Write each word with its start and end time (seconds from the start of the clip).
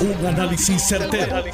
Un 0.00 0.26
análisis 0.26 0.82
certero, 0.82 1.44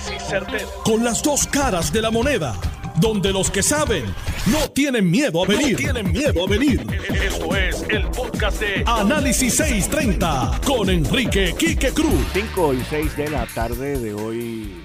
Con 0.84 1.02
las 1.02 1.20
dos 1.20 1.48
caras 1.48 1.92
de 1.92 2.00
la 2.00 2.12
moneda. 2.12 2.54
Donde 3.00 3.32
los 3.32 3.50
que 3.50 3.60
saben 3.60 4.04
no 4.46 4.70
tienen 4.70 5.10
miedo 5.10 5.42
a 5.42 5.48
venir. 5.48 5.76
tienen 5.76 6.12
miedo 6.12 6.44
a 6.44 6.48
venir. 6.48 6.86
Esto 7.12 7.56
es 7.56 7.84
el 7.88 8.06
podcast 8.10 8.60
de 8.60 8.84
Análisis 8.86 9.56
630 9.56 10.60
con 10.64 10.88
Enrique 10.88 11.56
Quique 11.58 11.90
Cruz. 11.90 12.24
5 12.32 12.74
y 12.74 12.82
6 12.88 13.16
de 13.16 13.30
la 13.30 13.46
tarde 13.46 13.98
de 13.98 14.14
hoy, 14.14 14.76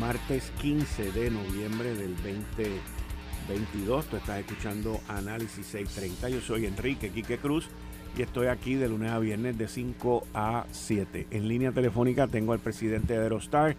martes 0.00 0.50
15 0.62 1.12
de 1.12 1.30
noviembre 1.30 1.94
del 1.94 2.16
2022. 2.16 4.06
Tú 4.06 4.16
estás 4.16 4.40
escuchando 4.40 5.02
Análisis 5.06 5.66
630. 5.66 6.30
Yo 6.30 6.40
soy 6.40 6.64
Enrique 6.64 7.10
Quique 7.10 7.36
Cruz 7.36 7.68
y 8.16 8.22
estoy 8.22 8.48
aquí 8.48 8.74
de 8.74 8.88
lunes 8.88 9.10
a 9.10 9.18
viernes 9.18 9.56
de 9.56 9.68
5 9.68 10.24
a 10.34 10.64
7. 10.70 11.26
En 11.30 11.48
línea 11.48 11.72
telefónica 11.72 12.26
tengo 12.26 12.52
al 12.52 12.58
presidente 12.58 13.14
de 13.14 13.22
Aerostar, 13.22 13.74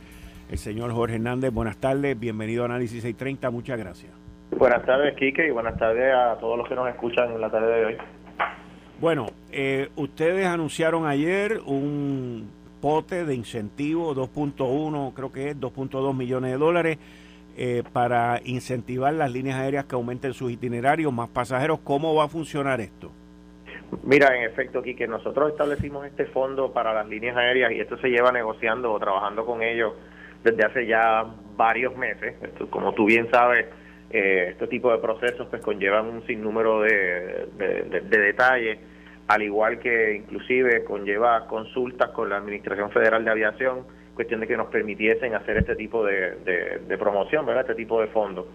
el 0.50 0.58
señor 0.58 0.92
Jorge 0.92 1.16
Hernández. 1.16 1.52
Buenas 1.52 1.78
tardes, 1.78 2.20
bienvenido 2.20 2.64
a 2.64 2.66
Análisis 2.66 3.02
630, 3.02 3.50
muchas 3.52 3.78
gracias. 3.78 4.12
Buenas 4.58 4.86
tardes, 4.86 5.16
Quique, 5.16 5.48
y 5.48 5.52
buenas 5.52 5.78
tardes 5.78 6.14
a 6.14 6.38
todos 6.40 6.58
los 6.58 6.68
que 6.68 6.76
nos 6.76 6.90
escuchan 6.90 7.32
en 7.32 7.42
la 7.42 7.50
tarde 7.50 7.76
de 7.76 7.86
hoy. 7.86 7.98
Bueno, 9.00 9.28
eh, 9.52 9.90
ustedes 9.96 10.46
anunciaron 10.46 11.06
ayer 11.06 11.60
un 11.66 12.50
pote 12.82 13.26
de 13.26 13.36
incentivo 13.36 14.16
2.1, 14.16 15.14
creo 15.14 15.32
que 15.32 15.50
es 15.50 15.60
2.2 15.60 16.16
millones 16.16 16.52
de 16.52 16.58
dólares. 16.58 16.98
Eh, 17.56 17.84
para 17.94 18.42
incentivar 18.46 19.14
las 19.14 19.32
líneas 19.32 19.60
aéreas 19.60 19.86
que 19.86 19.94
aumenten 19.94 20.34
sus 20.34 20.52
itinerarios, 20.52 21.14
más 21.14 21.30
pasajeros. 21.30 21.82
¿Cómo 21.84 22.16
va 22.16 22.24
a 22.24 22.28
funcionar 22.28 22.82
esto? 22.82 23.12
Mira, 24.04 24.36
en 24.36 24.44
efecto, 24.44 24.80
aquí 24.80 24.96
que 24.96 25.08
nosotros 25.08 25.52
establecimos 25.52 26.06
este 26.06 26.26
fondo 26.26 26.72
para 26.72 26.94
las 26.94 27.08
líneas 27.08 27.38
aéreas 27.38 27.72
y 27.72 27.80
esto 27.80 27.98
se 27.98 28.10
lleva 28.10 28.32
negociando 28.32 28.92
o 28.92 29.00
trabajando 29.00 29.46
con 29.46 29.62
ellos 29.62 29.94
desde 30.44 30.66
hace 30.66 30.86
ya 30.88 31.26
varios 31.56 31.96
meses. 31.96 32.36
como 32.70 32.94
tú 32.94 33.06
bien 33.06 33.30
sabes, 33.32 33.68
eh, 34.10 34.50
este 34.52 34.68
tipo 34.68 34.92
de 34.92 35.00
procesos 35.00 35.48
pues 35.50 35.62
conllevan 35.62 36.08
un 36.08 36.26
sinnúmero 36.26 36.82
de, 36.82 37.48
detalles, 38.10 38.80
al 39.28 39.42
igual 39.42 39.80
que 39.80 40.16
inclusive 40.16 40.84
conlleva 40.84 41.48
consultas 41.48 42.10
con 42.12 42.30
la 42.30 42.38
Administración 42.38 42.92
Federal 42.92 43.24
de 43.24 43.32
Aviación, 43.32 43.86
cuestión 44.14 44.42
de 44.42 44.48
que 44.48 44.58
nos 44.58 44.68
permitiesen 44.68 45.34
hacer 45.34 45.58
este 45.58 45.76
tipo 45.76 46.06
de, 46.06 46.80
de 46.88 46.98
promoción, 46.98 47.46
¿verdad? 47.46 47.62
Este 47.62 47.76
tipo 47.76 48.00
de 48.02 48.08
fondos. 48.08 48.46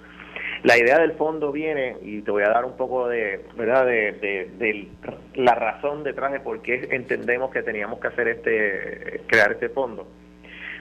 La 0.65 0.77
idea 0.77 0.99
del 0.99 1.13
fondo 1.13 1.53
viene, 1.53 1.97
y 2.03 2.23
te 2.23 2.31
voy 2.31 2.43
a 2.43 2.49
dar 2.49 2.65
un 2.65 2.77
poco 2.77 3.09
de, 3.09 3.45
¿verdad? 3.57 3.87
De, 3.87 4.89
la 5.35 5.55
razón 5.55 6.03
detrás 6.03 6.33
de 6.33 6.41
por 6.41 6.63
qué 6.63 6.89
entendemos 6.91 7.51
que 7.51 7.63
teníamos 7.63 8.01
que 8.01 8.09
hacer 8.09 8.29
este, 8.29 9.23
crear 9.27 9.53
este 9.53 9.69
fondo. 9.69 10.09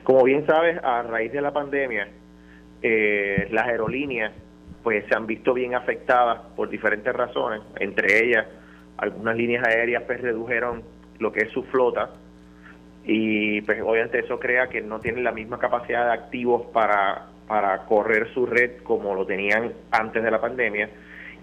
Como 0.03 0.23
bien 0.23 0.45
sabes, 0.47 0.79
a 0.83 1.03
raíz 1.03 1.31
de 1.31 1.41
la 1.41 1.53
pandemia, 1.53 2.07
eh, 2.81 3.47
las 3.51 3.67
aerolíneas 3.67 4.33
pues 4.83 5.05
se 5.07 5.15
han 5.15 5.27
visto 5.27 5.53
bien 5.53 5.75
afectadas 5.75 6.39
por 6.55 6.69
diferentes 6.69 7.13
razones, 7.13 7.61
entre 7.79 8.23
ellas 8.23 8.45
algunas 8.97 9.35
líneas 9.35 9.67
aéreas 9.67 10.03
pues 10.03 10.21
redujeron 10.21 10.83
lo 11.19 11.31
que 11.31 11.41
es 11.41 11.51
su 11.51 11.63
flota 11.63 12.11
y 13.03 13.61
pues 13.61 13.81
obviamente 13.81 14.19
eso 14.19 14.39
crea 14.39 14.67
que 14.67 14.81
no 14.81 14.99
tienen 14.99 15.23
la 15.23 15.31
misma 15.31 15.59
capacidad 15.59 16.05
de 16.05 16.13
activos 16.13 16.67
para 16.67 17.27
para 17.47 17.85
correr 17.85 18.33
su 18.33 18.45
red 18.45 18.81
como 18.83 19.15
lo 19.15 19.25
tenían 19.25 19.73
antes 19.91 20.23
de 20.23 20.31
la 20.31 20.41
pandemia 20.41 20.89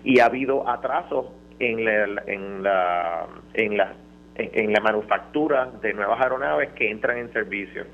y 0.05 0.20
ha 0.20 0.27
habido 0.27 0.69
atrasos 0.69 1.27
en 1.58 1.84
la, 1.84 2.22
en 2.27 2.62
la, 2.62 3.27
en 3.55 3.77
la, 3.77 3.92
en 4.36 4.72
la 4.72 4.80
manufactura 4.80 5.70
de 5.80 5.94
nuevas 5.94 6.20
aeronaves 6.20 6.70
que 6.72 6.91
entran 6.91 7.19
en 7.19 7.33
servicio. 7.33 7.84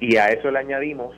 Y 0.00 0.16
a 0.16 0.28
eso 0.28 0.50
le 0.50 0.58
añadimos 0.58 1.14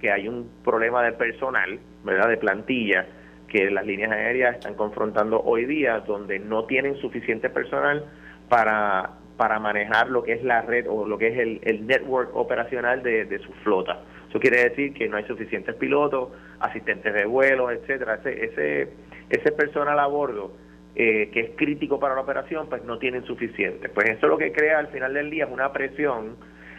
que 0.00 0.10
hay 0.10 0.28
un 0.28 0.50
problema 0.64 1.02
de 1.02 1.12
personal, 1.12 1.78
¿verdad? 2.04 2.28
De 2.28 2.36
plantilla 2.36 3.06
que 3.48 3.70
las 3.70 3.84
líneas 3.84 4.12
aéreas 4.12 4.54
están 4.54 4.74
confrontando 4.74 5.42
hoy 5.42 5.66
día, 5.66 5.98
donde 6.00 6.38
no 6.38 6.64
tienen 6.64 6.96
suficiente 6.96 7.50
personal 7.50 8.04
para, 8.48 9.10
para 9.36 9.58
manejar 9.58 10.08
lo 10.08 10.22
que 10.22 10.34
es 10.34 10.44
la 10.44 10.62
red 10.62 10.86
o 10.88 11.06
lo 11.06 11.18
que 11.18 11.28
es 11.28 11.38
el, 11.38 11.60
el 11.64 11.86
network 11.86 12.34
operacional 12.34 13.02
de, 13.02 13.24
de 13.24 13.38
su 13.40 13.52
flota. 13.64 14.00
Eso 14.30 14.38
quiere 14.38 14.62
decir 14.62 14.94
que 14.94 15.08
no 15.08 15.16
hay 15.16 15.24
suficientes 15.24 15.74
pilotos, 15.74 16.28
asistentes 16.60 17.12
de 17.12 17.26
vuelo, 17.26 17.68
etcétera. 17.70 18.14
Ese, 18.14 18.44
ese, 18.44 18.88
ese 19.28 19.52
personal 19.52 19.98
a 19.98 20.06
bordo 20.06 20.52
eh, 20.94 21.30
que 21.32 21.40
es 21.40 21.50
crítico 21.56 21.98
para 21.98 22.14
la 22.14 22.20
operación, 22.20 22.68
pues 22.68 22.84
no 22.84 22.98
tienen 22.98 23.24
suficiente. 23.24 23.88
Pues 23.88 24.08
eso 24.08 24.28
lo 24.28 24.38
que 24.38 24.52
crea 24.52 24.78
al 24.78 24.86
final 24.88 25.14
del 25.14 25.30
día 25.30 25.46
es 25.46 25.50
una 25.50 25.72
presión 25.72 26.36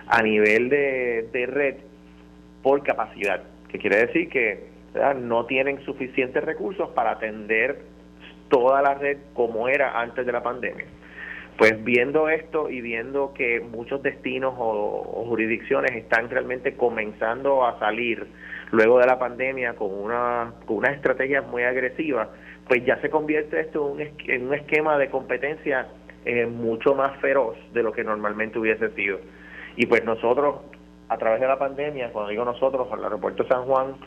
a 0.08 0.22
nivel 0.22 0.70
de, 0.70 1.30
de 1.34 1.46
red 1.46 1.76
por 2.64 2.84
capacidad, 2.84 3.44
que 3.68 3.80
quiere 3.80 4.06
decir 4.06 4.30
que 4.30 4.72
no 5.22 5.46
tienen 5.46 5.84
suficientes 5.84 6.42
recursos 6.44 6.90
para 6.92 7.12
atender 7.12 7.80
toda 8.50 8.82
la 8.82 8.94
red 8.94 9.18
como 9.34 9.68
era 9.68 10.00
antes 10.00 10.26
de 10.26 10.32
la 10.32 10.42
pandemia. 10.42 10.86
Pues 11.62 11.84
viendo 11.84 12.28
esto 12.28 12.72
y 12.72 12.82
viendo 12.82 13.36
que 13.36 13.60
muchos 13.60 14.02
destinos 14.02 14.56
o, 14.58 15.26
jurisdicciones 15.28 15.92
están 15.92 16.28
realmente 16.28 16.76
comenzando 16.76 17.64
a 17.68 17.78
salir 17.78 18.26
luego 18.72 18.98
de 18.98 19.06
la 19.06 19.20
pandemia 19.20 19.76
con 19.76 19.94
una, 19.94 20.54
con 20.66 20.78
una 20.78 20.90
estrategia 20.90 21.44
muy 21.44 21.62
agresiva, 21.62 22.30
pues 22.68 22.84
ya 22.84 23.00
se 23.02 23.12
convierte 23.12 23.60
esto 23.60 23.96
en 24.28 24.48
un, 24.48 24.56
esquema 24.56 24.98
de 24.98 25.12
competencia 25.12 25.86
eh, 26.26 26.48
mucho 26.48 26.96
más 26.96 27.16
feroz 27.22 27.56
de 27.74 27.84
lo 27.84 27.92
que 27.92 28.04
normalmente 28.04 28.58
hubiese 28.58 28.90
sido. 28.96 29.20
Y 29.76 29.86
pues 29.86 30.04
nosotros, 30.04 30.62
a 31.10 31.18
través 31.20 31.42
de 31.42 31.48
la 31.48 31.60
pandemia, 31.60 32.12
cuando 32.12 32.32
digo 32.32 32.44
nosotros, 32.44 32.88
el 32.92 33.04
aeropuerto 33.04 33.46
San 33.46 33.66
Juan 33.66 33.98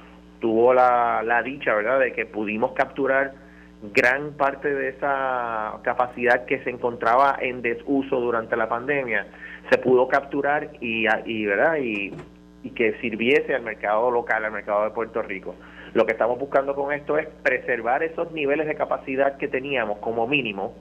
tuvo 0.41 0.75
la, 0.75 1.23
la 1.23 1.41
dicha, 1.45 1.73
¿verdad?, 1.73 2.01
de 2.01 2.13
que 2.15 2.27
pudimos 2.27 2.73
capturar 2.73 3.44
gran 3.93 4.33
parte 4.33 4.73
de 4.73 4.91
esa 4.91 5.81
capacidad 5.83 6.45
que 6.47 6.63
se 6.65 6.71
encontraba 6.71 7.37
en 7.41 7.63
desuso 7.63 8.21
durante 8.21 8.57
la 8.57 8.69
pandemia 8.69 9.27
se 9.71 9.79
pudo 9.79 10.09
capturar 10.09 10.71
y, 10.81 11.07
y 11.27 11.47
verdad 11.47 11.77
y, 11.77 12.13
que 12.75 12.95
sirviese 13.01 13.55
al 13.55 13.63
mercado 13.63 14.11
local, 14.11 14.45
al 14.45 14.53
mercado 14.53 14.85
de 14.85 14.91
Puerto 14.91 15.21
Rico. 15.23 15.55
Lo 15.93 16.07
que 16.07 16.13
estamos 16.13 16.39
buscando 16.39 16.75
con 16.75 16.93
esto 16.93 17.19
es 17.19 17.29
preservar 17.43 18.03
esos 18.03 18.33
niveles 18.33 18.67
de 18.67 18.75
capacidad 18.75 19.37
que 19.37 19.49
teníamos 19.49 19.99
como 19.99 20.27
mínimo 20.27 20.75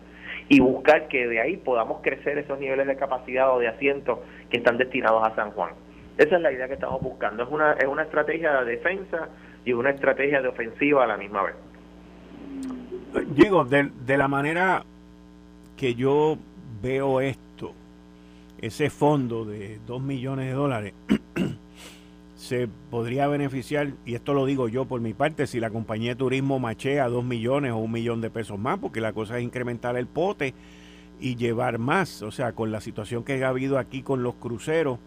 y 0.48 0.60
buscar 0.60 1.08
que 1.08 1.28
de 1.28 1.42
ahí 1.42 1.58
podamos 1.58 2.02
crecer 2.02 2.38
esos 2.38 2.58
niveles 2.58 2.88
de 2.88 2.96
capacidad 2.96 3.54
o 3.54 3.60
de 3.60 3.68
asientos 3.68 4.20
que 4.50 4.58
están 4.58 4.78
destinados 4.78 5.28
a 5.28 5.36
San 5.36 5.52
Juan. 5.52 5.72
Esa 6.18 6.36
es 6.38 6.42
la 6.42 6.52
idea 6.52 6.68
que 6.68 6.76
estamos 6.76 7.02
buscando. 7.02 7.44
Es 7.44 7.50
una, 7.50 7.74
es 7.74 7.86
una 7.86 8.04
estrategia 8.04 8.62
de 8.62 8.72
defensa 8.72 9.30
y 9.66 9.74
una 9.74 9.90
estrategia 9.90 10.42
de 10.42 10.48
ofensiva 10.48 11.04
a 11.04 11.08
la 11.08 11.18
misma 11.18 11.44
vez. 11.44 11.56
Digo, 13.36 13.64
de, 13.66 13.92
de 14.06 14.18
la 14.18 14.28
manera 14.28 14.86
que 15.78 15.96
yo 15.96 16.38
veo 16.82 17.22
esto, 17.22 17.74
ese 18.60 18.90
fondo 18.90 19.46
de 19.46 19.80
2 19.86 20.02
millones 20.02 20.48
de 20.48 20.54
dólares 20.54 20.94
se 22.36 22.68
podría 22.90 23.28
beneficiar, 23.28 23.92
y 24.06 24.16
esto 24.16 24.34
lo 24.34 24.46
digo 24.46 24.68
yo 24.68 24.86
por 24.86 25.02
mi 25.02 25.14
parte, 25.14 25.48
si 25.48 25.60
la 25.60 25.70
compañía 25.70 26.12
de 26.12 26.16
turismo 26.16 26.60
machea 26.60 27.08
2 27.08 27.24
millones 27.24 27.72
o 27.72 27.78
un 27.78 27.92
millón 27.92 28.22
de 28.22 28.30
pesos 28.30 28.58
más, 28.58 28.80
porque 28.80 29.02
la 29.02 29.14
cosa 29.14 29.38
es 29.38 29.44
incrementar 29.44 29.96
el 29.96 30.08
pote 30.08 30.54
y 31.20 31.36
llevar 31.36 31.80
más. 31.80 32.22
O 32.22 32.32
sea, 32.32 32.54
con 32.54 32.72
la 32.72 32.82
situación 32.82 33.24
que 33.24 33.44
ha 33.44 33.50
habido 33.50 33.78
aquí 33.78 34.02
con 34.02 34.24
los 34.24 34.36
cruceros, 34.36 35.00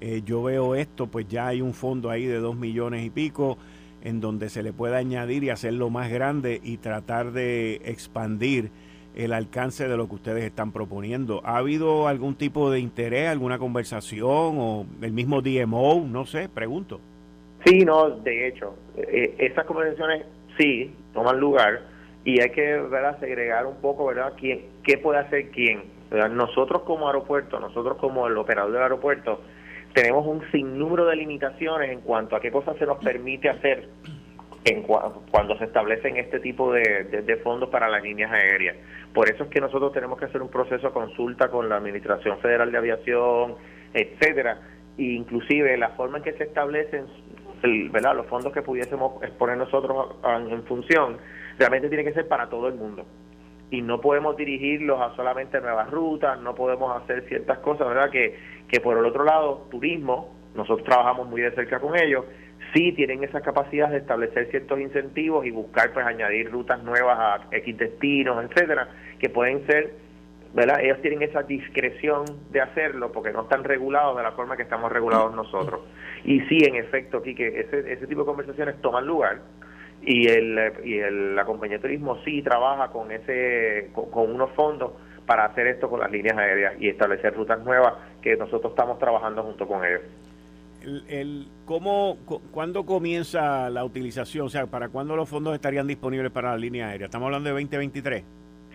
eh, 0.00 0.22
yo 0.24 0.42
veo 0.42 0.74
esto, 0.74 1.06
pues 1.06 1.28
ya 1.28 1.48
hay 1.48 1.60
un 1.60 1.74
fondo 1.74 2.10
ahí 2.10 2.26
de 2.26 2.38
2 2.38 2.56
millones 2.56 3.04
y 3.04 3.10
pico 3.10 3.58
en 4.02 4.20
donde 4.20 4.48
se 4.48 4.62
le 4.62 4.72
pueda 4.72 4.98
añadir 4.98 5.44
y 5.44 5.50
hacerlo 5.50 5.90
más 5.90 6.10
grande 6.10 6.60
y 6.62 6.78
tratar 6.78 7.32
de 7.32 7.76
expandir 7.84 8.70
el 9.14 9.32
alcance 9.32 9.88
de 9.88 9.96
lo 9.96 10.08
que 10.08 10.14
ustedes 10.14 10.44
están 10.44 10.72
proponiendo. 10.72 11.40
¿Ha 11.44 11.58
habido 11.58 12.08
algún 12.08 12.34
tipo 12.34 12.70
de 12.70 12.80
interés, 12.80 13.28
alguna 13.28 13.58
conversación 13.58 14.56
o 14.58 14.86
el 15.02 15.12
mismo 15.12 15.42
DMO? 15.42 16.04
No 16.06 16.24
sé, 16.26 16.48
pregunto. 16.48 17.00
Sí, 17.64 17.84
no, 17.84 18.10
de 18.10 18.48
hecho, 18.48 18.74
eh, 18.96 19.34
esas 19.38 19.64
conversaciones 19.66 20.24
sí 20.58 20.92
toman 21.12 21.38
lugar 21.38 21.82
y 22.24 22.40
hay 22.40 22.50
que 22.50 22.78
¿verdad? 22.78 23.18
segregar 23.20 23.66
un 23.66 23.76
poco, 23.76 24.06
¿verdad? 24.06 24.32
¿Quién, 24.38 24.66
¿Qué 24.82 24.98
puede 24.98 25.20
hacer 25.20 25.50
quién? 25.50 25.84
Nosotros 26.32 26.82
como 26.82 27.06
aeropuerto, 27.06 27.58
nosotros 27.58 27.96
como 27.96 28.26
el 28.26 28.36
operador 28.36 28.72
del 28.72 28.82
aeropuerto, 28.82 29.40
tenemos 29.94 30.26
un 30.26 30.42
sinnúmero 30.50 31.06
de 31.06 31.16
limitaciones 31.16 31.90
en 31.90 32.00
cuanto 32.00 32.36
a 32.36 32.40
qué 32.40 32.50
cosas 32.50 32.76
se 32.78 32.86
nos 32.86 32.98
permite 32.98 33.48
hacer 33.48 33.88
en 34.64 34.82
cuando 34.82 35.58
se 35.58 35.64
establecen 35.64 36.16
este 36.16 36.38
tipo 36.38 36.72
de, 36.72 37.40
fondos 37.42 37.68
para 37.68 37.88
las 37.88 38.02
líneas 38.02 38.30
aéreas. 38.30 38.76
Por 39.12 39.28
eso 39.28 39.44
es 39.44 39.50
que 39.50 39.60
nosotros 39.60 39.92
tenemos 39.92 40.18
que 40.18 40.26
hacer 40.26 40.40
un 40.40 40.50
proceso 40.50 40.86
de 40.86 40.92
consulta 40.92 41.48
con 41.48 41.68
la 41.68 41.76
Administración 41.76 42.38
Federal 42.38 42.70
de 42.70 42.78
Aviación, 42.78 43.56
etcétera, 43.92 44.60
e 44.96 45.02
inclusive 45.02 45.76
la 45.76 45.90
forma 45.90 46.18
en 46.18 46.24
que 46.24 46.32
se 46.34 46.44
establecen 46.44 47.06
los 47.62 48.26
fondos 48.26 48.52
que 48.52 48.62
pudiésemos 48.62 49.22
exponer 49.22 49.56
nosotros 49.56 50.16
en 50.24 50.62
función, 50.64 51.18
realmente 51.58 51.88
tiene 51.88 52.04
que 52.04 52.12
ser 52.12 52.28
para 52.28 52.48
todo 52.48 52.68
el 52.68 52.74
mundo 52.74 53.04
y 53.72 53.80
no 53.80 54.02
podemos 54.02 54.36
dirigirlos 54.36 55.00
a 55.00 55.16
solamente 55.16 55.58
nuevas 55.58 55.90
rutas, 55.90 56.38
no 56.40 56.54
podemos 56.54 56.94
hacer 57.02 57.24
ciertas 57.26 57.58
cosas, 57.60 57.88
¿verdad? 57.88 58.10
Que, 58.10 58.38
que 58.68 58.80
por 58.80 58.98
el 58.98 59.04
otro 59.06 59.24
lado, 59.24 59.66
turismo, 59.70 60.36
nosotros 60.54 60.84
trabajamos 60.84 61.26
muy 61.26 61.40
de 61.40 61.52
cerca 61.52 61.80
con 61.80 61.98
ellos, 61.98 62.26
sí 62.74 62.92
tienen 62.92 63.24
esa 63.24 63.40
capacidad 63.40 63.88
de 63.88 63.96
establecer 63.96 64.50
ciertos 64.50 64.78
incentivos 64.78 65.46
y 65.46 65.50
buscar 65.50 65.90
pues 65.94 66.04
añadir 66.04 66.50
rutas 66.50 66.84
nuevas 66.84 67.18
a 67.18 67.56
X 67.56 67.78
destinos, 67.78 68.44
etcétera, 68.44 68.88
que 69.18 69.30
pueden 69.30 69.66
ser, 69.66 69.94
¿verdad? 70.52 70.82
Ellos 70.82 71.00
tienen 71.00 71.22
esa 71.22 71.42
discreción 71.42 72.26
de 72.50 72.60
hacerlo 72.60 73.10
porque 73.10 73.32
no 73.32 73.44
están 73.44 73.64
regulados 73.64 74.18
de 74.18 74.22
la 74.22 74.32
forma 74.32 74.54
que 74.54 74.64
estamos 74.64 74.92
regulados 74.92 75.34
nosotros. 75.34 75.80
Y 76.24 76.40
sí, 76.42 76.58
en 76.58 76.76
efecto, 76.76 77.18
aquí 77.18 77.34
que 77.34 77.48
ese, 77.60 77.90
ese 77.90 78.06
tipo 78.06 78.20
de 78.20 78.26
conversaciones 78.26 78.78
toman 78.82 79.06
lugar 79.06 79.40
y 80.02 80.28
el, 80.28 80.72
y 80.84 80.98
el, 80.98 81.36
la 81.36 81.44
compañía 81.44 81.76
de 81.78 81.82
turismo 81.82 82.18
sí 82.24 82.42
trabaja 82.42 82.88
con 82.88 83.10
ese 83.10 83.90
con 83.94 84.34
unos 84.34 84.50
fondos 84.52 84.92
para 85.26 85.44
hacer 85.44 85.68
esto 85.68 85.88
con 85.88 86.00
las 86.00 86.10
líneas 86.10 86.36
aéreas 86.36 86.74
y 86.80 86.88
establecer 86.88 87.34
rutas 87.34 87.60
nuevas 87.64 87.94
que 88.20 88.36
nosotros 88.36 88.72
estamos 88.72 88.98
trabajando 88.98 89.42
junto 89.42 89.66
con 89.66 89.84
ellos 89.84 90.02
el, 91.08 91.46
¿cómo, 91.64 92.18
¿Cuándo 92.50 92.84
comienza 92.84 93.70
la 93.70 93.84
utilización? 93.84 94.46
O 94.46 94.48
sea, 94.48 94.66
¿para 94.66 94.88
cuándo 94.88 95.16
los 95.16 95.28
fondos 95.28 95.54
estarían 95.54 95.86
disponibles 95.86 96.30
para 96.30 96.50
la 96.50 96.56
línea 96.56 96.88
aérea? 96.88 97.06
¿Estamos 97.06 97.26
hablando 97.26 97.48
de 97.48 97.52
2023? 97.54 98.24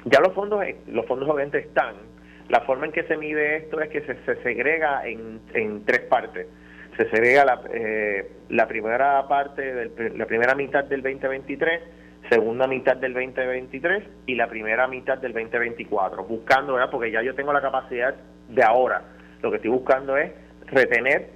Ya 0.06 0.20
los 0.20 0.34
fondos, 0.34 0.64
los 0.88 1.06
fondos 1.06 1.30
obviamente 1.30 1.60
están. 1.60 1.96
La 2.50 2.62
forma 2.62 2.86
en 2.86 2.94
que 2.94 3.04
se 3.04 3.18
mide 3.18 3.58
esto 3.58 3.82
es 3.82 3.90
que 3.90 4.02
se, 4.02 4.42
segrega 4.42 5.06
en, 5.06 5.42
en, 5.54 5.84
tres 5.84 6.02
partes. 6.02 6.48
Se 6.98 7.10
segrega 7.10 7.46
la, 7.46 7.62
eh, 7.72 8.28
la 8.50 8.68
primera 8.68 9.28
parte, 9.28 9.92
la 10.16 10.26
primera 10.26 10.56
mitad 10.56 10.84
del 10.84 11.04
2023, 11.04 11.82
segunda 12.30 12.68
mitad 12.68 12.98
del 12.98 13.14
2023 13.14 14.04
y 14.26 14.36
la 14.36 14.48
primera 14.48 14.88
mitad 14.88 15.20
del 15.20 15.34
2024. 15.34 16.24
Buscando, 16.24 16.74
¿verdad? 16.74 16.90
Porque 16.90 17.12
ya 17.12 17.22
yo 17.22 17.36
tengo 17.36 17.54
la 17.54 17.62
capacidad 17.62 18.16
de 18.50 18.64
ahora. 18.64 19.04
Lo 19.42 19.52
que 19.52 19.58
estoy 19.58 19.72
buscando 19.72 20.18
es 20.18 20.32
retener 20.66 21.30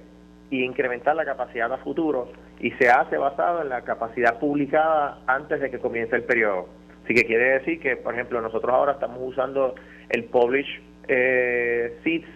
y 0.50 0.64
incrementar 0.64 1.16
la 1.16 1.24
capacidad 1.24 1.72
a 1.72 1.78
futuro 1.78 2.30
y 2.60 2.70
se 2.72 2.90
hace 2.90 3.16
basado 3.16 3.62
en 3.62 3.68
la 3.68 3.82
capacidad 3.82 4.38
publicada 4.38 5.18
antes 5.26 5.60
de 5.60 5.70
que 5.70 5.78
comience 5.78 6.14
el 6.16 6.24
periodo. 6.24 6.68
Así 7.04 7.14
que 7.14 7.24
quiere 7.24 7.58
decir 7.58 7.80
que, 7.80 7.96
por 7.96 8.14
ejemplo, 8.14 8.40
nosotros 8.40 8.72
ahora 8.72 8.92
estamos 8.92 9.18
usando 9.20 9.74
el 10.10 10.24
publish 10.24 10.80
eh, 11.08 11.98
seats 12.04 12.28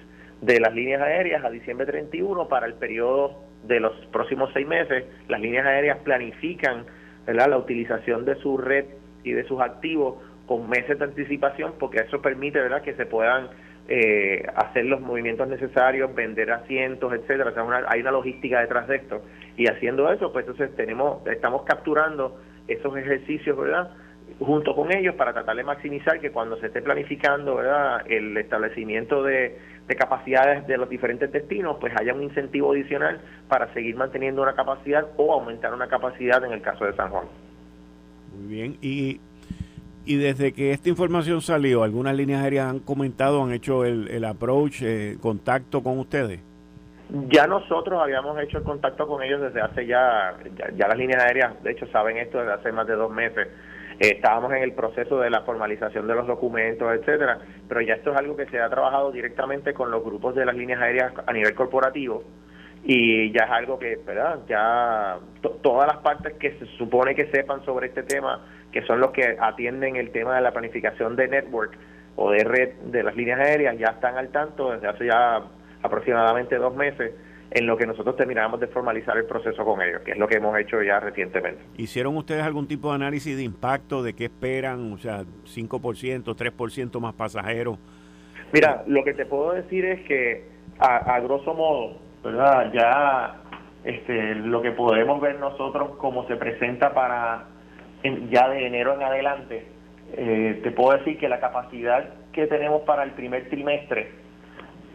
de 0.47 0.61
las 0.61 0.73
líneas 0.73 1.03
aéreas 1.03 1.45
a 1.45 1.51
diciembre 1.51 1.87
31 1.87 2.47
para 2.47 2.67
el 2.67 2.75
periodo 2.75 3.35
de 3.65 3.81
los 3.81 3.93
próximos 4.13 4.49
seis 4.55 4.65
meses. 4.65 5.05
Las 5.27 5.41
líneas 5.41 5.67
aéreas 5.67 5.99
planifican 6.05 6.87
la 7.27 7.59
utilización 7.59 8.25
de 8.25 8.37
su 8.37 8.57
red 8.57 8.85
y 9.25 9.33
de 9.33 9.43
sus 9.45 9.61
activos 9.61 10.23
con 10.47 10.69
meses 10.69 11.01
de 11.01 11.05
anticipación 11.05 11.75
porque 11.81 11.99
eso 11.99 12.23
permite 12.23 12.61
¿verdad? 12.61 12.83
que 12.83 12.95
se 12.95 13.07
puedan 13.07 13.49
eh, 13.89 14.47
hacer 14.55 14.85
los 14.85 15.01
movimientos 15.01 15.49
necesarios, 15.49 16.15
vender 16.15 16.53
asientos, 16.53 17.13
etcétera. 17.13 17.53
O 17.61 17.71
hay 17.89 18.01
una 18.01 18.13
logística 18.13 18.61
detrás 18.61 18.87
de 18.87 18.97
esto. 18.97 19.25
Y 19.57 19.67
haciendo 19.67 20.13
eso, 20.13 20.33
pues 20.33 20.47
entonces 20.47 20.77
tenemos, 20.77 21.27
estamos 21.27 21.63
capturando 21.65 22.41
esos 22.69 22.97
ejercicios, 22.97 23.59
¿verdad? 23.59 23.91
junto 24.41 24.75
con 24.75 24.95
ellos 24.95 25.15
para 25.15 25.33
tratar 25.33 25.57
de 25.57 25.63
maximizar 25.63 26.21
que 26.21 26.31
cuando 26.31 26.57
se 26.59 26.67
esté 26.67 26.83
planificando 26.83 27.55
¿verdad? 27.55 28.03
el 28.07 28.37
establecimiento 28.37 29.23
de, 29.23 29.57
de, 29.87 29.97
capacidades 29.97 30.67
de 30.67 30.77
los 30.77 30.89
diferentes 30.89 31.31
destinos, 31.33 31.77
pues 31.81 31.93
haya 31.99 32.15
un 32.15 32.23
incentivo 32.23 32.73
adicional 32.73 33.21
para 33.49 33.73
seguir 33.73 33.97
manteniendo 33.97 34.43
una 34.43 34.55
capacidad 34.55 35.07
o 35.17 35.33
aumentar 35.33 35.73
una 35.75 35.89
capacidad 35.89 36.45
en 36.45 36.53
el 36.53 36.63
caso 36.63 36.85
de 36.85 36.95
San 36.95 37.11
Juan. 37.11 37.27
Muy 38.35 38.55
bien, 38.55 38.77
y 38.83 39.21
y 40.07 40.17
desde 40.19 40.53
que 40.53 40.71
esta 40.71 40.89
información 40.89 41.41
salió, 41.41 41.83
¿algunas 41.83 42.15
líneas 42.15 42.41
aéreas 42.41 42.71
han 42.71 42.79
comentado, 42.79 43.43
han 43.43 43.53
hecho 43.53 43.85
el, 43.85 44.07
el 44.09 44.25
approach, 44.25 44.83
eh, 44.83 45.17
contacto 45.21 45.83
con 45.83 45.99
ustedes? 45.99 46.41
Ya 47.29 47.49
nosotros 47.49 48.01
habíamos 48.01 48.41
hecho 48.41 48.59
el 48.59 48.65
contacto 48.65 49.07
con 49.09 49.21
ellos 49.25 49.41
desde 49.41 49.61
hace 49.61 49.85
ya, 49.85 50.37
ya, 50.77 50.87
las 50.87 50.97
líneas 50.97 51.25
aéreas, 51.25 51.61
de 51.63 51.73
hecho, 51.73 51.89
saben 51.89 52.19
esto 52.19 52.39
desde 52.39 52.53
hace 52.53 52.71
más 52.71 52.87
de 52.87 52.95
dos 52.95 53.13
meses. 53.13 53.49
Estábamos 53.99 54.53
en 54.53 54.63
el 54.63 54.73
proceso 54.73 55.19
de 55.21 55.31
la 55.31 55.41
formalización 55.43 56.07
de 56.07 56.15
los 56.15 56.27
documentos, 56.27 56.93
etcétera, 56.93 57.39
pero 57.69 57.81
ya 57.81 57.95
esto 57.95 58.13
es 58.13 58.19
algo 58.19 58.37
que 58.37 58.47
se 58.47 58.61
ha 58.61 58.69
trabajado 58.69 59.11
directamente 59.11 59.73
con 59.73 59.91
los 59.91 60.05
grupos 60.05 60.35
de 60.35 60.45
las 60.45 60.55
líneas 60.55 60.81
aéreas 60.81 61.13
a 61.27 61.33
nivel 61.33 61.55
corporativo 61.55 62.23
y 62.85 63.33
ya 63.33 63.45
es 63.45 63.51
algo 63.51 63.79
que, 63.79 63.99
¿verdad? 64.07 64.41
Ya 64.49 65.19
todas 65.63 65.87
las 65.87 66.03
partes 66.03 66.35
que 66.35 66.59
se 66.59 66.67
supone 66.77 67.15
que 67.15 67.27
sepan 67.31 67.65
sobre 67.65 67.89
este 67.89 68.03
tema 68.03 68.41
que 68.71 68.83
son 68.83 69.01
los 69.01 69.11
que 69.11 69.39
atienden 69.41 69.97
el 69.97 70.11
tema 70.11 70.37
de 70.37 70.43
la 70.43 70.53
planificación 70.53 71.17
de 71.17 71.29
network 71.29 71.79
o 72.17 72.31
de 72.31 72.45
red 72.45 72.75
de 72.85 73.03
las 73.03 73.17
líneas 73.17 73.41
aéreas, 73.41 73.79
ya 73.79 73.89
están 73.89 74.19
al 74.19 74.29
tanto 74.29 74.73
desde 74.73 74.89
hace 74.89 75.07
ya 75.07 75.43
aproximadamente 75.83 76.57
dos 76.57 76.75
meses 76.75 77.13
en 77.51 77.67
lo 77.67 77.77
que 77.77 77.87
nosotros 77.87 78.17
terminamos 78.17 78.61
de 78.61 78.67
formalizar 78.67 79.17
el 79.17 79.25
proceso 79.25 79.65
con 79.65 79.81
ellos, 79.81 80.03
que 80.03 80.13
es 80.13 80.19
lo 80.19 80.27
que 80.27 80.37
hemos 80.37 80.59
hecho 80.59 80.83
ya 80.83 81.01
recientemente. 81.01 81.63
¿Hicieron 81.77 82.17
ustedes 82.17 82.43
algún 82.43 82.67
tipo 82.67 82.89
de 82.91 82.97
análisis 82.97 83.37
de 83.37 83.43
impacto 83.43 84.03
de 84.03 84.15
qué 84.15 84.25
esperan? 84.25 84.93
O 84.93 84.99
sea, 84.99 85.23
5%, 85.23 86.25
3% 86.25 87.01
más 87.01 87.15
pasajeros. 87.15 87.79
Mira, 88.53 88.85
lo 88.87 89.05
que 89.05 89.15
te 89.15 89.27
puedo 89.27 89.53
decir 89.53 89.85
es 89.85 90.07
que 90.07 90.49
a, 90.79 91.21
grosso 91.21 91.55
modo, 91.55 91.99
¿verdad? 92.23 92.73
Ya 92.73 93.37
este, 93.85 94.35
lo 94.35 94.63
que 94.63 94.73
podemos 94.73 95.21
ver 95.21 95.39
nosotros 95.39 95.97
como 95.99 96.27
se 96.27 96.37
presenta 96.37 96.93
para 96.93 97.47
ya 98.31 98.49
de 98.49 98.67
enero 98.67 98.95
en 98.95 99.03
adelante, 99.03 99.67
eh, 100.13 100.61
te 100.63 100.71
puedo 100.71 100.97
decir 100.97 101.19
que 101.19 101.29
la 101.29 101.41
capacidad 101.41 102.09
que 102.33 102.47
tenemos 102.47 102.83
para 102.83 103.03
el 103.03 103.13
primer 103.13 103.49
trimestre 103.49 104.26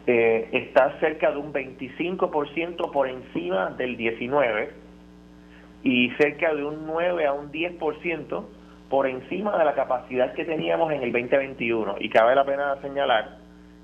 eh, 0.07 0.50
está 0.51 1.00
cerca 1.00 1.31
de 1.31 1.38
un 1.38 1.53
25% 1.53 2.92
por 2.92 3.07
encima 3.07 3.71
del 3.71 3.98
19 3.98 4.71
y 5.83 6.09
cerca 6.12 6.53
de 6.53 6.63
un 6.63 6.86
9 6.86 7.25
a 7.25 7.33
un 7.33 7.51
10% 7.51 8.45
por 8.89 9.07
encima 9.07 9.57
de 9.57 9.65
la 9.65 9.74
capacidad 9.74 10.33
que 10.33 10.45
teníamos 10.45 10.92
en 10.92 11.03
el 11.03 11.12
2021. 11.12 11.95
Y 12.00 12.09
cabe 12.09 12.36
la 12.36 12.45
pena 12.45 12.75
señalar 12.81 13.38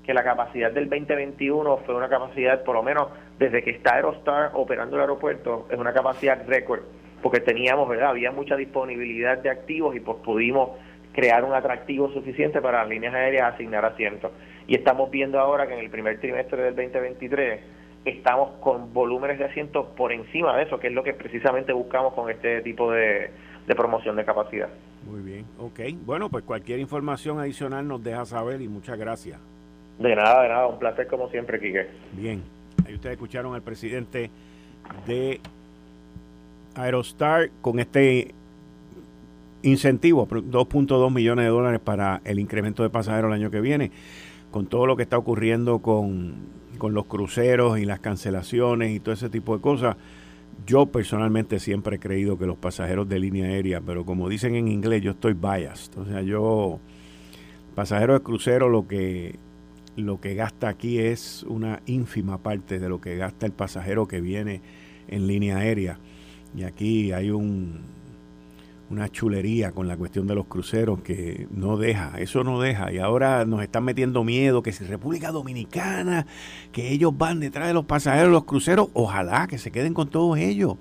que 0.04 0.14
la 0.14 0.24
capacidad 0.24 0.70
del 0.70 0.88
2021 0.88 1.78
fue 1.78 1.94
una 1.94 2.08
capacidad, 2.08 2.62
por 2.62 2.74
lo 2.74 2.82
menos 2.82 3.08
desde 3.38 3.62
que 3.62 3.70
está 3.70 3.94
Aerostar 3.94 4.50
operando 4.54 4.96
el 4.96 5.02
aeropuerto, 5.02 5.66
es 5.70 5.78
una 5.78 5.92
capacidad 5.92 6.46
récord 6.46 6.80
porque 7.22 7.40
teníamos, 7.40 7.88
¿verdad? 7.88 8.10
Había 8.10 8.30
mucha 8.30 8.56
disponibilidad 8.56 9.38
de 9.38 9.50
activos 9.50 9.94
y 9.96 10.00
pues 10.00 10.18
pudimos 10.18 10.70
crear 11.18 11.42
un 11.42 11.52
atractivo 11.52 12.12
suficiente 12.12 12.60
para 12.62 12.82
las 12.82 12.88
líneas 12.88 13.12
aéreas 13.12 13.52
asignar 13.52 13.84
asientos. 13.84 14.30
Y 14.68 14.76
estamos 14.76 15.10
viendo 15.10 15.40
ahora 15.40 15.66
que 15.66 15.74
en 15.74 15.80
el 15.80 15.90
primer 15.90 16.20
trimestre 16.20 16.62
del 16.62 16.76
2023 16.76 17.60
estamos 18.04 18.50
con 18.60 18.94
volúmenes 18.94 19.40
de 19.40 19.46
asientos 19.46 19.86
por 19.96 20.12
encima 20.12 20.56
de 20.56 20.62
eso, 20.62 20.78
que 20.78 20.86
es 20.86 20.92
lo 20.92 21.02
que 21.02 21.14
precisamente 21.14 21.72
buscamos 21.72 22.14
con 22.14 22.30
este 22.30 22.60
tipo 22.60 22.92
de, 22.92 23.32
de 23.66 23.74
promoción 23.74 24.14
de 24.14 24.24
capacidad. 24.24 24.68
Muy 25.10 25.20
bien, 25.22 25.44
ok. 25.58 25.80
Bueno, 26.06 26.28
pues 26.28 26.44
cualquier 26.44 26.78
información 26.78 27.40
adicional 27.40 27.88
nos 27.88 28.04
deja 28.04 28.24
saber 28.24 28.62
y 28.62 28.68
muchas 28.68 28.96
gracias. 28.96 29.40
De 29.98 30.14
nada, 30.14 30.44
de 30.44 30.48
nada, 30.50 30.68
un 30.68 30.78
placer 30.78 31.08
como 31.08 31.28
siempre, 31.30 31.58
Quique. 31.58 31.88
Bien, 32.12 32.44
ahí 32.86 32.94
ustedes 32.94 33.14
escucharon 33.14 33.56
al 33.56 33.62
presidente 33.62 34.30
de 35.04 35.40
Aerostar 36.76 37.50
con 37.60 37.80
este 37.80 38.36
incentivo, 39.62 40.26
2.2 40.28 41.12
millones 41.12 41.44
de 41.44 41.50
dólares 41.50 41.80
para 41.82 42.20
el 42.24 42.38
incremento 42.38 42.82
de 42.82 42.90
pasajeros 42.90 43.28
el 43.28 43.34
año 43.34 43.50
que 43.50 43.60
viene, 43.60 43.90
con 44.50 44.66
todo 44.66 44.86
lo 44.86 44.96
que 44.96 45.02
está 45.02 45.18
ocurriendo 45.18 45.80
con, 45.80 46.36
con 46.78 46.94
los 46.94 47.06
cruceros 47.06 47.78
y 47.78 47.84
las 47.84 48.00
cancelaciones 48.00 48.94
y 48.94 49.00
todo 49.00 49.14
ese 49.14 49.28
tipo 49.28 49.54
de 49.54 49.60
cosas, 49.60 49.96
yo 50.66 50.86
personalmente 50.86 51.60
siempre 51.60 51.96
he 51.96 51.98
creído 51.98 52.38
que 52.38 52.46
los 52.46 52.56
pasajeros 52.56 53.08
de 53.08 53.18
línea 53.18 53.46
aérea, 53.46 53.80
pero 53.80 54.04
como 54.04 54.28
dicen 54.28 54.54
en 54.54 54.68
inglés, 54.68 55.02
yo 55.02 55.12
estoy 55.12 55.34
biased. 55.34 55.98
O 55.98 56.04
sea, 56.04 56.22
yo, 56.22 56.80
pasajero 57.74 58.14
de 58.14 58.20
crucero, 58.20 58.68
lo 58.68 58.86
que, 58.86 59.38
lo 59.96 60.20
que 60.20 60.34
gasta 60.34 60.68
aquí 60.68 60.98
es 60.98 61.44
una 61.44 61.80
ínfima 61.86 62.38
parte 62.38 62.78
de 62.78 62.88
lo 62.88 63.00
que 63.00 63.16
gasta 63.16 63.46
el 63.46 63.52
pasajero 63.52 64.08
que 64.08 64.20
viene 64.20 64.62
en 65.08 65.26
línea 65.26 65.58
aérea. 65.58 65.98
Y 66.56 66.64
aquí 66.64 67.12
hay 67.12 67.30
un, 67.30 67.80
una 68.90 69.08
chulería 69.10 69.72
con 69.72 69.86
la 69.86 69.96
cuestión 69.96 70.26
de 70.26 70.34
los 70.34 70.46
cruceros 70.46 71.00
que 71.02 71.46
no 71.50 71.76
deja, 71.76 72.14
eso 72.18 72.42
no 72.42 72.60
deja. 72.60 72.90
Y 72.92 72.98
ahora 72.98 73.44
nos 73.44 73.62
están 73.62 73.84
metiendo 73.84 74.24
miedo 74.24 74.62
que 74.62 74.72
si 74.72 74.84
República 74.84 75.30
Dominicana, 75.30 76.26
que 76.72 76.90
ellos 76.90 77.16
van 77.16 77.40
detrás 77.40 77.68
de 77.68 77.74
los 77.74 77.84
pasajeros 77.84 78.32
los 78.32 78.44
cruceros, 78.44 78.88
ojalá 78.94 79.46
que 79.46 79.58
se 79.58 79.70
queden 79.70 79.94
con 79.94 80.08
todos 80.08 80.38
ellos. 80.38 80.76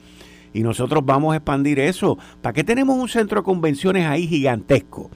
Y 0.54 0.64
nosotros 0.64 1.06
vamos 1.06 1.34
a 1.34 1.38
expandir 1.38 1.80
eso. 1.80 2.18
¿Para 2.42 2.54
qué 2.54 2.64
tenemos 2.64 2.98
un 2.98 3.10
centro 3.10 3.42
de 3.42 3.46
convenciones 3.46 4.06
ahí 4.06 4.28
gigantesco? 4.28 5.12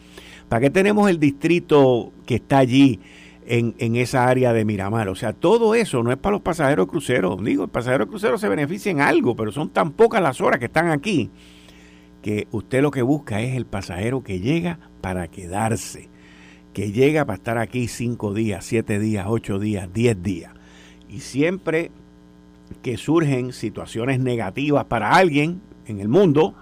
¿Para 0.50 0.62
qué 0.62 0.70
tenemos 0.70 1.10
el 1.10 1.20
distrito 1.20 2.12
que 2.26 2.36
está 2.36 2.60
allí? 2.60 3.00
en, 3.44 3.74
en, 3.80 3.96
esa 3.96 4.28
área 4.28 4.54
de 4.54 4.64
Miramar. 4.64 5.10
O 5.10 5.16
sea, 5.16 5.34
todo 5.34 5.74
eso 5.74 6.04
no 6.04 6.12
es 6.12 6.18
para 6.18 6.34
los 6.34 6.42
pasajeros 6.42 6.88
cruceros. 6.88 7.44
Digo, 7.44 7.64
el 7.64 7.70
pasajero 7.70 8.08
crucero 8.08 8.38
se 8.38 8.48
beneficia 8.48 8.92
en 8.92 9.02
algo, 9.02 9.36
pero 9.36 9.52
son 9.52 9.70
tan 9.70 9.92
pocas 9.92 10.22
las 10.22 10.40
horas 10.40 10.60
que 10.60 10.66
están 10.66 10.90
aquí 10.90 11.32
que 12.22 12.48
usted 12.52 12.82
lo 12.82 12.92
que 12.92 13.02
busca 13.02 13.42
es 13.42 13.56
el 13.56 13.66
pasajero 13.66 14.24
que 14.24 14.40
llega 14.40 14.80
para 15.02 15.28
quedarse. 15.28 16.10
que 16.74 16.94
llega 16.94 17.26
para 17.26 17.36
estar 17.36 17.58
aquí 17.58 17.90
cinco 17.90 18.34
días, 18.34 18.64
siete 18.64 18.98
días, 18.98 19.26
ocho 19.28 19.60
días, 19.60 19.90
diez 19.94 20.24
días. 20.24 20.54
Y 21.10 21.20
siempre 21.20 21.92
que 22.82 22.96
surgen 22.96 23.52
situaciones 23.52 24.22
negativas 24.22 24.86
para 24.86 25.12
alguien 25.16 25.60
en 25.86 26.00
el 26.00 26.08
mundo, 26.08 26.56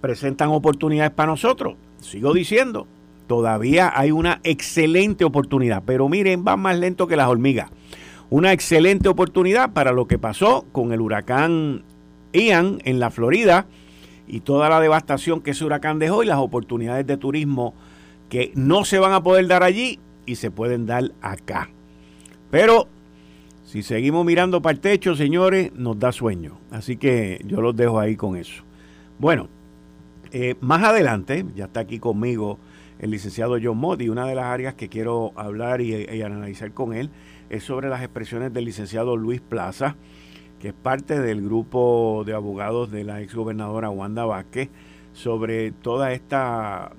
presentan 0.00 0.48
oportunidades 0.48 1.12
para 1.12 1.30
nosotros. 1.30 1.76
Sigo 2.00 2.34
diciendo, 2.34 2.88
todavía 3.28 3.92
hay 3.94 4.10
una 4.10 4.40
excelente 4.42 5.24
oportunidad, 5.24 5.84
pero 5.86 6.08
miren, 6.08 6.44
va 6.44 6.56
más 6.56 6.76
lento 6.76 7.06
que 7.06 7.14
las 7.14 7.28
hormigas. 7.28 7.70
Una 8.28 8.52
excelente 8.52 9.08
oportunidad 9.08 9.72
para 9.72 9.92
lo 9.92 10.06
que 10.06 10.18
pasó 10.18 10.64
con 10.72 10.92
el 10.92 11.00
huracán 11.00 11.84
Ian 12.32 12.80
en 12.84 12.98
la 12.98 13.10
Florida 13.10 13.66
y 14.26 14.40
toda 14.40 14.68
la 14.68 14.80
devastación 14.80 15.40
que 15.40 15.52
ese 15.52 15.64
huracán 15.64 15.98
dejó 15.98 16.22
y 16.22 16.26
las 16.26 16.38
oportunidades 16.38 17.06
de 17.06 17.16
turismo 17.16 17.74
que 18.28 18.52
no 18.54 18.84
se 18.84 18.98
van 18.98 19.12
a 19.12 19.22
poder 19.22 19.46
dar 19.46 19.62
allí 19.62 20.00
y 20.26 20.36
se 20.36 20.50
pueden 20.50 20.86
dar 20.86 21.12
acá. 21.20 21.68
Pero 22.50 22.88
si 23.64 23.82
seguimos 23.82 24.24
mirando 24.24 24.62
para 24.62 24.74
el 24.74 24.80
techo, 24.80 25.14
señores, 25.16 25.72
nos 25.74 25.98
da 25.98 26.12
sueño. 26.12 26.58
Así 26.70 26.96
que 26.96 27.40
yo 27.44 27.60
los 27.60 27.74
dejo 27.74 27.98
ahí 27.98 28.16
con 28.16 28.36
eso. 28.36 28.62
Bueno, 29.18 29.48
eh, 30.30 30.54
más 30.60 30.82
adelante, 30.82 31.44
ya 31.54 31.66
está 31.66 31.80
aquí 31.80 31.98
conmigo 31.98 32.58
el 32.98 33.10
licenciado 33.10 33.58
John 33.62 33.78
Mott 33.78 34.00
y 34.00 34.08
una 34.08 34.26
de 34.26 34.34
las 34.34 34.44
áreas 34.44 34.74
que 34.74 34.88
quiero 34.88 35.32
hablar 35.36 35.80
y, 35.80 35.94
y 35.94 36.22
analizar 36.22 36.72
con 36.72 36.94
él 36.94 37.10
es 37.50 37.64
sobre 37.64 37.88
las 37.88 38.02
expresiones 38.02 38.52
del 38.52 38.64
licenciado 38.64 39.16
Luis 39.16 39.40
Plaza, 39.40 39.96
que 40.62 40.68
es 40.68 40.74
parte 40.74 41.18
del 41.18 41.42
grupo 41.42 42.22
de 42.24 42.34
abogados 42.34 42.92
de 42.92 43.02
la 43.02 43.20
exgobernadora 43.20 43.90
Wanda 43.90 44.24
Vázquez, 44.24 44.68
sobre 45.12 45.72
toda 45.72 46.12
esta 46.12 46.92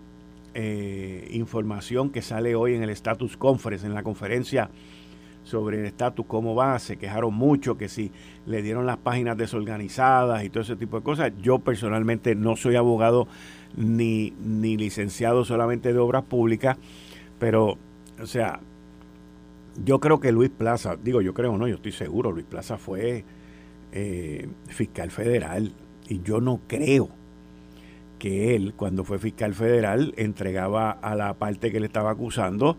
eh, 0.54 1.30
información 1.32 2.10
que 2.10 2.22
sale 2.22 2.56
hoy 2.56 2.76
en 2.76 2.84
el 2.84 2.90
Status 2.90 3.38
Conference, 3.38 3.88
en 3.88 3.94
la 3.94 4.04
conferencia 4.04 4.70
sobre 5.46 5.80
el 5.80 5.86
estatus, 5.86 6.26
cómo 6.26 6.56
va, 6.56 6.78
se 6.78 6.98
quejaron 6.98 7.34
mucho 7.36 7.78
que 7.78 7.88
si 7.88 8.12
le 8.46 8.62
dieron 8.62 8.86
las 8.86 8.98
páginas 8.98 9.38
desorganizadas 9.38 10.44
y 10.44 10.50
todo 10.50 10.64
ese 10.64 10.76
tipo 10.76 10.98
de 10.98 11.04
cosas. 11.04 11.32
Yo 11.42 11.60
personalmente 11.60 12.36
no 12.36 12.58
soy 12.58 12.76
abogado 12.76 13.30
ni, 13.78 14.34
ni 14.44 14.76
licenciado 14.76 15.46
solamente 15.46 15.94
de 15.94 16.00
obras 16.00 16.24
públicas, 16.24 16.78
pero, 17.40 17.78
o 18.22 18.26
sea, 18.26 18.60
yo 19.86 20.02
creo 20.02 20.20
que 20.20 20.34
Luis 20.34 20.50
Plaza, 20.50 20.98
digo 21.02 21.22
yo 21.22 21.34
creo 21.34 21.58
no, 21.58 21.66
yo 21.66 21.76
estoy 21.76 21.94
seguro, 21.94 22.34
Luis 22.34 22.46
Plaza 22.46 22.78
fue 22.78 23.24
eh, 23.96 24.48
fiscal 24.68 25.12
federal 25.12 25.72
y 26.10 26.22
yo 26.24 26.42
no 26.42 26.62
creo 26.68 27.10
que 28.18 28.56
él, 28.56 28.74
cuando 28.76 29.04
fue 29.04 29.20
fiscal 29.20 29.54
federal, 29.54 30.14
entregaba 30.18 30.90
a 30.92 31.14
la 31.14 31.36
parte 31.36 31.72
que 31.72 31.80
le 31.80 31.86
estaba 31.86 32.10
acusando 32.10 32.76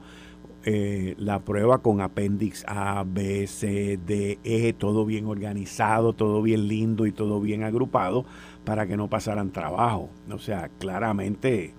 eh, 0.65 1.15
la 1.19 1.41
prueba 1.41 1.83
con 1.83 2.01
apéndice 2.01 2.65
A, 2.67 3.05
B, 3.07 3.47
C, 3.47 3.97
D, 4.05 4.39
E, 4.43 4.73
todo 4.73 5.05
bien 5.05 5.27
organizado, 5.27 6.15
todo 6.15 6.43
bien 6.43 6.67
lindo 6.67 7.07
y 7.07 7.13
todo 7.13 7.41
bien 7.41 7.63
agrupado 7.63 8.25
para 8.65 8.87
que 8.87 8.97
no 8.97 9.09
pasaran 9.09 9.53
trabajo. 9.53 10.11
O 10.33 10.39
sea, 10.39 10.69
claramente 10.81 11.75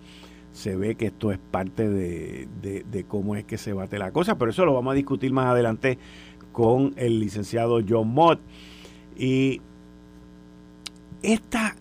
se 0.54 0.77
ve 0.77 0.96
que 0.96 1.08
esto 1.08 1.32
es 1.32 1.39
parte 1.39 1.89
de, 1.89 2.48
de 2.62 3.04
cómo 3.04 3.36
es 3.36 3.44
que 3.44 3.58
se 3.58 3.74
bate 3.74 4.00
la 4.00 4.12
cosa, 4.12 4.38
pero 4.38 4.51
eso 4.51 4.63
lo 4.63 4.74
vamos 4.74 4.92
a 4.94 4.96
discutir 4.96 5.34
más 5.34 5.48
adelante 5.48 5.98
con 6.51 6.94
el 6.96 7.20
licenciado 7.20 7.82
John 7.86 8.13
Mott. 8.13 8.39
Y 9.17 9.62
esta 11.24 11.75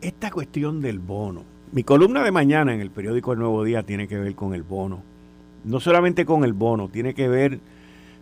esta 0.00 0.30
cuestión 0.30 0.80
del 0.80 0.98
bono, 0.98 1.44
mi 1.72 1.84
columna 1.84 2.24
de 2.24 2.30
mañana 2.30 2.74
en 2.74 2.80
el 2.80 2.90
periódico 2.90 3.32
El 3.32 3.38
Nuevo 3.38 3.64
Día 3.64 3.82
tiene 3.82 4.08
que 4.08 4.18
ver 4.18 4.34
con 4.34 4.54
el 4.54 4.62
bono. 4.62 5.02
No 5.64 5.78
solamente 5.78 6.24
con 6.24 6.44
el 6.44 6.54
bono, 6.54 6.88
tiene 6.88 7.14
que 7.14 7.28
ver 7.28 7.60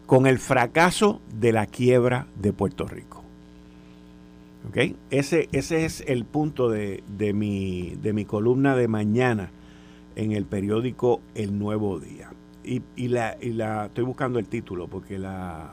con 0.06 0.26
el 0.26 0.38
fracaso 0.38 1.20
de 1.38 1.52
la 1.52 1.66
quiebra 1.66 2.26
de 2.34 2.52
Puerto 2.52 2.86
Rico. 2.86 3.22
¿Ok? 4.68 4.96
Ese, 5.10 5.48
ese 5.52 5.84
es 5.84 6.02
el 6.06 6.24
punto 6.24 6.68
de, 6.68 7.02
mi, 7.32 7.94
de 8.02 8.12
mi 8.12 8.24
columna 8.24 8.74
de 8.74 8.88
mañana 8.88 9.50
en 10.16 10.32
el 10.32 10.46
periódico 10.46 11.20
El 11.34 11.58
Nuevo 11.58 12.00
Día. 12.00 12.30
Y, 12.64 12.82
y, 12.96 13.08
la, 13.08 13.36
y 13.40 13.52
la 13.52 13.86
estoy 13.86 14.04
buscando 14.04 14.38
el 14.40 14.48
título 14.48 14.88
porque 14.88 15.16
la, 15.16 15.72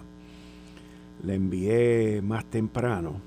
la 1.25 1.33
envié 1.33 2.21
más 2.21 2.45
temprano 2.45 3.21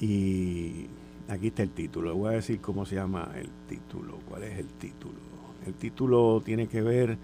y 0.00 0.86
Aquí 1.32 1.46
está 1.46 1.62
el 1.62 1.70
título. 1.70 2.14
Voy 2.14 2.28
a 2.28 2.36
decir 2.36 2.60
cómo 2.60 2.84
se 2.84 2.96
llama 2.96 3.30
el 3.36 3.48
título. 3.66 4.18
¿Cuál 4.28 4.42
es 4.42 4.58
el 4.58 4.66
título? 4.66 5.14
El 5.66 5.72
título 5.72 6.42
tiene 6.44 6.66
que 6.66 6.82
ver 6.82 7.16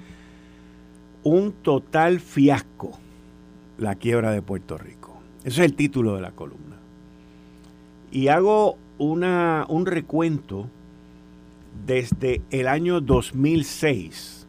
un 1.25 1.53
total 1.53 2.19
fiasco, 2.19 2.93
la 3.77 3.97
quiebra 3.97 4.31
de 4.31 4.41
Puerto 4.41 4.79
Rico. 4.79 5.13
Ese 5.41 5.61
es 5.63 5.71
el 5.71 5.75
título 5.75 6.15
de 6.15 6.23
la 6.23 6.31
columna. 6.31 6.77
Y 8.11 8.29
hago 8.29 8.79
una, 8.97 9.67
un 9.69 9.85
recuento 9.85 10.71
desde 11.85 12.41
el 12.51 12.67
año 12.67 13.03
2006, 13.03 14.47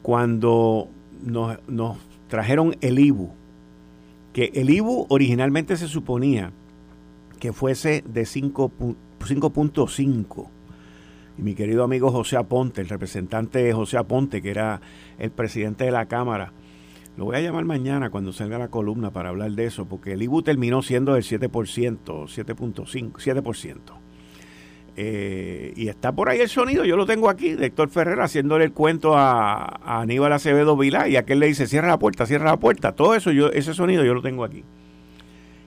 cuando 0.00 0.88
nos, 1.22 1.58
nos 1.68 1.98
trajeron 2.28 2.76
el 2.80 2.98
IBU, 2.98 3.30
que 4.34 4.52
el 4.54 4.68
IBU 4.68 5.06
originalmente 5.08 5.78
se 5.78 5.88
suponía 5.88 6.52
que 7.38 7.54
fuese 7.54 8.04
de 8.06 8.24
5.5. 8.24 10.48
Y 11.38 11.42
mi 11.42 11.54
querido 11.54 11.84
amigo 11.84 12.10
José 12.10 12.36
Aponte, 12.36 12.80
el 12.80 12.88
representante 12.88 13.72
José 13.72 13.96
Aponte, 13.96 14.42
que 14.42 14.50
era 14.50 14.80
el 15.18 15.30
presidente 15.30 15.84
de 15.84 15.92
la 15.92 16.06
Cámara, 16.06 16.52
lo 17.16 17.26
voy 17.26 17.36
a 17.36 17.40
llamar 17.40 17.64
mañana 17.64 18.10
cuando 18.10 18.32
salga 18.32 18.58
la 18.58 18.66
columna 18.68 19.12
para 19.12 19.28
hablar 19.28 19.52
de 19.52 19.66
eso, 19.66 19.86
porque 19.86 20.14
el 20.14 20.22
IBU 20.22 20.42
terminó 20.42 20.82
siendo 20.82 21.14
del 21.14 21.22
7%, 21.22 21.48
7.5, 21.48 23.12
7%. 23.12 24.03
Y 24.96 25.88
está 25.88 26.12
por 26.12 26.28
ahí 26.28 26.40
el 26.40 26.48
sonido, 26.48 26.84
yo 26.84 26.96
lo 26.96 27.06
tengo 27.06 27.28
aquí, 27.28 27.54
de 27.54 27.66
Héctor 27.66 27.90
Ferrer 27.90 28.20
haciéndole 28.20 28.64
el 28.64 28.72
cuento 28.72 29.16
a, 29.16 29.80
Aníbal 29.84 30.32
Acevedo 30.32 30.76
Vilá, 30.76 31.08
y 31.08 31.16
aquel 31.16 31.40
le 31.40 31.46
dice, 31.46 31.66
cierra 31.66 31.88
la 31.88 31.98
puerta, 31.98 32.26
cierra 32.26 32.46
la 32.46 32.58
puerta. 32.58 32.92
Todo 32.92 33.14
eso, 33.14 33.30
yo, 33.32 33.50
ese 33.50 33.74
sonido 33.74 34.04
yo 34.04 34.14
lo 34.14 34.22
tengo 34.22 34.44
aquí. 34.44 34.64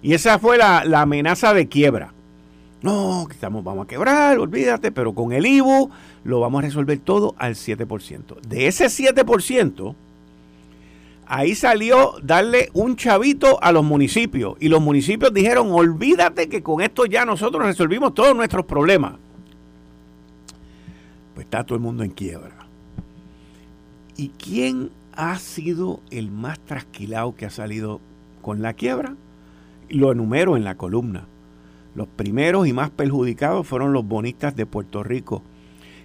Y 0.02 0.14
esa 0.14 0.40
fue 0.40 0.58
la, 0.58 0.82
amenaza 1.02 1.54
de 1.54 1.68
quiebra. 1.68 2.14
No, 2.82 3.28
estamos, 3.30 3.64
vamos 3.64 3.86
a 3.86 3.88
quebrar, 3.88 4.38
olvídate, 4.38 4.92
pero 4.92 5.14
con 5.14 5.34
el 5.34 5.46
IBU 5.46 5.90
lo 6.24 6.40
vamos 6.40 6.60
a 6.60 6.62
resolver 6.68 7.00
todo 7.00 7.36
al 7.38 7.56
7%. 7.56 8.40
De 8.42 8.68
ese 8.68 8.86
7%, 8.86 9.96
ahí 11.28 11.56
salió 11.56 12.16
darle 12.22 12.70
un 12.74 12.96
chavito 12.96 13.62
a 13.62 13.72
los 13.72 13.84
municipios. 13.84 14.56
Y 14.60 14.70
los 14.70 14.82
municipios 14.82 15.34
dijeron, 15.34 15.72
olvídate 15.72 16.50
que 16.50 16.64
con 16.64 16.82
esto 16.82 17.06
ya 17.06 17.26
nosotros 17.26 17.66
resolvimos 17.66 18.14
todos 18.14 18.36
nuestros 18.36 18.66
problemas. 18.66 19.14
Pues 21.36 21.46
está 21.46 21.64
todo 21.64 21.76
el 21.76 21.82
mundo 21.82 22.04
en 22.04 22.12
quiebra. 22.12 22.56
¿Y 24.16 24.30
quién 24.30 24.90
ha 25.14 25.38
sido 25.38 26.02
el 26.10 26.32
más 26.32 26.60
trasquilado 26.60 27.36
que 27.36 27.46
ha 27.46 27.50
salido 27.52 28.02
con 28.42 28.62
la 28.62 28.74
quiebra? 28.74 29.16
lo 29.90 30.12
enumero 30.12 30.58
en 30.58 30.64
la 30.64 30.76
columna. 30.76 31.26
Los 31.96 32.08
primeros 32.08 32.68
y 32.68 32.74
más 32.74 32.90
perjudicados 32.90 33.68
fueron 33.68 33.94
los 33.94 34.06
bonistas 34.06 34.56
de 34.56 34.66
Puerto 34.66 35.04
Rico, 35.04 35.42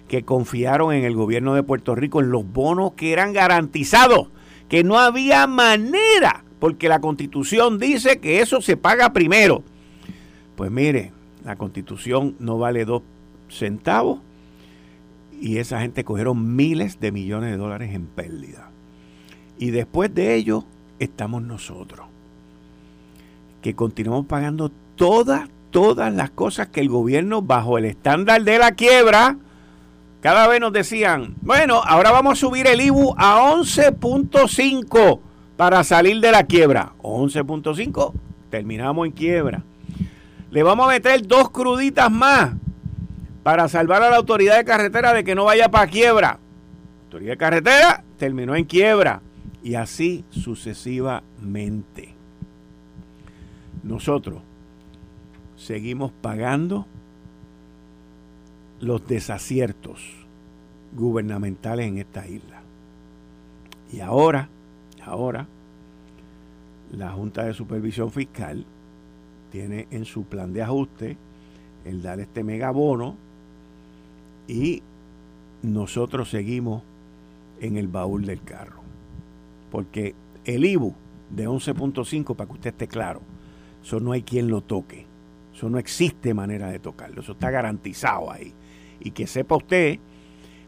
que 0.07 0.23
confiaron 0.23 0.93
en 0.93 1.03
el 1.03 1.15
gobierno 1.15 1.53
de 1.53 1.63
Puerto 1.63 1.95
Rico 1.95 2.19
en 2.19 2.31
los 2.31 2.51
bonos 2.51 2.93
que 2.93 3.13
eran 3.13 3.33
garantizados, 3.33 4.29
que 4.73 4.83
no 4.83 4.97
había 4.97 5.45
manera, 5.45 6.43
porque 6.57 6.89
la 6.89 6.99
constitución 6.99 7.77
dice 7.77 8.17
que 8.17 8.39
eso 8.39 8.59
se 8.59 8.75
paga 8.75 9.13
primero. 9.13 9.61
Pues 10.55 10.71
mire, 10.71 11.11
la 11.45 11.57
constitución 11.57 12.35
no 12.39 12.57
vale 12.57 12.83
dos 12.83 13.03
centavos 13.49 14.21
y 15.39 15.57
esa 15.57 15.79
gente 15.79 16.03
cogieron 16.03 16.55
miles 16.55 16.99
de 16.99 17.11
millones 17.11 17.51
de 17.51 17.57
dólares 17.57 17.93
en 17.93 18.07
pérdida. 18.07 18.71
Y 19.59 19.69
después 19.69 20.11
de 20.11 20.33
ello 20.33 20.65
estamos 20.97 21.43
nosotros 21.43 22.07
que 23.61 23.75
continuamos 23.75 24.25
pagando 24.25 24.71
todas, 24.95 25.49
todas 25.69 26.11
las 26.11 26.31
cosas 26.31 26.69
que 26.69 26.79
el 26.79 26.89
gobierno, 26.89 27.43
bajo 27.43 27.77
el 27.77 27.85
estándar 27.85 28.43
de 28.43 28.57
la 28.57 28.71
quiebra, 28.71 29.37
cada 30.23 30.47
vez 30.47 30.61
nos 30.61 30.71
decían, 30.71 31.35
bueno, 31.41 31.81
ahora 31.83 32.09
vamos 32.09 32.31
a 32.33 32.35
subir 32.37 32.65
el 32.65 32.79
IBU 32.79 33.13
a 33.17 33.41
11.5 33.41 35.19
para 35.57 35.83
salir 35.83 36.21
de 36.21 36.31
la 36.31 36.45
quiebra. 36.45 36.93
11.5, 37.01 38.13
terminamos 38.49 39.05
en 39.05 39.11
quiebra. 39.11 39.63
Le 40.49 40.63
vamos 40.63 40.85
a 40.85 40.91
meter 40.91 41.27
dos 41.27 41.49
cruditas 41.49 42.09
más 42.09 42.53
para 43.43 43.67
salvar 43.67 44.01
a 44.01 44.09
la 44.09 44.15
autoridad 44.15 44.55
de 44.55 44.63
carretera 44.63 45.11
de 45.11 45.25
que 45.25 45.35
no 45.35 45.43
vaya 45.43 45.69
para 45.69 45.87
quiebra. 45.87 46.39
Autoridad 47.07 47.31
de 47.31 47.37
carretera 47.37 48.05
terminó 48.17 48.55
en 48.55 48.63
quiebra. 48.63 49.21
Y 49.61 49.75
así 49.75 50.23
sucesivamente 50.29 52.15
nosotros 53.83 54.41
seguimos 55.57 56.13
pagando 56.21 56.87
los 58.83 59.07
desaciertos 59.07 60.01
gubernamentales 60.95 61.87
en 61.87 61.99
esta 61.99 62.27
isla. 62.27 62.61
Y 63.91 64.01
ahora, 64.01 64.49
ahora, 65.05 65.47
la 66.91 67.11
Junta 67.11 67.45
de 67.45 67.53
Supervisión 67.53 68.11
Fiscal 68.11 68.65
tiene 69.51 69.87
en 69.89 70.03
su 70.03 70.25
plan 70.25 70.51
de 70.51 70.63
ajuste 70.63 71.17
el 71.85 72.01
dar 72.01 72.19
este 72.19 72.43
megabono 72.43 73.15
y 74.47 74.83
nosotros 75.61 76.29
seguimos 76.29 76.83
en 77.61 77.77
el 77.77 77.87
baúl 77.87 78.25
del 78.25 78.43
carro. 78.43 78.81
Porque 79.71 80.13
el 80.43 80.65
IBU 80.65 80.93
de 81.29 81.47
11.5, 81.47 82.35
para 82.35 82.47
que 82.47 82.53
usted 82.53 82.69
esté 82.71 82.87
claro, 82.87 83.21
eso 83.81 84.01
no 84.01 84.11
hay 84.11 84.23
quien 84.23 84.49
lo 84.49 84.61
toque. 84.61 85.05
Eso 85.53 85.69
no 85.69 85.77
existe 85.77 86.33
manera 86.33 86.69
de 86.69 86.79
tocarlo. 86.79 87.21
Eso 87.21 87.33
está 87.33 87.51
garantizado 87.51 88.31
ahí. 88.31 88.53
Y 88.99 89.11
que 89.11 89.27
sepa 89.27 89.55
usted, 89.55 89.99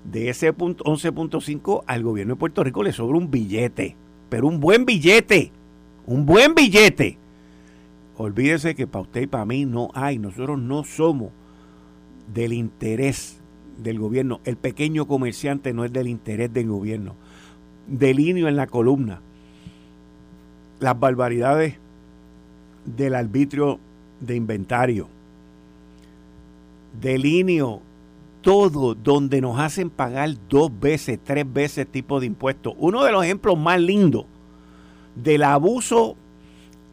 de 0.04 0.30
ese 0.30 0.54
11.5 0.54 1.84
al 1.88 2.04
gobierno 2.04 2.36
de 2.36 2.40
Puerto 2.40 2.64
Rico 2.64 2.84
le 2.84 2.94
sobra 2.94 3.18
un 3.18 3.32
billete. 3.32 3.96
Pero 4.30 4.48
un 4.48 4.60
buen 4.60 4.86
billete. 4.86 5.52
Un 6.06 6.26
buen 6.26 6.54
billete. 6.54 7.18
Olvídese 8.18 8.76
que 8.76 8.88
para 8.88 9.04
usted 9.04 9.22
y 9.22 9.28
para 9.28 9.46
mí 9.46 9.66
no 9.66 9.90
hay. 9.94 10.20
Nosotros 10.20 10.60
no 10.60 10.84
somos 10.84 11.32
del 12.34 12.54
interés 12.54 13.42
del 13.78 14.00
gobierno. 14.00 14.40
El 14.46 14.58
pequeño 14.58 15.08
comerciante 15.08 15.74
no 15.74 15.84
es 15.84 15.92
del 15.92 16.08
interés 16.08 16.54
del 16.54 16.68
gobierno. 16.68 17.16
Delineo 17.88 18.48
en 18.48 18.56
la 18.56 18.68
columna 18.68 19.22
las 20.80 21.00
barbaridades 21.00 21.76
del 22.86 23.16
arbitrio 23.16 23.80
de 24.20 24.36
inventario. 24.36 25.08
Delineo 27.00 27.82
todo 28.42 28.94
donde 28.94 29.42
nos 29.42 29.60
hacen 29.60 29.90
pagar 29.90 30.30
dos 30.50 30.72
veces, 30.80 31.20
tres 31.24 31.52
veces 31.52 31.88
tipo 31.88 32.20
de 32.20 32.28
impuestos. 32.28 32.76
Uno 32.78 33.04
de 33.04 33.12
los 33.12 33.24
ejemplos 33.24 33.58
más 33.58 33.82
lindos 33.82 34.26
del 35.16 35.44
abuso 35.44 36.16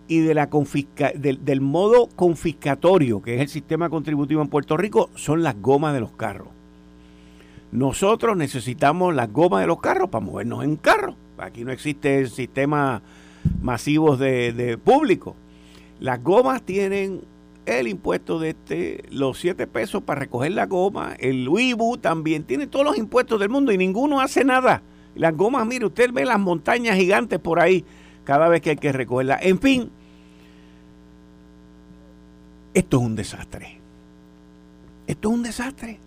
y 0.09 0.21
de 0.21 0.35
la 0.35 0.49
confisca, 0.49 1.12
del, 1.14 1.61
modo 1.61 2.09
confiscatorio 2.17 3.23
que 3.23 3.37
es 3.37 3.41
el 3.41 3.49
sistema 3.49 3.91
contributivo 3.91 4.43
en 4.43 4.49
Puerto 4.49 4.76
Rico 4.76 5.11
son 5.14 5.43
las 5.43 5.61
gomas 5.61 5.95
de 5.95 6.00
los 6.00 6.12
carros. 6.12 6.49
Nosotros 7.71 8.37
necesitamos 8.37 9.14
las 9.14 9.33
gomas 9.33 9.62
de 9.62 9.67
los 9.67 9.81
carros 9.81 10.11
para 10.11 10.25
movernos 10.25 10.64
en 10.64 10.76
carro. 10.76 11.17
Aquí 11.38 11.64
no 11.64 11.73
existe 11.73 12.21
el 12.21 12.31
sistema 12.31 13.02
masivos 13.61 14.19
de, 14.19 14.79
público. 14.83 15.35
Las 16.02 16.21
gomas 16.21 16.64
tienen 16.64 17.21
el 17.64 17.87
impuesto 17.87 18.40
de 18.40 18.50
este, 18.50 19.04
los 19.11 19.38
7 19.38 19.68
pesos 19.68 20.02
para 20.02 20.18
recoger 20.18 20.50
la 20.50 20.66
goma, 20.66 21.14
el 21.21 21.49
UIBU 21.49 21.99
también 21.99 22.42
tiene 22.42 22.66
todos 22.66 22.85
los 22.85 22.99
impuestos 22.99 23.38
del 23.38 23.50
mundo 23.50 23.71
y 23.71 23.78
ninguno 23.78 24.21
hace 24.21 24.44
nada. 24.44 24.82
Las 25.14 25.37
gomas, 25.37 25.64
mire, 25.64 25.87
usted 25.87 26.11
ve 26.12 26.25
las 26.25 26.40
montañas 26.40 26.97
gigantes 26.97 27.38
por 27.38 27.61
ahí 27.61 27.85
cada 28.25 28.49
vez 28.49 28.62
que 28.62 28.71
hay 28.71 28.76
que 28.78 28.90
recogerlas. 28.90 29.44
En 29.44 29.61
fin, 29.61 29.90
esto 32.75 32.97
es 32.97 33.02
un 33.04 33.14
desastre. 33.14 33.78
Esto 35.06 35.28
es 35.28 35.35
un 35.37 35.42
desastre. 35.44 36.00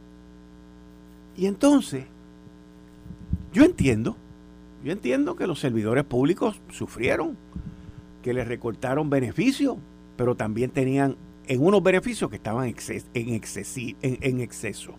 Y 1.37 1.45
entonces, 1.45 2.03
yo 3.53 3.63
entiendo 3.63 4.17
yo 4.85 4.91
entiendo 4.91 5.35
que 5.35 5.47
los 5.47 5.59
servidores 5.59 6.03
públicos 6.03 6.61
sufrieron, 6.69 7.35
que 8.25 8.34
les 8.34 8.48
recortaron 8.48 9.08
beneficios, 9.08 9.77
pero 10.17 10.34
también 10.34 10.72
tenían 10.72 11.15
en 11.48 11.63
unos 11.63 11.84
beneficios 11.84 12.27
que 12.27 12.38
estaban 12.38 12.65
en, 12.65 14.41
exceso. 14.41 14.96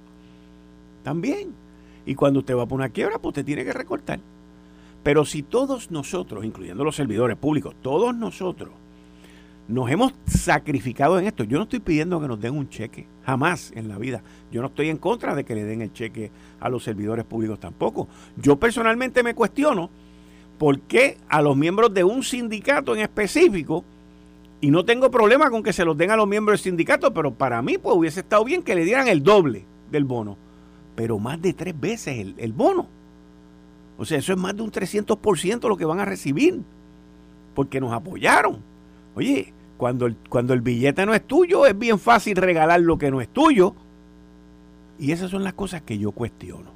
También. 1.03 1.53
Y 2.07 2.15
cuando 2.15 2.39
usted 2.39 2.57
va 2.57 2.67
por 2.67 2.79
una 2.79 2.91
quiebra, 2.91 3.19
pues 3.19 3.31
usted 3.31 3.45
tiene 3.45 3.65
que 3.65 3.73
recortar. 3.73 4.21
Pero 5.03 5.25
si 5.25 5.43
todos 5.43 5.91
nosotros, 5.91 6.45
incluyendo 6.45 6.85
los 6.85 6.95
servidores 6.95 7.37
públicos, 7.37 7.75
todos 7.83 8.15
nosotros, 8.15 8.71
nos 9.67 9.91
hemos 9.91 10.15
sacrificado 10.27 11.19
en 11.19 11.27
esto. 11.27 11.43
Yo 11.43 11.59
no 11.59 11.65
estoy 11.65 11.81
pidiendo 11.81 12.21
que 12.21 12.29
nos 12.29 12.41
den 12.41 12.57
un 12.57 12.69
cheque, 12.69 13.09
jamás 13.25 13.73
en 13.75 13.89
la 13.89 13.99
vida. 13.99 14.23
Yo 14.53 14.61
no 14.61 14.69
estoy 14.69 14.89
en 14.89 14.99
contra 14.99 15.35
de 15.35 15.45
que 15.45 15.57
le 15.57 15.65
den 15.65 15.83
el 15.83 15.93
cheque 15.93 16.31
a 16.61 16.69
los 16.69 16.85
servidores 16.85 17.25
públicos 17.25 17.59
tampoco. 17.59 18.07
Yo 18.37 18.55
personalmente 18.55 19.25
me 19.25 19.35
cuestiono 19.35 19.91
por 20.59 20.81
qué 20.81 21.19
a 21.29 21.43
los 21.43 21.57
miembros 21.57 21.93
de 21.93 22.05
un 22.05 22.23
sindicato 22.23 22.95
en 22.95 23.03
específico, 23.03 23.85
y 24.61 24.71
no 24.71 24.85
tengo 24.85 25.11
problema 25.11 25.51
con 25.51 25.63
que 25.63 25.73
se 25.73 25.85
los 25.85 25.97
den 25.97 26.11
a 26.11 26.17
los 26.17 26.27
miembros 26.27 26.59
del 26.59 26.65
sindicato, 26.65 27.13
pero 27.13 27.35
para 27.35 27.61
mí 27.63 27.79
pues 27.79 27.95
hubiese 27.95 28.21
estado 28.21 28.45
bien 28.45 28.63
que 28.63 28.75
le 28.75 28.85
dieran 28.85 29.09
el 29.09 29.23
doble 29.23 29.65
del 29.91 30.05
bono, 30.05 30.37
pero 30.95 31.19
más 31.19 31.41
de 31.41 31.53
tres 31.53 31.79
veces 31.79 32.19
el, 32.19 32.35
el 32.39 32.53
bono. 32.53 32.89
O 33.99 34.05
sea, 34.05 34.19
eso 34.19 34.33
es 34.33 34.39
más 34.39 34.57
de 34.57 34.63
un 34.63 34.71
300% 34.71 35.69
lo 35.69 35.77
que 35.77 35.85
van 35.85 36.01
a 36.01 36.05
recibir, 36.05 36.61
porque 37.55 37.81
nos 37.81 37.93
apoyaron. 37.93 38.59
Oye, 39.15 39.53
cuando 39.77 40.07
el, 40.07 40.17
cuando 40.29 40.53
el 40.55 40.61
billete 40.61 41.07
no 41.07 41.15
es 41.15 41.27
tuyo, 41.27 41.67
es 41.67 41.79
bien 41.79 41.99
fácil 41.99 42.37
regalar 42.37 42.81
lo 42.81 42.99
que 42.99 43.11
no 43.11 43.21
es 43.21 43.29
tuyo. 43.29 43.75
Y 44.99 45.13
esas 45.13 45.31
son 45.31 45.45
las 45.45 45.55
cosas 45.55 45.83
que 45.83 45.99
yo 45.99 46.13
cuestiono. 46.13 46.71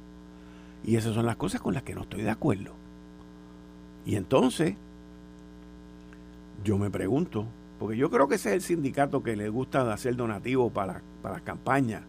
Y 0.83 0.95
esas 0.95 1.13
son 1.13 1.25
las 1.25 1.35
cosas 1.35 1.61
con 1.61 1.73
las 1.73 1.83
que 1.83 1.95
no 1.95 2.01
estoy 2.01 2.21
de 2.21 2.29
acuerdo. 2.29 2.73
Y 4.05 4.15
entonces, 4.15 4.75
yo 6.63 6.77
me 6.77 6.89
pregunto, 6.89 7.45
porque 7.79 7.97
yo 7.97 8.09
creo 8.09 8.27
que 8.27 8.35
ese 8.35 8.49
es 8.49 8.55
el 8.55 8.61
sindicato 8.61 9.23
que 9.23 9.35
le 9.35 9.49
gusta 9.49 9.91
hacer 9.91 10.15
donativos 10.15 10.71
para, 10.71 11.01
para 11.21 11.35
las 11.35 11.43
campañas 11.43 12.03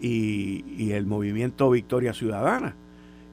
y, 0.00 0.92
el 0.92 1.06
movimiento 1.06 1.70
Victoria 1.70 2.12
Ciudadana. 2.12 2.76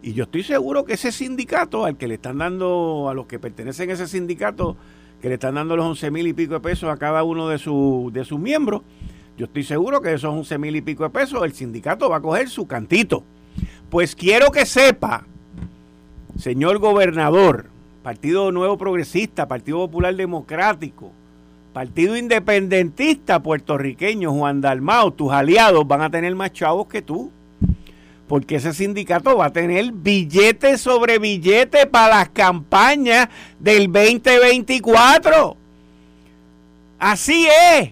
Y 0.01 0.13
yo 0.13 0.23
estoy 0.23 0.43
seguro 0.43 0.85
que 0.85 0.93
ese 0.93 1.11
sindicato, 1.11 1.85
al 1.85 1.97
que 1.97 2.07
le 2.07 2.15
están 2.15 2.39
dando, 2.39 3.07
a 3.09 3.13
los 3.13 3.27
que 3.27 3.39
pertenecen 3.39 3.89
a 3.89 3.93
ese 3.93 4.07
sindicato, 4.07 4.75
que 5.21 5.27
le 5.27 5.35
están 5.35 5.55
dando 5.55 5.75
los 5.75 5.85
11 5.85 6.09
mil 6.09 6.27
y 6.27 6.33
pico 6.33 6.55
de 6.55 6.59
pesos 6.59 6.89
a 6.89 6.97
cada 6.97 7.23
uno 7.23 7.47
de, 7.47 7.57
de 7.57 8.25
sus 8.25 8.39
miembros, 8.39 8.81
yo 9.37 9.45
estoy 9.45 9.63
seguro 9.63 10.01
que 10.01 10.13
esos 10.13 10.33
11 10.33 10.57
mil 10.57 10.75
y 10.75 10.81
pico 10.81 11.03
de 11.03 11.09
pesos 11.11 11.43
el 11.43 11.53
sindicato 11.53 12.09
va 12.09 12.17
a 12.17 12.21
coger 12.21 12.49
su 12.49 12.65
cantito. 12.65 13.23
Pues 13.89 14.15
quiero 14.15 14.51
que 14.51 14.65
sepa, 14.65 15.25
señor 16.37 16.79
gobernador, 16.79 17.70
Partido 18.03 18.51
Nuevo 18.51 18.77
Progresista, 18.77 19.47
Partido 19.47 19.79
Popular 19.79 20.15
Democrático, 20.15 21.11
Partido 21.73 22.17
Independentista 22.17 23.41
puertorriqueño, 23.41 24.31
Juan 24.31 24.61
Dalmao, 24.61 25.11
tus 25.11 25.31
aliados 25.31 25.87
van 25.87 26.01
a 26.01 26.09
tener 26.09 26.35
más 26.35 26.51
chavos 26.51 26.87
que 26.87 27.01
tú 27.01 27.31
porque 28.31 28.55
ese 28.55 28.73
sindicato 28.73 29.35
va 29.35 29.47
a 29.47 29.51
tener 29.51 29.91
billete 29.91 30.77
sobre 30.77 31.19
billete 31.19 31.85
para 31.85 32.19
las 32.19 32.29
campañas 32.29 33.27
del 33.59 33.91
2024. 33.91 35.57
Así 36.97 37.45
es. 37.69 37.91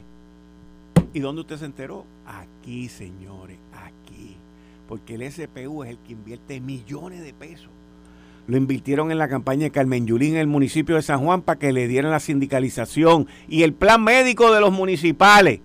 ¿Y 1.14 1.20
dónde 1.20 1.42
usted 1.42 1.58
se 1.58 1.66
enteró? 1.66 2.06
Aquí, 2.26 2.88
señores, 2.88 3.58
aquí. 3.74 4.38
Porque 4.88 5.16
el 5.16 5.30
SPU 5.30 5.84
es 5.84 5.90
el 5.90 5.98
que 5.98 6.14
invierte 6.14 6.62
millones 6.62 7.22
de 7.22 7.34
pesos. 7.34 7.70
Lo 8.50 8.58
invirtieron 8.58 9.12
en 9.12 9.20
la 9.20 9.28
campaña 9.28 9.66
de 9.66 9.72
Carmen 9.72 10.08
Yulín 10.08 10.34
en 10.34 10.40
el 10.40 10.48
municipio 10.48 10.96
de 10.96 11.04
San 11.04 11.24
Juan 11.24 11.44
para 11.44 11.60
que 11.60 11.72
le 11.72 11.88
dieran 11.88 12.10
la 12.10 12.20
sindicalización 12.20 13.28
y 13.48 13.62
el 13.62 13.74
plan 13.74 14.04
médico 14.04 14.52
de 14.52 14.60
los 14.60 14.72
municipales 14.72 15.60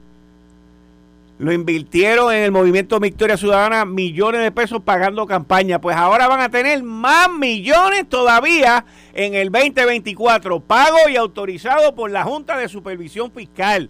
lo 1.38 1.50
invirtieron 1.50 2.30
en 2.30 2.42
el 2.42 2.52
movimiento 2.52 3.00
Victoria 3.00 3.38
Ciudadana 3.38 3.86
millones 3.86 4.42
de 4.42 4.52
pesos 4.52 4.82
pagando 4.82 5.26
campaña. 5.26 5.80
Pues 5.80 5.96
ahora 5.96 6.28
van 6.28 6.42
a 6.42 6.50
tener 6.50 6.82
más 6.82 7.32
millones 7.32 8.06
todavía 8.06 8.84
en 9.14 9.34
el 9.34 9.50
2024. 9.50 10.60
Pago 10.60 11.08
y 11.08 11.16
autorizado 11.16 11.94
por 11.94 12.10
la 12.10 12.22
Junta 12.24 12.58
de 12.58 12.68
Supervisión 12.68 13.32
Fiscal. 13.32 13.88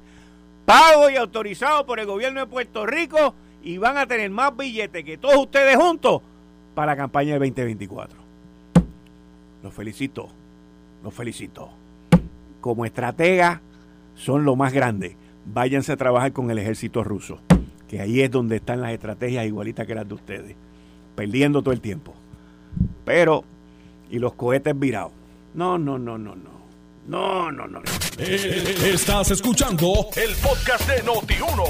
Pago 0.64 1.10
y 1.10 1.16
autorizado 1.16 1.84
por 1.84 1.98
el 1.98 2.06
gobierno 2.06 2.38
de 2.38 2.46
Puerto 2.46 2.86
Rico. 2.86 3.34
Y 3.60 3.76
van 3.76 3.98
a 3.98 4.06
tener 4.06 4.30
más 4.30 4.56
billetes 4.56 5.04
que 5.04 5.18
todos 5.18 5.36
ustedes 5.36 5.76
juntos 5.76 6.22
para 6.76 6.92
la 6.92 6.96
campaña 6.96 7.32
del 7.32 7.40
2024. 7.40 8.23
Los 9.64 9.74
felicito. 9.74 10.28
Los 11.02 11.12
felicito. 11.12 11.70
Como 12.60 12.84
estratega 12.84 13.62
son 14.14 14.44
lo 14.44 14.54
más 14.54 14.72
grande 14.72 15.16
váyanse 15.46 15.92
a 15.92 15.96
trabajar 15.96 16.32
con 16.32 16.50
el 16.50 16.58
ejército 16.58 17.04
ruso, 17.04 17.40
que 17.88 18.00
ahí 18.00 18.20
es 18.20 18.30
donde 18.30 18.56
están 18.56 18.80
las 18.80 18.92
estrategias 18.92 19.46
igualitas 19.46 19.86
que 19.86 19.94
las 19.94 20.06
de 20.06 20.14
ustedes, 20.14 20.56
perdiendo 21.14 21.62
todo 21.62 21.72
el 21.72 21.80
tiempo. 21.80 22.14
Pero, 23.04 23.44
y 24.10 24.18
los 24.18 24.34
cohetes 24.34 24.78
virados. 24.78 25.12
No, 25.54 25.78
no, 25.78 25.98
no, 25.98 26.18
no, 26.18 26.34
no. 26.34 26.54
No, 27.06 27.52
no, 27.52 27.66
no. 27.66 27.80
Eh, 28.16 28.92
estás 28.94 29.30
escuchando 29.30 30.08
el 30.16 30.34
podcast 30.36 30.88
de 30.88 31.04
Noti1. 31.04 31.62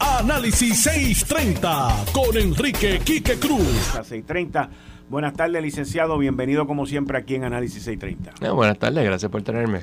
Análisis 0.00 0.82
630 0.82 2.06
con 2.12 2.36
Enrique 2.36 2.98
Quique 3.04 3.38
Cruz. 3.38 3.68
630. 3.92 4.68
Buenas 5.10 5.34
tardes, 5.34 5.62
licenciado. 5.62 6.16
Bienvenido 6.16 6.66
como 6.66 6.86
siempre 6.86 7.18
aquí 7.18 7.34
en 7.34 7.44
Análisis 7.44 7.82
630. 7.82 8.46
Eh, 8.46 8.50
buenas 8.50 8.78
tardes, 8.78 9.04
gracias 9.04 9.30
por 9.30 9.42
tenerme. 9.42 9.80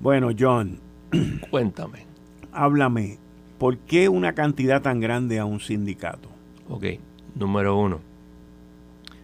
Bueno, 0.00 0.30
John. 0.36 0.80
Cuéntame 1.50 2.14
háblame, 2.54 3.18
¿por 3.58 3.76
qué 3.78 4.08
una 4.08 4.34
cantidad 4.34 4.80
tan 4.80 5.00
grande 5.00 5.38
a 5.38 5.44
un 5.44 5.60
sindicato? 5.60 6.28
Ok, 6.68 6.84
número 7.34 7.76
uno. 7.76 8.00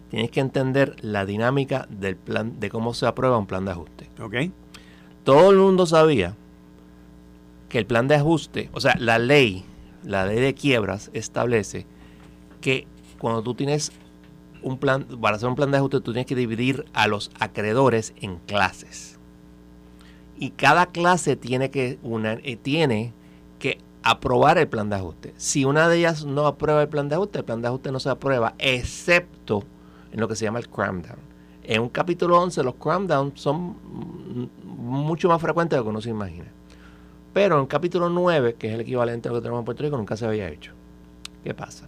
tienes 0.09 0.29
que 0.29 0.41
entender 0.41 0.97
la 1.01 1.25
dinámica 1.25 1.87
del 1.89 2.17
plan, 2.17 2.59
de 2.59 2.69
cómo 2.69 2.93
se 2.93 3.07
aprueba 3.07 3.37
un 3.37 3.47
plan 3.47 3.63
de 3.63 3.71
ajuste. 3.71 4.09
Ok. 4.19 4.35
Todo 5.23 5.51
el 5.51 5.57
mundo 5.57 5.85
sabía 5.85 6.35
que 7.69 7.77
el 7.77 7.85
plan 7.85 8.09
de 8.09 8.15
ajuste, 8.15 8.69
o 8.73 8.81
sea, 8.81 8.93
la 8.99 9.19
ley, 9.19 9.63
la 10.03 10.25
ley 10.25 10.39
de 10.39 10.53
quiebras 10.53 11.09
establece 11.13 11.85
que 12.59 12.87
cuando 13.19 13.41
tú 13.41 13.53
tienes 13.53 13.93
un 14.63 14.77
plan, 14.77 15.05
para 15.21 15.35
hacer 15.35 15.49
un 15.49 15.55
plan 15.55 15.71
de 15.71 15.77
ajuste, 15.77 16.01
tú 16.01 16.13
tienes 16.13 16.25
que 16.25 16.35
dividir 16.35 16.85
a 16.93 17.07
los 17.07 17.31
acreedores 17.39 18.13
en 18.21 18.37
clases. 18.37 19.19
Y 20.37 20.51
cada 20.51 20.87
clase 20.87 21.35
tiene 21.35 21.69
que, 21.69 21.99
una, 22.03 22.33
eh, 22.33 22.57
tiene 22.57 23.13
que 23.59 23.79
aprobar 24.03 24.57
el 24.57 24.67
plan 24.67 24.89
de 24.89 24.95
ajuste. 24.95 25.33
Si 25.37 25.65
una 25.65 25.87
de 25.87 25.99
ellas 25.99 26.25
no 26.25 26.47
aprueba 26.47 26.81
el 26.81 26.89
plan 26.89 27.09
de 27.09 27.15
ajuste, 27.15 27.39
el 27.39 27.45
plan 27.45 27.61
de 27.61 27.67
ajuste 27.67 27.91
no 27.91 27.99
se 27.99 28.09
aprueba, 28.09 28.55
excepto 28.57 29.63
en 30.11 30.19
lo 30.19 30.27
que 30.27 30.35
se 30.35 30.45
llama 30.45 30.59
el 30.59 30.67
cram 30.67 31.01
down. 31.01 31.19
En 31.63 31.81
un 31.81 31.89
capítulo 31.89 32.41
11 32.41 32.63
los 32.63 32.75
cram 32.75 33.05
down 33.05 33.33
son 33.35 33.77
mucho 34.65 35.29
más 35.29 35.41
frecuentes 35.41 35.77
de 35.77 35.77
lo 35.77 35.83
que 35.83 35.89
uno 35.89 36.01
se 36.01 36.09
imagina. 36.09 36.51
Pero 37.33 37.55
en 37.55 37.61
el 37.61 37.67
capítulo 37.67 38.09
9, 38.09 38.55
que 38.55 38.67
es 38.67 38.73
el 38.73 38.81
equivalente 38.81 39.29
a 39.29 39.31
lo 39.31 39.37
que 39.37 39.43
tenemos 39.43 39.61
en 39.61 39.65
Puerto 39.65 39.83
Rico, 39.83 39.95
nunca 39.95 40.17
se 40.17 40.25
había 40.25 40.49
hecho. 40.49 40.73
¿Qué 41.43 41.53
pasa? 41.53 41.87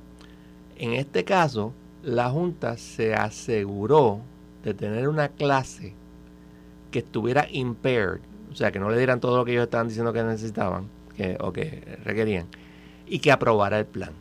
En 0.78 0.94
este 0.94 1.24
caso, 1.24 1.74
la 2.04 2.30
Junta 2.30 2.78
se 2.78 3.16
aseguró 3.16 4.20
de 4.64 4.74
tener 4.74 5.08
una 5.08 5.30
clase 5.30 5.94
que 6.92 7.00
estuviera 7.00 7.48
impaired, 7.50 8.20
o 8.52 8.56
sea, 8.56 8.72
que 8.72 8.80
no 8.80 8.90
le 8.90 8.98
dieran 8.98 9.20
todo 9.20 9.38
lo 9.38 9.46
que 9.46 9.54
ellos 9.54 9.64
estaban 9.64 9.88
diciendo 9.88 10.14
que 10.14 10.24
necesitaban 10.24 10.90
que, 11.16 11.38
o 11.40 11.52
que 11.52 11.98
requerían, 12.04 12.48
y 13.08 13.20
que 13.20 13.32
aprobara 13.32 13.80
el 13.80 13.86
plan. 13.86 14.12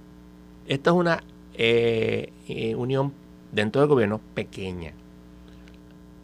Esta 0.66 0.90
es 0.90 0.96
una 0.96 1.22
eh, 1.54 2.32
eh, 2.48 2.74
unión 2.74 3.12
dentro 3.50 3.80
del 3.82 3.88
gobierno 3.88 4.20
pequeña. 4.34 4.92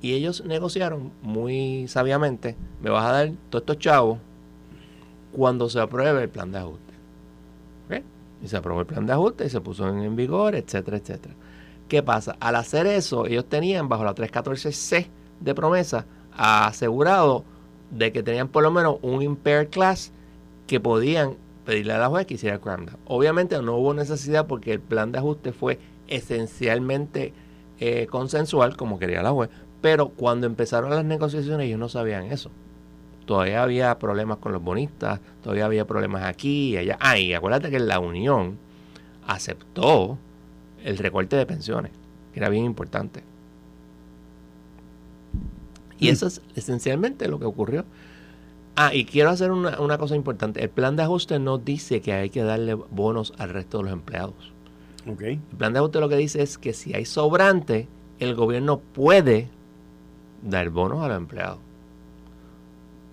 Y 0.00 0.12
ellos 0.14 0.44
negociaron 0.44 1.10
muy 1.22 1.88
sabiamente, 1.88 2.56
me 2.80 2.90
vas 2.90 3.04
a 3.04 3.12
dar 3.12 3.32
todos 3.50 3.62
estos 3.62 3.78
chavos 3.78 4.18
cuando 5.32 5.68
se 5.68 5.80
apruebe 5.80 6.22
el 6.22 6.28
plan 6.28 6.52
de 6.52 6.58
ajuste. 6.58 6.88
Y 8.40 8.46
se 8.46 8.56
aprobó 8.56 8.78
el 8.80 8.86
plan 8.86 9.04
de 9.04 9.12
ajuste 9.12 9.46
y 9.46 9.50
se 9.50 9.60
puso 9.60 9.88
en, 9.88 10.14
vigor, 10.14 10.54
etcétera, 10.54 10.98
etcétera. 10.98 11.34
¿Qué 11.88 12.02
pasa? 12.02 12.36
Al 12.38 12.56
hacer 12.56 12.86
eso, 12.86 13.26
ellos 13.26 13.46
tenían 13.46 13.88
bajo 13.88 14.04
la 14.04 14.14
314C 14.14 15.08
de 15.40 15.54
promesa 15.54 16.04
asegurado 16.32 17.44
de 17.90 18.12
que 18.12 18.22
tenían 18.22 18.48
por 18.48 18.62
lo 18.62 18.70
menos 18.70 18.96
un 19.02 19.22
impaired 19.22 19.70
class 19.70 20.12
que 20.66 20.80
podían 20.80 21.36
pedirle 21.64 21.94
a 21.94 21.98
la 21.98 22.08
juez 22.08 22.26
que 22.26 22.34
hiciera 22.34 22.56
el 22.56 22.60
cram 22.60 22.86
Obviamente 23.06 23.60
no 23.62 23.76
hubo 23.76 23.94
necesidad 23.94 24.46
porque 24.46 24.72
el 24.72 24.80
plan 24.80 25.12
de 25.12 25.18
ajuste 25.18 25.52
fue 25.52 25.78
esencialmente 26.06 27.32
eh, 27.80 28.06
consensual, 28.06 28.76
como 28.76 28.98
quería 28.98 29.22
la 29.22 29.30
juez, 29.30 29.50
pero 29.80 30.10
cuando 30.10 30.46
empezaron 30.46 30.90
las 30.90 31.04
negociaciones 31.04 31.66
ellos 31.66 31.78
no 31.78 31.88
sabían 31.88 32.24
eso. 32.24 32.50
Todavía 33.24 33.62
había 33.62 33.98
problemas 33.98 34.38
con 34.38 34.52
los 34.52 34.62
bonistas, 34.62 35.20
todavía 35.42 35.66
había 35.66 35.86
problemas 35.86 36.24
aquí 36.24 36.70
y 36.70 36.76
allá. 36.78 36.96
Ah, 37.00 37.18
y 37.18 37.34
acuérdate 37.34 37.70
que 37.70 37.78
la 37.78 37.98
Unión 37.98 38.58
aceptó 39.26 40.18
el 40.84 40.98
recorte 40.98 41.36
de 41.36 41.46
pensiones, 41.46 41.92
que 42.32 42.40
era 42.40 42.48
bien 42.48 42.64
importante. 42.64 43.22
Y 45.98 46.08
mm. 46.08 46.12
eso 46.12 46.26
es 46.26 46.42
esencialmente 46.54 47.28
lo 47.28 47.38
que 47.38 47.46
ocurrió. 47.46 47.84
Ah, 48.76 48.94
y 48.94 49.04
quiero 49.04 49.30
hacer 49.30 49.50
una, 49.50 49.80
una, 49.80 49.98
cosa 49.98 50.14
importante. 50.14 50.62
El 50.62 50.70
plan 50.70 50.94
de 50.94 51.02
ajuste 51.02 51.38
no 51.40 51.58
dice 51.58 52.00
que 52.00 52.12
hay 52.12 52.30
que 52.30 52.42
darle 52.42 52.74
bonos 52.74 53.32
al 53.38 53.50
resto 53.50 53.78
de 53.78 53.84
los 53.84 53.92
empleados. 53.92 54.52
Okay. 55.06 55.40
El 55.50 55.56
plan 55.56 55.72
de 55.72 55.80
ajuste 55.80 56.00
lo 56.00 56.08
que 56.08 56.16
dice 56.16 56.42
es 56.42 56.58
que 56.58 56.72
si 56.72 56.94
hay 56.94 57.04
sobrante, 57.04 57.88
el 58.20 58.34
gobierno 58.34 58.78
puede 58.78 59.48
dar 60.42 60.70
bonos 60.70 61.02
a 61.02 61.08
los 61.08 61.16
empleados. 61.16 61.58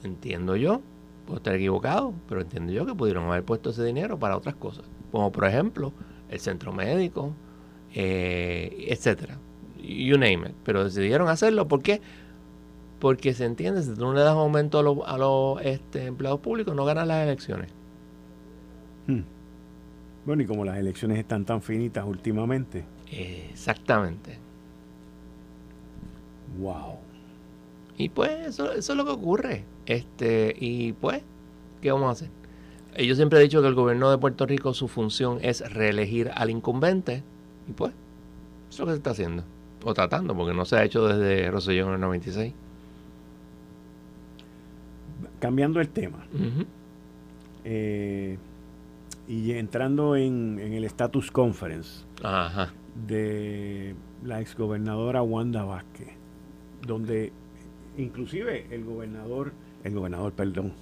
Entiendo 0.04 0.56
yo, 0.56 0.82
puedo 1.26 1.38
estar 1.38 1.56
equivocado, 1.56 2.14
pero 2.30 2.42
entiendo 2.42 2.72
yo 2.72 2.86
que 2.86 2.94
pudieron 2.94 3.26
haber 3.26 3.44
puesto 3.44 3.72
ese 3.72 3.84
dinero 3.84 4.20
para 4.20 4.38
otras 4.38 4.56
cosas, 4.56 4.86
como 5.12 5.32
por 5.32 5.46
ejemplo 5.46 5.94
el 6.30 6.40
centro 6.40 6.72
médico, 6.72 7.34
eh, 7.96 8.86
etcétera, 8.90 9.40
you 9.82 10.18
name 10.18 10.50
it. 10.50 10.56
Pero 10.64 10.84
decidieron 10.84 11.28
hacerlo 11.28 11.68
¿por 11.68 11.82
qué? 11.82 12.02
porque 13.00 13.34
se 13.34 13.46
entiende, 13.46 13.84
si 13.84 13.94
tú 13.94 14.02
no 14.02 14.14
le 14.14 14.22
das 14.22 14.34
aumento 14.34 14.80
a 14.80 15.18
los, 15.18 15.62
este, 15.62 16.06
empleados 16.06 16.40
públicos, 16.40 16.76
no 16.76 16.86
ganan 16.86 17.08
las 17.08 17.24
elecciones. 17.24 17.70
Hmm. 19.08 19.22
Bueno, 20.26 20.42
y 20.42 20.46
como 20.46 20.66
las 20.66 20.78
elecciones 20.78 21.20
están 21.20 21.46
tan 21.46 21.62
finitas 21.62 22.06
últimamente. 22.06 22.84
Exactamente. 23.12 24.40
Wow. 26.58 26.96
Y 27.98 28.10
pues 28.10 28.32
eso, 28.48 28.72
eso 28.72 28.94
es 28.94 28.98
lo 28.98 29.06
que 29.06 29.12
ocurre. 29.12 29.66
Este, 29.86 30.56
y 30.58 30.94
pues, 30.94 31.22
¿qué 31.82 31.92
vamos 31.92 32.08
a 32.08 32.12
hacer? 32.12 32.30
Yo 33.06 33.14
siempre 33.14 33.40
he 33.40 33.44
dicho 33.44 33.62
que 33.62 33.68
el 33.68 33.76
gobierno 33.76 34.10
de 34.10 34.18
Puerto 34.18 34.46
Rico 34.46 34.74
su 34.74 34.88
función 34.88 35.38
es 35.42 35.62
reelegir 35.72 36.32
al 36.34 36.50
incumbente. 36.50 37.24
Y 37.68 37.74
pues, 37.74 37.94
eso 38.70 38.70
es 38.70 38.80
lo 38.80 38.86
que 38.86 38.92
se 38.92 38.98
está 38.98 39.12
haciendo. 39.12 39.44
O 39.84 39.94
tratando, 39.94 40.36
porque 40.36 40.54
no 40.54 40.66
se 40.66 40.78
ha 40.78 40.84
hecho 40.84 41.08
desde 41.08 41.50
Rosellón 41.52 41.90
en 41.90 41.94
el 41.96 42.02
96. 42.02 42.54
Cambiando 45.40 45.80
el 45.80 45.90
tema. 45.90 46.26
Eh, 47.64 48.38
y 49.28 49.52
entrando 49.54 50.16
en, 50.16 50.60
en, 50.60 50.74
el 50.74 50.84
status 50.86 51.32
conference 51.32 52.04
de 53.08 53.96
la 54.24 54.42
exgobernadora 54.42 55.22
Wanda 55.22 55.64
Vázquez, 55.64 56.10
donde 56.86 57.32
inclusive 57.98 58.68
el 58.72 58.84
gobernador, 58.84 59.54
el 59.84 59.94
gobernador, 59.94 60.34
perdón, 60.34 60.74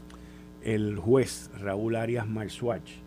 el 0.64 0.98
juez 0.98 1.52
Raúl 1.60 1.96
Arias 1.96 2.28
Marsuach 2.28 3.03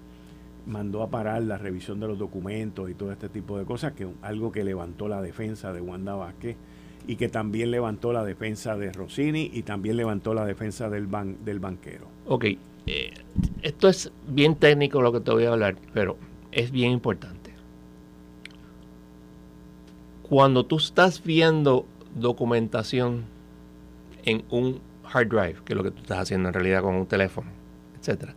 mandó 0.67 1.03
a 1.03 1.11
parar 1.11 1.43
la 1.43 1.59
revisión 1.59 2.01
de 2.01 2.09
los 2.09 2.19
documentos 2.19 2.91
y 2.91 2.95
todo 2.95 3.13
este 3.13 3.29
tipo 3.29 3.59
de 3.59 3.65
cosas, 3.65 3.93
que 3.93 4.09
algo 4.23 4.53
que 4.53 4.65
levantó 4.65 5.09
la 5.09 5.23
defensa 5.23 5.73
de 5.73 5.81
Wanda 5.81 6.15
Vázquez 6.15 6.57
y 7.07 7.17
que 7.17 7.29
también 7.29 7.71
levantó 7.71 8.13
la 8.13 8.25
defensa 8.25 8.77
de 8.77 8.93
Rossini 8.93 9.51
y 9.53 9.63
también 9.63 9.97
levantó 9.97 10.35
la 10.35 10.45
defensa 10.45 10.91
del, 10.91 11.07
ban, 11.07 11.45
del 11.45 11.61
banquero. 11.61 12.09
Ok, 12.27 12.45
eh, 12.87 13.15
esto 13.63 13.89
es 13.89 14.11
bien 14.27 14.57
técnico 14.57 15.01
lo 15.01 15.13
que 15.13 15.21
te 15.21 15.31
voy 15.31 15.45
a 15.45 15.53
hablar, 15.53 15.77
pero 15.93 16.17
es 16.51 16.71
bien 16.71 16.91
importante. 16.91 17.53
Cuando 20.23 20.67
tú 20.67 20.79
estás 20.79 21.23
viendo 21.23 21.87
documentación 22.17 23.25
en 24.25 24.43
un 24.51 24.81
hard 25.05 25.29
drive, 25.29 25.57
que 25.65 25.73
es 25.73 25.77
lo 25.77 25.85
que 25.85 25.93
tú 25.93 26.01
estás 26.03 26.19
haciendo 26.19 26.49
en 26.49 26.55
realidad 26.55 26.83
con 26.83 26.97
un 26.97 27.07
teléfono, 27.07 27.49
etcétera, 28.01 28.35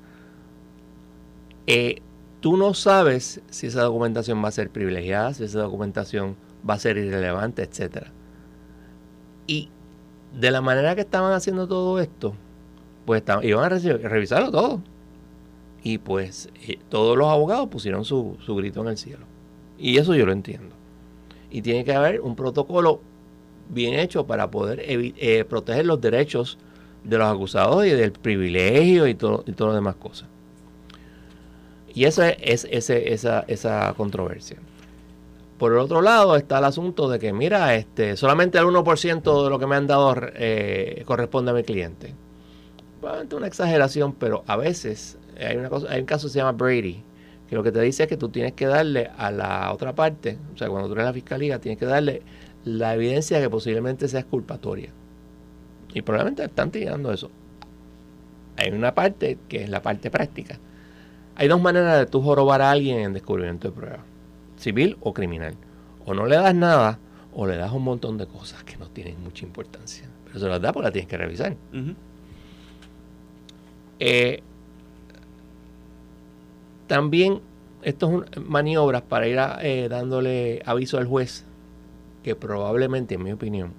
eh, 1.65 2.01
tú 2.39 2.57
no 2.57 2.73
sabes 2.73 3.41
si 3.49 3.67
esa 3.67 3.83
documentación 3.83 4.43
va 4.43 4.49
a 4.49 4.51
ser 4.51 4.69
privilegiada, 4.69 5.33
si 5.33 5.43
esa 5.43 5.61
documentación 5.61 6.35
va 6.67 6.75
a 6.75 6.79
ser 6.79 6.97
irrelevante, 6.97 7.63
etcétera. 7.63 8.11
Y 9.47 9.69
de 10.39 10.51
la 10.51 10.61
manera 10.61 10.95
que 10.95 11.01
estaban 11.01 11.33
haciendo 11.33 11.67
todo 11.67 11.99
esto, 11.99 12.33
pues 13.05 13.23
iban 13.43 13.63
a 13.63 13.69
revisarlo 13.69 14.51
todo. 14.51 14.81
Y 15.81 15.97
pues 15.97 16.49
eh, 16.67 16.77
todos 16.89 17.17
los 17.17 17.27
abogados 17.27 17.69
pusieron 17.69 18.05
su, 18.05 18.37
su 18.45 18.55
grito 18.55 18.81
en 18.81 18.89
el 18.89 18.97
cielo. 18.97 19.25
Y 19.77 19.97
eso 19.97 20.13
yo 20.13 20.25
lo 20.25 20.33
entiendo. 20.33 20.75
Y 21.49 21.61
tiene 21.61 21.83
que 21.83 21.93
haber 21.93 22.21
un 22.21 22.35
protocolo 22.35 23.01
bien 23.69 23.93
hecho 23.93 24.27
para 24.27 24.51
poder 24.51 24.81
eh, 24.85 25.45
proteger 25.45 25.85
los 25.85 26.01
derechos 26.01 26.57
de 27.03 27.17
los 27.17 27.27
acusados 27.27 27.85
y 27.85 27.91
del 27.91 28.11
privilegio 28.11 29.07
y 29.07 29.15
todo 29.15 29.43
y 29.47 29.53
todas 29.53 29.73
las 29.73 29.81
demás 29.81 29.95
cosas. 29.95 30.27
Y 31.99 32.05
esa 32.05 32.29
es 32.29 32.65
ese, 32.71 33.11
esa, 33.11 33.43
esa 33.49 33.93
controversia. 33.97 34.55
Por 35.57 35.73
el 35.73 35.79
otro 35.79 36.01
lado 36.01 36.37
está 36.37 36.59
el 36.59 36.63
asunto 36.63 37.09
de 37.09 37.19
que, 37.19 37.33
mira, 37.33 37.75
este, 37.75 38.15
solamente 38.15 38.57
el 38.57 38.63
1% 38.63 39.43
de 39.43 39.49
lo 39.49 39.59
que 39.59 39.67
me 39.67 39.75
han 39.75 39.85
dado 39.85 40.15
eh, 40.33 41.03
corresponde 41.05 41.51
a 41.51 41.53
mi 41.53 41.63
cliente. 41.63 42.15
Probablemente 43.01 43.35
una 43.35 43.47
exageración, 43.47 44.13
pero 44.13 44.45
a 44.47 44.55
veces 44.55 45.17
hay, 45.37 45.57
una 45.57 45.67
cosa, 45.67 45.87
hay 45.91 45.99
un 45.99 46.05
caso 46.05 46.27
que 46.27 46.31
se 46.31 46.39
llama 46.39 46.53
Brady, 46.53 47.03
que 47.49 47.55
lo 47.57 47.63
que 47.63 47.73
te 47.73 47.81
dice 47.81 48.03
es 48.03 48.07
que 48.07 48.15
tú 48.15 48.29
tienes 48.29 48.53
que 48.53 48.67
darle 48.67 49.11
a 49.17 49.29
la 49.29 49.73
otra 49.73 49.93
parte, 49.93 50.37
o 50.53 50.57
sea, 50.57 50.69
cuando 50.69 50.87
tú 50.87 50.93
eres 50.93 51.03
la 51.03 51.11
fiscalía, 51.11 51.59
tienes 51.59 51.77
que 51.77 51.85
darle 51.85 52.21
la 52.63 52.95
evidencia 52.95 53.41
que 53.41 53.49
posiblemente 53.49 54.07
sea 54.07 54.23
culpatoria. 54.23 54.93
Y 55.93 56.01
probablemente 56.01 56.45
están 56.45 56.71
tirando 56.71 57.11
eso. 57.11 57.29
Hay 58.55 58.71
una 58.71 58.95
parte 58.95 59.37
que 59.49 59.63
es 59.63 59.69
la 59.69 59.81
parte 59.81 60.09
práctica. 60.09 60.59
Hay 61.39 61.47
dos 61.47 61.61
maneras 61.61 61.97
de 61.97 62.05
tú 62.05 62.21
jorobar 62.21 62.61
a 62.61 62.69
alguien 62.69 62.99
en 62.99 63.13
descubrimiento 63.13 63.69
de 63.69 63.73
pruebas, 63.73 64.01
civil 64.57 64.97
o 64.99 65.13
criminal. 65.13 65.55
O 66.05 66.13
no 66.13 66.25
le 66.25 66.35
das 66.35 66.53
nada 66.53 66.99
o 67.33 67.47
le 67.47 67.55
das 67.55 67.71
un 67.71 67.81
montón 67.81 68.17
de 68.17 68.27
cosas 68.27 68.61
que 68.65 68.75
no 68.75 68.89
tienen 68.89 69.23
mucha 69.23 69.45
importancia. 69.45 70.09
Pero 70.25 70.37
se 70.37 70.47
las 70.49 70.61
da 70.61 70.73
porque 70.73 70.87
las 70.87 70.91
tienes 70.91 71.07
que 71.07 71.15
revisar. 71.15 71.55
Eh, 73.99 74.43
también, 76.87 77.39
esto 77.83 78.25
es 78.29 78.41
maniobras 78.43 79.03
para 79.03 79.25
ir 79.29 79.39
eh, 79.61 79.87
dándole 79.89 80.61
aviso 80.65 80.97
al 80.97 81.05
juez 81.05 81.45
que 82.21 82.35
probablemente, 82.35 83.15
en 83.15 83.23
mi 83.23 83.31
opinión, 83.31 83.71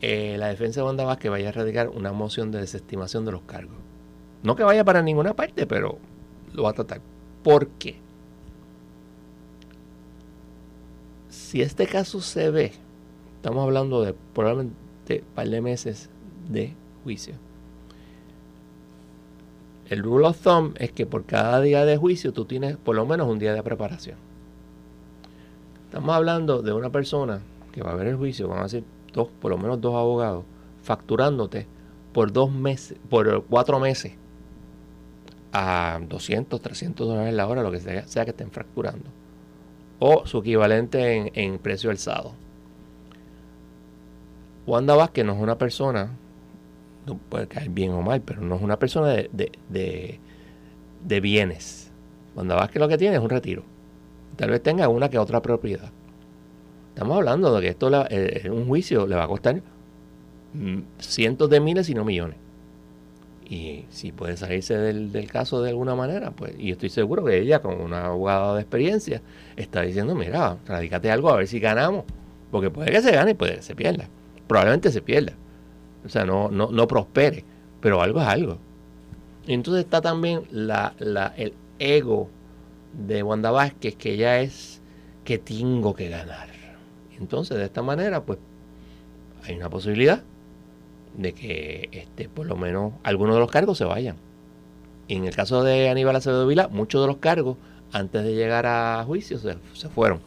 eh, 0.00 0.36
la 0.38 0.46
defensa 0.46 0.80
de 0.80 0.86
Wanda 0.86 1.04
Vázquez 1.04 1.30
vaya 1.30 1.50
a 1.50 1.52
radicar 1.52 1.90
una 1.90 2.12
moción 2.12 2.50
de 2.50 2.60
desestimación 2.60 3.26
de 3.26 3.32
los 3.32 3.42
cargos. 3.42 3.76
No 4.42 4.56
que 4.56 4.62
vaya 4.64 4.82
para 4.82 5.02
ninguna 5.02 5.34
parte, 5.34 5.66
pero 5.66 5.98
lo 6.54 6.62
va 6.62 6.70
a 6.70 6.72
tratar. 6.72 7.00
¿Por 7.42 7.68
qué? 7.68 7.96
Si 11.28 11.60
este 11.60 11.86
caso 11.86 12.20
se 12.20 12.50
ve, 12.50 12.72
estamos 13.36 13.62
hablando 13.64 14.02
de 14.02 14.14
probablemente 14.32 15.20
un 15.20 15.34
par 15.34 15.48
de 15.48 15.60
meses 15.60 16.08
de 16.48 16.74
juicio. 17.02 17.34
El 19.90 20.02
rule 20.02 20.28
of 20.28 20.40
thumb 20.40 20.74
es 20.78 20.92
que 20.92 21.04
por 21.04 21.24
cada 21.24 21.60
día 21.60 21.84
de 21.84 21.96
juicio 21.96 22.32
tú 22.32 22.46
tienes 22.46 22.76
por 22.76 22.96
lo 22.96 23.04
menos 23.04 23.28
un 23.28 23.38
día 23.38 23.52
de 23.52 23.62
preparación. 23.62 24.16
Estamos 25.86 26.14
hablando 26.14 26.62
de 26.62 26.72
una 26.72 26.90
persona 26.90 27.42
que 27.72 27.82
va 27.82 27.92
a 27.92 27.96
ver 27.96 28.06
el 28.06 28.16
juicio, 28.16 28.48
van 28.48 28.62
a 28.62 28.68
ser 28.68 28.84
dos, 29.12 29.28
por 29.40 29.50
lo 29.50 29.58
menos 29.58 29.80
dos 29.80 29.94
abogados, 29.94 30.44
facturándote 30.82 31.66
por 32.12 32.32
dos 32.32 32.50
meses, 32.50 32.96
por 33.10 33.44
cuatro 33.44 33.78
meses 33.78 34.14
a 35.54 36.00
200, 36.06 36.60
300 36.60 37.06
dólares 37.06 37.32
la 37.32 37.46
hora, 37.46 37.62
lo 37.62 37.70
que 37.70 37.80
sea, 37.80 38.06
sea 38.06 38.24
que 38.24 38.32
estén 38.32 38.50
fracturando. 38.50 39.06
O 40.00 40.26
su 40.26 40.38
equivalente 40.38 41.32
en, 41.32 41.58
precio 41.58 41.90
alzado. 41.90 42.34
Wanda 44.66 44.96
Vázquez 44.96 45.24
no 45.24 45.32
es 45.34 45.40
una 45.40 45.56
persona 45.56 46.10
no 47.06 47.18
puede 47.18 47.46
caer 47.46 47.68
bien 47.68 47.92
o 47.92 48.02
mal, 48.02 48.22
pero 48.22 48.40
no 48.40 48.56
es 48.56 48.62
una 48.62 48.78
persona 48.78 49.08
de, 49.08 49.30
de, 49.68 50.20
de, 51.04 51.20
bienes. 51.20 51.90
Cuando 52.34 52.56
vas 52.56 52.70
que 52.70 52.78
lo 52.78 52.88
que 52.88 52.96
tiene 52.98 53.16
es 53.16 53.22
un 53.22 53.28
retiro. 53.28 53.62
Tal 54.36 54.50
vez 54.50 54.62
tenga 54.62 54.88
una 54.88 55.10
que 55.10 55.18
otra 55.18 55.42
propiedad. 55.42 55.90
Estamos 56.94 57.16
hablando 57.16 57.54
de 57.54 57.60
que 57.60 57.68
esto 57.68 57.90
en 58.08 58.52
un 58.52 58.66
juicio 58.66 59.06
le 59.06 59.16
va 59.16 59.24
a 59.24 59.28
costar 59.28 59.60
mm, 60.54 60.78
cientos 60.98 61.50
de 61.50 61.60
miles 61.60 61.88
y 61.90 61.94
no 61.94 62.04
millones. 62.04 62.38
Y 63.46 63.84
si 63.90 64.10
puede 64.10 64.36
salirse 64.36 64.76
del, 64.76 65.12
del, 65.12 65.30
caso 65.30 65.62
de 65.62 65.70
alguna 65.70 65.94
manera, 65.94 66.30
pues, 66.30 66.54
y 66.58 66.70
estoy 66.70 66.88
seguro 66.88 67.24
que 67.24 67.38
ella, 67.38 67.60
con 67.60 67.80
una 67.80 68.06
abogada 68.06 68.54
de 68.54 68.62
experiencia, 68.62 69.20
está 69.56 69.82
diciendo, 69.82 70.14
mira, 70.14 70.56
radícate 70.66 71.10
algo 71.10 71.30
a 71.30 71.36
ver 71.36 71.46
si 71.46 71.60
ganamos. 71.60 72.04
Porque 72.50 72.70
puede 72.70 72.90
que 72.90 73.02
se 73.02 73.12
gane 73.12 73.32
y 73.32 73.34
puede 73.34 73.56
que 73.56 73.62
se 73.62 73.74
pierda. 73.74 74.08
Probablemente 74.46 74.90
se 74.90 75.02
pierda 75.02 75.34
o 76.04 76.08
sea, 76.08 76.24
no, 76.24 76.50
no, 76.50 76.70
no 76.70 76.86
prospere, 76.86 77.44
pero 77.80 78.02
algo 78.02 78.20
es 78.20 78.26
algo. 78.26 78.58
Y 79.46 79.54
entonces 79.54 79.84
está 79.84 80.00
también 80.00 80.42
la, 80.50 80.94
la, 80.98 81.32
el 81.36 81.54
ego 81.78 82.28
de 82.92 83.22
Wanda 83.22 83.50
Vázquez, 83.50 83.96
que 83.96 84.16
ya 84.16 84.40
es 84.40 84.82
que 85.24 85.38
tengo 85.38 85.94
que 85.94 86.08
ganar. 86.08 86.48
Entonces, 87.18 87.56
de 87.56 87.64
esta 87.64 87.82
manera, 87.82 88.24
pues, 88.24 88.38
hay 89.44 89.56
una 89.56 89.70
posibilidad 89.70 90.22
de 91.16 91.32
que 91.32 91.88
este, 91.92 92.28
por 92.28 92.46
lo 92.46 92.56
menos 92.56 92.92
algunos 93.02 93.36
de 93.36 93.40
los 93.40 93.50
cargos 93.50 93.78
se 93.78 93.84
vayan. 93.84 94.16
En 95.08 95.24
el 95.24 95.34
caso 95.34 95.62
de 95.62 95.88
Aníbal 95.88 96.16
Acevedo 96.16 96.46
Vila, 96.46 96.68
muchos 96.68 97.00
de 97.00 97.06
los 97.06 97.18
cargos, 97.18 97.56
antes 97.92 98.24
de 98.24 98.34
llegar 98.34 98.66
a 98.66 99.04
juicio, 99.06 99.38
se, 99.38 99.56
se 99.74 99.88
fueron. 99.88 100.20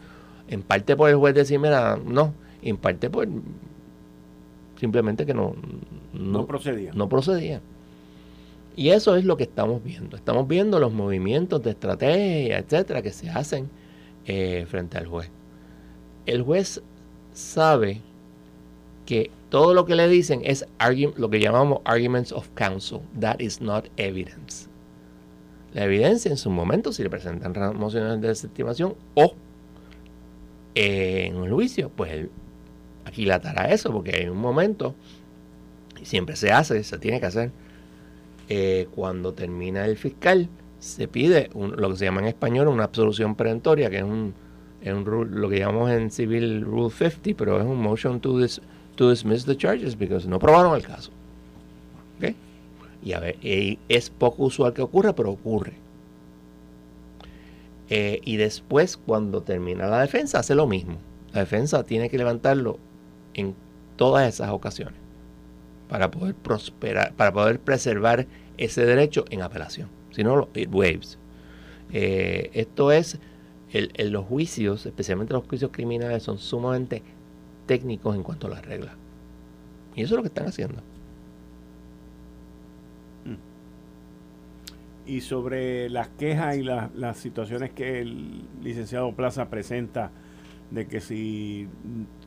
En 0.48 0.62
parte 0.62 0.96
por 0.96 1.10
el 1.10 1.16
juez 1.16 1.36
de 1.36 1.46
Cimera, 1.46 1.98
no. 2.04 2.34
En 2.62 2.78
parte 2.78 3.10
por 3.10 3.28
simplemente 4.80 5.26
que 5.26 5.34
no, 5.34 5.56
no, 6.14 6.46
procedía. 6.46 6.92
No 6.94 7.10
procedía. 7.10 7.62
Y 8.76 8.90
eso 8.90 9.16
es 9.16 9.26
lo 9.26 9.38
que 9.38 9.44
estamos 9.44 9.84
viendo. 9.84 10.16
Estamos 10.16 10.48
viendo 10.48 10.80
los 10.80 10.94
movimientos 10.94 11.64
de 11.64 11.72
estrategia, 11.72 12.60
etcétera, 12.60 13.02
que 13.02 13.12
se 13.12 13.30
hacen 13.30 13.70
eh, 14.26 14.66
frente 14.70 14.98
al 14.98 15.08
juez. 15.08 15.32
El 16.26 16.44
juez 16.44 16.82
sabe 17.34 18.02
que 19.06 19.32
todo 19.50 19.74
lo 19.74 19.86
que 19.86 19.96
le 19.96 20.08
dicen 20.08 20.42
es 20.44 20.66
lo 21.16 21.30
que 21.30 21.40
llamamos 21.40 21.80
arguments 21.86 22.32
of 22.32 22.50
counsel. 22.56 23.02
That 23.20 23.40
is 23.40 23.62
not 23.62 23.88
evidence. 23.98 24.68
La 25.74 25.86
evidencia 25.86 26.32
en 26.32 26.38
su 26.38 26.50
momento, 26.50 26.92
si 26.92 27.04
le 27.04 27.10
presentan 27.10 27.54
mociones 27.78 28.20
de 28.22 28.28
desestimación 28.28 28.96
o 29.16 29.36
eh, 30.76 31.26
en 31.28 31.38
un 31.38 31.50
juicio, 31.50 31.90
pues 31.96 32.28
aquilatará 33.06 33.72
eso, 33.72 33.92
porque 33.92 34.16
hay 34.16 34.28
un 34.28 34.38
momento, 34.38 34.96
y 36.02 36.06
siempre 36.06 36.36
se 36.36 36.52
hace, 36.52 36.84
se 36.84 36.98
tiene 36.98 37.20
que 37.20 37.26
hacer, 37.26 37.52
eh, 38.50 38.88
cuando 38.94 39.34
termina 39.34 39.86
el 39.86 39.98
fiscal, 39.98 40.50
se 40.80 41.08
pide 41.08 41.50
lo 41.54 41.90
que 41.90 41.98
se 41.98 42.06
llama 42.06 42.22
en 42.22 42.28
español 42.28 42.68
una 42.68 42.84
absolución 42.84 43.36
perentoria, 43.36 43.90
que 43.90 43.98
es 43.98 44.04
un, 44.04 44.34
lo 44.84 45.50
que 45.50 45.60
llamamos 45.60 45.92
en 45.92 46.12
civil 46.12 46.62
Rule 46.62 46.90
50, 46.90 47.38
pero 47.38 47.60
es 47.60 47.66
un 47.66 47.82
motion 47.82 48.20
to, 48.20 48.38
to 48.98 49.10
dismiss 49.10 49.46
the 49.46 49.56
charges, 49.56 49.96
porque 49.96 50.28
no 50.28 50.40
probaron 50.40 50.76
el 50.76 50.84
caso. 50.84 51.12
Y 53.04 53.14
a 53.14 53.20
ver, 53.20 53.38
es 53.42 54.10
poco 54.10 54.44
usual 54.44 54.74
que 54.74 54.82
ocurra, 54.82 55.16
pero 55.16 55.32
ocurre. 55.32 55.74
Eh, 57.90 58.20
y 58.26 58.36
después, 58.36 58.98
cuando 58.98 59.44
termina 59.44 59.88
la 59.88 60.02
defensa, 60.02 60.40
hace 60.40 60.56
lo 60.56 60.68
mismo. 60.68 60.98
La 61.32 61.42
defensa 61.42 61.84
tiene 61.84 62.10
que 62.10 62.18
levantarlo 62.18 62.80
en 63.34 63.56
todas 63.96 64.28
esas 64.28 64.50
ocasiones 64.50 64.96
para 65.88 66.12
poder 66.12 66.36
prosperar, 66.36 67.14
para 67.14 67.32
poder 67.32 67.60
preservar 67.60 68.28
ese 68.58 68.86
derecho 68.86 69.24
en 69.30 69.42
apelación. 69.42 69.88
Si 70.12 70.24
no, 70.24 70.50
it 70.54 70.70
waves. 70.74 71.18
Eh, 71.94 72.50
esto 72.54 72.92
es, 72.92 73.20
el, 73.72 73.92
los 74.12 74.26
juicios, 74.26 74.86
especialmente 74.86 75.34
los 75.34 75.48
juicios 75.48 75.72
criminales, 75.72 76.24
son 76.24 76.40
sumamente 76.40 77.04
técnicos 77.68 78.16
en 78.16 78.24
cuanto 78.24 78.48
a 78.48 78.50
las 78.50 78.66
reglas. 78.66 78.96
Y 79.96 80.02
eso 80.02 80.16
es 80.16 80.18
lo 80.18 80.24
que 80.24 80.30
están 80.30 80.48
haciendo. 80.48 80.82
Mm. 83.26 85.10
Y 85.10 85.22
sobre 85.22 85.90
las 85.90 86.08
quejas 86.10 86.58
y 86.58 86.64
las 86.64 87.18
situaciones 87.18 87.72
que 87.72 88.02
el 88.02 88.44
licenciado 88.64 89.12
Plaza 89.14 89.50
presenta 89.50 90.12
de 90.72 90.88
que 90.88 91.00
si 91.00 91.70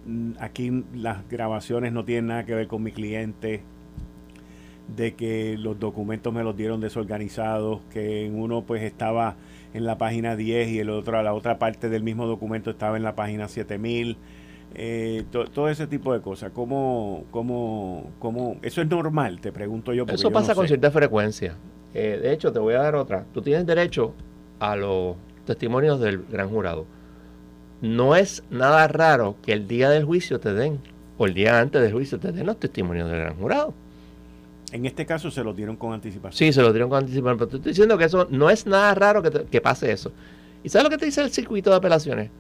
Mm, 0.07 0.33
aquí 0.39 0.85
las 0.95 1.29
grabaciones 1.29 1.93
no 1.93 2.05
tienen 2.05 2.29
nada 2.29 2.45
que 2.45 2.55
ver 2.55 2.67
con 2.67 2.83
mi 2.83 2.93
cliente, 2.93 3.63
de 4.97 5.15
que 5.15 5.57
los 5.59 5.79
documentos 5.79 6.33
me 6.33 6.43
los 6.43 6.57
dieron 6.57 6.81
desorganizados, 6.81 7.81
que 7.93 8.27
en 8.27 8.41
uno 8.41 8.63
pues 8.63 8.83
estaba 8.83 9.37
en 9.73 9.85
la 9.85 9.99
página 9.99 10.37
10 10.37 10.69
y 10.71 10.79
el 10.81 10.91
otro, 10.91 11.23
la 11.23 11.33
otra 11.33 11.59
parte 11.59 11.89
del 11.89 12.03
mismo 12.03 12.27
documento 12.27 12.71
estaba 12.71 12.97
en 12.97 13.03
la 13.05 13.15
página 13.15 13.47
7000. 13.49 14.17
Eh, 14.75 15.25
todo 15.31 15.69
ese 15.69 15.87
tipo 15.87 16.13
de 16.13 16.21
cosas. 16.21 16.53
¿Cómo, 16.53 17.25
cómo, 17.31 18.11
cómo, 18.19 18.57
eso 18.63 18.81
es 18.81 18.89
normal? 18.89 19.41
Te 19.41 19.53
pregunto 19.53 19.93
yo. 19.93 20.05
Eso 20.09 20.31
pasa 20.31 20.55
con 20.55 20.67
cierta 20.67 20.91
frecuencia. 20.91 21.57
Eh, 21.93 22.19
de 22.23 22.33
hecho, 22.33 22.53
te 22.53 22.59
voy 22.59 22.75
a 22.75 22.79
dar 22.83 22.95
otra. 22.95 23.25
Tú 23.35 23.43
tienes 23.43 23.67
derecho 23.67 24.15
a 24.61 24.77
los 24.77 25.17
testimonios 25.45 26.01
del 26.01 26.25
gran 26.31 26.49
jurado 26.49 26.87
no 27.81 28.17
es 28.17 28.43
nada 28.51 28.87
raro 28.89 29.37
que 29.43 29.53
el 29.53 29.67
día 29.67 29.91
del 29.91 30.05
juicio 30.05 30.41
te 30.41 30.53
den, 30.53 30.79
o 31.19 31.27
el 31.27 31.35
día 31.35 31.61
antes 31.61 31.81
del 31.81 31.93
juicio 31.93 32.19
te 32.19 32.33
den 32.33 32.47
los 32.47 32.59
testimonios 32.59 33.11
del 33.11 33.21
gran 33.21 33.37
jurado. 33.37 33.75
En 34.73 34.87
este 34.87 35.05
caso 35.05 35.31
se 35.31 35.43
lo 35.43 35.53
dieron 35.53 35.77
con 35.77 35.93
anticipación. 35.93 36.39
Sí, 36.39 36.53
se 36.53 36.63
lo 36.63 36.73
dieron 36.73 36.91
con 36.91 36.99
anticipación, 36.99 37.39
pero 37.39 37.49
te 37.49 37.57
estoy 37.57 37.73
diciendo 37.73 37.99
que 37.99 38.05
eso 38.05 38.29
no 38.31 38.51
es 38.51 38.67
nada 38.67 38.95
raro 38.95 39.23
que, 39.23 39.61
pase 39.61 39.91
eso. 39.91 40.13
¿Y 40.63 40.69
sabes 40.69 40.85
lo 40.85 40.91
que 40.91 40.99
te 40.99 41.07
dice 41.07 41.23
el 41.23 41.31
circuito 41.31 41.71
de 41.71 41.77
apelaciones? 41.77 42.31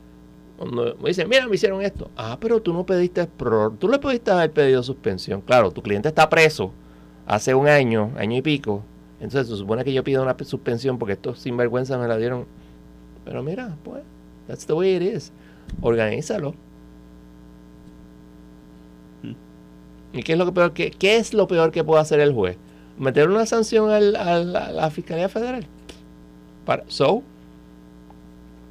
Cuando 0.60 0.94
me 1.00 1.08
dicen, 1.08 1.26
mira, 1.26 1.48
me 1.48 1.54
hicieron 1.54 1.80
esto. 1.80 2.10
Ah, 2.18 2.36
pero 2.38 2.60
tú 2.60 2.74
no 2.74 2.84
pediste 2.84 3.26
tú 3.78 3.88
le 3.88 3.98
pudiste 3.98 4.30
haber 4.30 4.52
pedido 4.52 4.82
suspensión. 4.82 5.40
Claro, 5.40 5.70
tu 5.70 5.80
cliente 5.80 6.08
está 6.08 6.28
preso 6.28 6.70
hace 7.24 7.54
un 7.54 7.66
año, 7.66 8.12
año 8.18 8.36
y 8.36 8.42
pico. 8.42 8.82
Entonces 9.20 9.48
se 9.48 9.56
supone 9.56 9.84
que 9.84 9.92
yo 9.94 10.04
pido 10.04 10.22
una 10.22 10.36
suspensión 10.44 10.98
porque 10.98 11.14
estos 11.14 11.38
sinvergüenza 11.38 11.96
me 11.96 12.06
la 12.06 12.18
dieron. 12.18 12.44
Pero 13.24 13.42
mira, 13.42 13.74
pues 13.82 14.02
That's 14.48 14.66
the 14.66 14.74
way 14.74 14.96
it 14.96 15.02
is. 15.02 15.32
Organízalo. 15.80 16.50
Hmm. 19.22 19.32
¿Y 20.12 20.22
qué 20.22 20.32
es 20.32 20.38
lo 20.38 20.44
que 20.44 20.52
peor 20.52 20.72
que 20.74 20.90
qué 20.90 21.16
es 21.16 21.32
lo 21.32 21.48
peor 21.48 21.72
que 21.72 21.82
puede 21.84 22.02
hacer 22.02 22.20
el 22.20 22.34
juez? 22.34 22.58
Meter 22.98 23.30
una 23.30 23.46
sanción 23.46 23.90
a 23.90 23.98
la 23.98 24.90
Fiscalía 24.90 25.30
Federal. 25.30 25.66
Para, 26.66 26.84
so, 26.88 27.22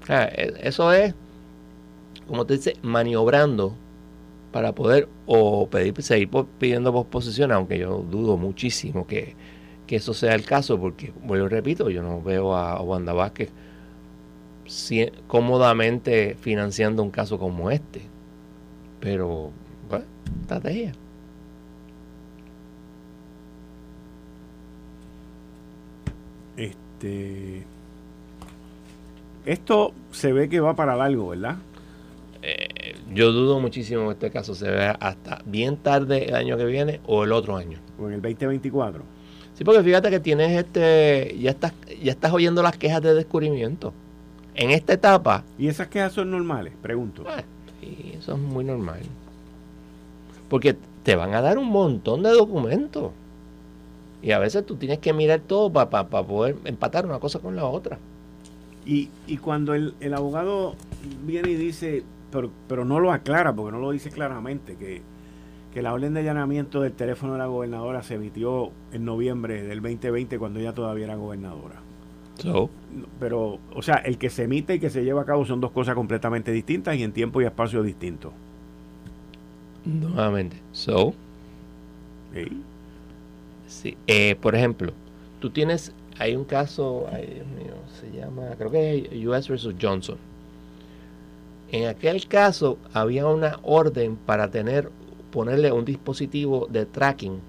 e, 0.08 0.54
eso 0.62 0.94
es, 0.94 1.16
como 2.30 2.46
te 2.46 2.54
dice, 2.56 2.76
maniobrando 2.82 3.76
para 4.54 4.74
poder 4.74 5.10
o 5.26 5.68
pedir, 5.70 6.02
seguir 6.02 6.30
pidiendo 6.58 6.94
posposición, 6.94 7.52
aunque 7.52 7.78
yo 7.78 8.06
dudo 8.10 8.38
muchísimo 8.38 9.06
que, 9.06 9.36
que 9.86 9.98
eso 9.98 10.14
sea 10.14 10.34
el 10.36 10.46
caso, 10.46 10.80
porque, 10.80 11.12
vuelvo 11.24 11.50
repito, 11.50 11.90
yo 11.90 12.02
no 12.02 12.22
veo 12.22 12.56
a 12.56 12.82
Wanda 12.82 13.14
Vázquez 13.14 13.52
cómodamente 15.28 16.36
financiando 16.40 17.04
un 17.04 17.12
caso 17.12 17.40
como 17.40 17.72
este. 17.72 18.02
Pero, 19.00 19.52
bueno, 19.90 20.06
estrategia. 20.42 20.94
Este. 26.58 27.64
Esto 29.46 29.94
se 30.12 30.34
ve 30.34 30.50
que 30.50 30.60
va 30.60 30.76
para 30.76 30.96
largo, 30.96 31.30
¿verdad? 31.30 31.58
Yo 33.14 33.32
dudo 33.32 33.60
muchísimo 33.60 34.06
que 34.06 34.12
este 34.12 34.32
caso 34.32 34.54
se 34.54 34.70
vea 34.70 34.92
hasta 34.92 35.42
bien 35.46 35.78
tarde 35.78 36.26
el 36.26 36.36
año 36.36 36.58
que 36.58 36.66
viene 36.66 37.02
o 37.08 37.24
el 37.24 37.32
otro 37.32 37.58
año. 37.58 37.80
O 38.00 38.08
en 38.08 38.14
el 38.14 38.22
2024. 38.22 39.04
Sí, 39.56 39.64
porque 39.64 39.84
fíjate 39.84 40.10
que 40.10 40.20
tienes 40.20 40.58
este, 40.58 41.36
ya 41.40 41.50
estás, 41.50 41.74
ya 42.02 42.12
estás 42.12 42.32
oyendo 42.32 42.62
las 42.62 42.78
quejas 42.78 43.02
de 43.02 43.14
descubrimiento. 43.14 43.94
En 44.56 44.72
esta 44.72 44.94
etapa. 44.94 45.44
¿Y 45.58 45.68
esas 45.68 45.88
quejas 45.88 46.14
son 46.14 46.32
normales? 46.32 46.74
Pregunto. 46.82 47.24
Pues, 47.24 47.44
sí, 47.82 48.14
eso 48.18 48.34
es 48.34 48.40
muy 48.40 48.64
normal. 48.64 49.02
Porque 50.48 50.78
te 51.04 51.16
van 51.16 51.34
a 51.34 51.42
dar 51.42 51.58
un 51.58 51.70
montón 51.70 52.24
de 52.24 52.30
documentos. 52.30 53.12
Y 54.22 54.32
a 54.32 54.40
veces 54.40 54.66
tú 54.66 54.76
tienes 54.76 55.00
que 55.00 55.14
mirar 55.14 55.40
todo 55.40 55.72
para 55.72 56.08
poder 56.08 56.58
empatar 56.66 57.06
una 57.06 57.20
cosa 57.20 57.40
con 57.40 57.56
la 57.56 57.66
otra. 57.66 57.98
Y, 58.86 59.10
y 59.28 59.38
cuando 59.38 59.74
el, 59.74 59.94
el, 60.00 60.14
abogado 60.14 60.76
viene 61.26 61.52
y 61.52 61.56
dice, 61.56 62.04
pero, 62.32 62.52
pero 62.68 62.86
no 62.86 63.00
lo 63.00 63.12
aclara, 63.12 63.54
porque 63.54 63.72
no 63.72 63.80
lo 63.80 63.92
dice 63.92 64.10
claramente, 64.10 64.76
que, 64.76 65.02
que 65.74 65.82
la 65.82 65.94
orden 65.94 66.14
de 66.14 66.22
allanamiento 66.22 66.82
del 66.82 66.94
teléfono 66.94 67.34
de 67.34 67.40
la 67.40 67.48
gobernadora 67.48 68.04
se 68.04 68.16
emitió 68.16 68.72
en 68.92 69.06
noviembre 69.06 69.64
del 69.64 69.82
2020 69.82 70.40
cuando 70.40 70.60
ella 70.60 70.74
todavía 70.74 71.06
era 71.06 71.16
gobernadora. 71.16 71.82
Pero, 73.20 73.60
o 73.76 73.82
sea, 73.82 73.96
el 73.96 74.18
que 74.18 74.30
se 74.30 74.44
emite 74.44 74.76
y 74.76 74.80
que 74.80 74.90
se 74.90 75.04
lleva 75.04 75.24
a 75.24 75.26
cabo 75.26 75.46
son 75.46 75.60
dos 75.60 75.72
cosas 75.72 75.96
completamente 75.96 76.52
distintas 76.52 76.96
y 76.96 77.04
en 77.04 77.12
tiempo 77.12 77.42
y 77.42 77.46
espacio 77.46 77.84
distintos. 77.84 78.32
Nuevamente. 79.86 80.58
So. 80.72 81.14
Sí. 83.68 83.98
Eh, 84.08 84.36
por 84.36 84.56
ejemplo, 84.56 84.94
tú 85.40 85.50
tienes, 85.50 85.94
hay 86.18 86.36
un 86.36 86.46
caso, 86.46 87.08
ay 87.12 87.28
Dios 87.28 87.48
mío, 87.48 87.76
se 88.00 88.12
llama, 88.12 88.56
creo 88.58 88.72
que 88.72 89.10
es 89.12 89.26
US 89.26 89.48
versus 89.48 89.76
Johnson. 89.80 90.18
En 91.72 91.88
aquel 91.88 92.28
caso 92.28 92.78
había 92.94 93.28
una 93.28 93.60
orden 93.62 94.16
para 94.16 94.50
tener, 94.50 94.90
ponerle 95.32 95.72
un 95.72 95.86
dispositivo 95.86 96.68
de 96.70 96.86
tracking 96.86 97.40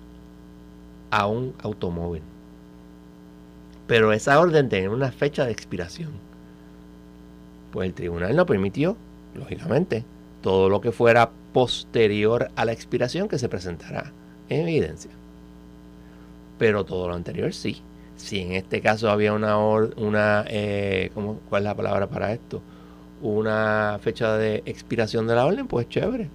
a 1.11 1.27
un 1.27 1.55
automóvil. 1.63 2.23
Pero 3.87 4.13
esa 4.13 4.39
orden 4.39 4.69
tenía 4.69 4.91
una 4.91 5.11
fecha 5.11 5.47
de 5.47 5.53
expiración. 5.53 6.11
Pues 7.73 7.89
el 7.89 7.95
tribunal 7.95 8.37
no 8.37 8.47
permitió, 8.47 8.97
lógicamente, 9.35 10.05
todo 10.43 10.69
lo 10.69 10.81
que 10.81 10.93
fuera 10.93 11.31
posterior 11.53 12.51
a 12.57 12.65
la 12.65 12.73
expiración 12.73 13.27
que 13.27 13.39
se 13.39 13.49
presentará 13.49 14.13
en 14.49 14.69
evidencia. 14.69 15.11
Pero 16.59 16.85
todo 16.85 17.09
lo 17.09 17.15
anterior 17.15 17.53
sí. 17.55 17.83
Si 18.17 18.41
en 18.41 18.53
este 18.53 18.83
caso 18.83 19.11
había 19.11 19.33
una, 19.33 19.57
una 19.57 20.45
eh, 20.47 21.11
¿cuál 21.49 21.63
es 21.63 21.65
la 21.65 21.75
palabra 21.75 22.07
para 22.09 22.33
esto? 22.33 22.61
Una 23.23 23.99
fecha 24.01 24.37
de 24.37 24.63
expiración 24.67 25.27
de 25.27 25.35
la 25.35 25.47
orden, 25.47 25.67
pues 25.67 25.89
chévere. 25.89 26.29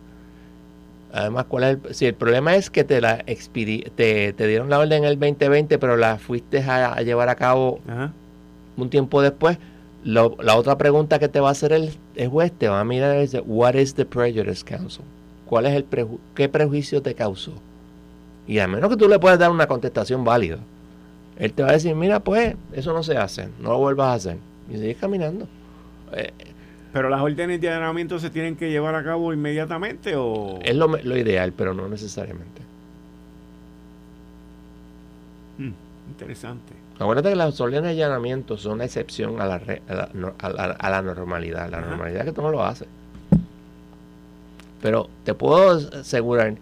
Además, 1.11 1.45
¿cuál 1.47 1.63
es 1.63 1.69
el, 1.69 1.95
si 1.95 2.05
el 2.05 2.13
problema 2.13 2.55
es 2.55 2.69
que 2.69 2.83
te 2.83 2.99
la 2.99 3.23
te, 3.23 4.33
dieron 4.37 4.69
la 4.69 4.79
orden 4.79 5.03
en 5.03 5.09
el 5.09 5.19
2020, 5.19 5.79
pero 5.79 5.95
la 5.95 6.17
fuiste 6.17 6.59
a, 6.59 7.01
llevar 7.01 7.29
a 7.29 7.35
cabo 7.35 7.79
un 8.75 8.89
tiempo 8.89 9.21
después, 9.21 9.57
la 10.03 10.55
otra 10.55 10.77
pregunta 10.77 11.17
que 11.17 11.27
te 11.27 11.39
va 11.39 11.49
a 11.49 11.51
hacer 11.51 11.71
el, 11.71 11.91
juez 12.29 12.51
te 12.51 12.67
va 12.67 12.81
a 12.81 12.83
mirar 12.83 13.17
y 13.17 13.21
dice, 13.21 13.39
what 13.39 13.75
is 13.75 13.95
the 13.95 14.05
prejudice 14.05 14.63
counsel? 14.63 15.05
¿Cuál 15.45 15.65
es 15.67 15.73
el 15.73 15.85
qué 16.35 16.49
prejuicio 16.49 17.01
te 17.01 17.15
causó? 17.15 17.53
Y 18.47 18.59
a 18.59 18.67
menos 18.67 18.89
que 18.89 18.97
tú 18.97 19.07
le 19.07 19.17
puedas 19.17 19.39
dar 19.39 19.51
una 19.51 19.67
contestación 19.67 20.23
válida, 20.23 20.59
él 21.37 21.53
te 21.53 21.63
va 21.63 21.69
a 21.69 21.73
decir, 21.73 21.95
mira, 21.95 22.19
pues 22.19 22.55
eso 22.73 22.93
no 22.93 23.03
se 23.03 23.17
hace, 23.17 23.49
no 23.59 23.69
lo 23.69 23.79
vuelvas 23.79 24.07
a 24.07 24.13
hacer. 24.13 24.37
Y 24.69 24.73
sigues 24.73 24.97
caminando. 24.97 25.47
Eh, 26.13 26.31
pero 26.95 27.09
las 27.09 27.19
órdenes 27.19 27.59
de 27.59 27.67
allanamiento 27.67 28.19
se 28.19 28.29
tienen 28.29 28.55
que 28.55 28.69
llevar 28.69 28.95
a 28.95 29.03
cabo 29.03 29.33
inmediatamente 29.33 30.15
o... 30.15 30.59
Es 30.63 30.77
lo, 30.77 30.97
ideal, 31.17 31.51
pero 31.51 31.73
no 31.73 31.89
necesariamente. 31.89 32.61
Hmm, 35.57 35.73
interesante. 36.07 36.71
Acuérdate 36.97 37.31
que 37.31 37.35
las 37.35 37.59
órdenes 37.59 37.97
de 37.97 38.01
allanamiento 38.01 38.55
son 38.55 38.75
una 38.75 38.85
excepción 38.85 39.41
a 39.41 39.45
la, 39.45 39.55
a 39.57 40.89
la, 40.89 41.01
normalidad. 41.01 41.69
La 41.69 41.81
normalidad 41.81 42.21
es 42.21 42.27
que 42.27 42.31
tú 42.31 42.41
no 42.41 42.49
lo 42.49 42.63
haces. 42.63 42.87
Pero 44.81 45.09
te 45.25 45.33
puedo 45.33 45.71
asegurar 45.99 46.55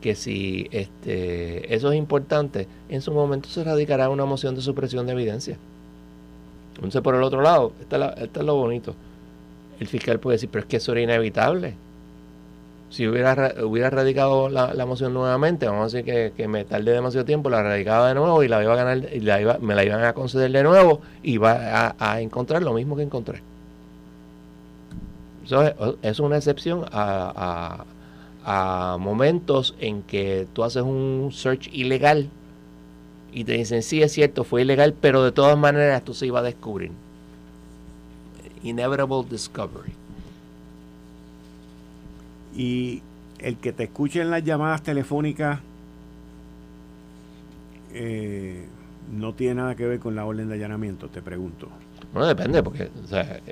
que 0.00 0.14
si 0.14 0.68
este, 0.70 1.74
eso 1.74 1.90
es 1.90 1.98
importante, 1.98 2.68
en 2.88 3.02
su 3.02 3.10
momento 3.10 3.48
se 3.48 3.64
radicará 3.64 4.08
una 4.08 4.24
moción 4.24 4.54
de 4.54 4.62
supresión 4.62 5.06
de 5.06 5.14
evidencia. 5.14 5.58
Entonces, 6.76 7.02
por 7.02 7.16
el 7.16 7.24
otro 7.24 7.42
lado, 7.42 7.72
está, 7.80 8.10
es 8.10 8.36
lo 8.36 8.54
bonito. 8.54 8.94
El 9.80 9.88
fiscal 9.88 10.20
puede 10.20 10.36
decir, 10.36 10.50
pero 10.52 10.62
es 10.62 10.68
que 10.68 10.76
eso 10.76 10.92
era 10.92 11.00
inevitable 11.00 11.74
si 12.90 13.06
hubiera, 13.06 13.54
hubiera 13.64 13.88
radicado 13.88 14.48
la, 14.48 14.84
moción 14.84 15.14
nuevamente, 15.14 15.66
vamos 15.66 15.94
a 15.94 15.96
decir 15.96 16.32
que, 16.36 16.48
me 16.48 16.64
tardé 16.64 16.92
demasiado 16.92 17.24
tiempo, 17.24 17.48
la 17.48 17.62
radicaba 17.62 18.08
de 18.08 18.14
nuevo 18.14 18.42
y 18.42 18.48
la 18.48 18.62
iba 18.62 18.72
a 18.72 18.76
ganar, 18.76 19.08
y 19.12 19.20
la 19.20 19.40
iba, 19.40 19.58
me 19.60 19.76
la 19.76 19.84
iban 19.84 20.02
a 20.02 20.12
conceder 20.12 20.50
de 20.50 20.64
nuevo 20.64 21.00
y 21.22 21.38
va 21.38 21.94
a, 21.98 22.20
encontrar 22.20 22.62
lo 22.62 22.74
mismo 22.74 22.96
que 22.96 23.02
encontré. 23.04 23.42
Eso 25.44 25.96
es, 26.02 26.20
una 26.20 26.36
excepción 26.36 26.84
a, 26.90 27.84
a, 28.44 28.96
momentos 28.98 29.76
en 29.78 30.02
que 30.02 30.48
tú 30.52 30.64
haces 30.64 30.82
un 30.82 31.30
search 31.32 31.68
ilegal 31.72 32.28
y 33.32 33.44
te 33.44 33.52
dicen, 33.52 33.84
sí, 33.84 34.02
es 34.02 34.10
cierto, 34.10 34.42
fue 34.42 34.62
ilegal, 34.62 34.94
pero 35.00 35.22
de 35.22 35.30
todas 35.30 35.56
maneras 35.56 36.00
esto 36.00 36.12
se 36.12 36.26
iba 36.26 36.40
a 36.40 36.42
descubrir. 36.42 36.90
Inevitable 38.62 39.24
discovery 39.28 39.92
y 42.54 43.02
el 43.38 43.56
que 43.56 43.72
te 43.72 43.84
escuche 43.84 44.20
en 44.20 44.30
las 44.30 44.44
llamadas 44.44 44.82
telefónicas 44.82 45.60
eh, 47.92 48.66
no 49.12 49.34
tiene 49.34 49.54
nada 49.56 49.74
que 49.74 49.86
ver 49.86 49.98
con 49.98 50.14
la 50.14 50.24
orden 50.24 50.48
de 50.48 50.54
allanamiento, 50.54 51.08
te 51.08 51.22
pregunto. 51.22 51.68
Bueno, 52.12 52.26
depende, 52.26 52.62
porque 52.62 52.90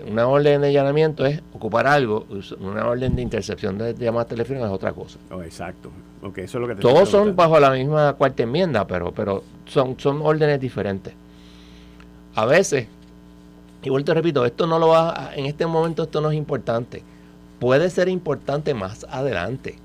una 0.06 0.26
orden 0.26 0.60
de 0.60 0.68
allanamiento 0.68 1.24
es 1.24 1.40
ocupar 1.52 1.86
algo, 1.86 2.26
una 2.60 2.86
orden 2.88 3.14
de 3.14 3.22
intercepción 3.22 3.78
de 3.78 3.94
llamadas 3.94 4.28
telefónicas 4.28 4.68
es 4.68 4.74
otra 4.74 4.92
cosa. 4.92 5.18
Oh, 5.30 5.42
exacto. 5.42 5.90
Okay, 6.22 6.44
eso 6.44 6.58
es 6.58 6.62
lo 6.62 6.68
que 6.68 6.80
Todos 6.80 7.08
son 7.08 7.36
bajo 7.36 7.60
la 7.60 7.70
misma 7.70 8.14
cuarta 8.14 8.42
enmienda, 8.42 8.86
pero, 8.86 9.12
pero 9.12 9.44
son, 9.66 9.98
son 9.98 10.20
órdenes 10.22 10.60
diferentes. 10.60 11.14
A 12.34 12.44
veces, 12.46 12.88
y 13.82 13.90
vuelto 13.90 14.12
repito, 14.12 14.44
esto 14.44 14.66
no 14.66 14.78
lo 14.78 14.88
va, 14.88 15.30
en 15.34 15.46
este 15.46 15.66
momento 15.66 16.04
esto 16.04 16.20
no 16.20 16.30
es 16.30 16.36
importante 16.36 17.02
puede 17.58 17.90
ser 17.90 18.08
importante 18.08 18.74
más 18.74 19.06
adelante, 19.10 19.76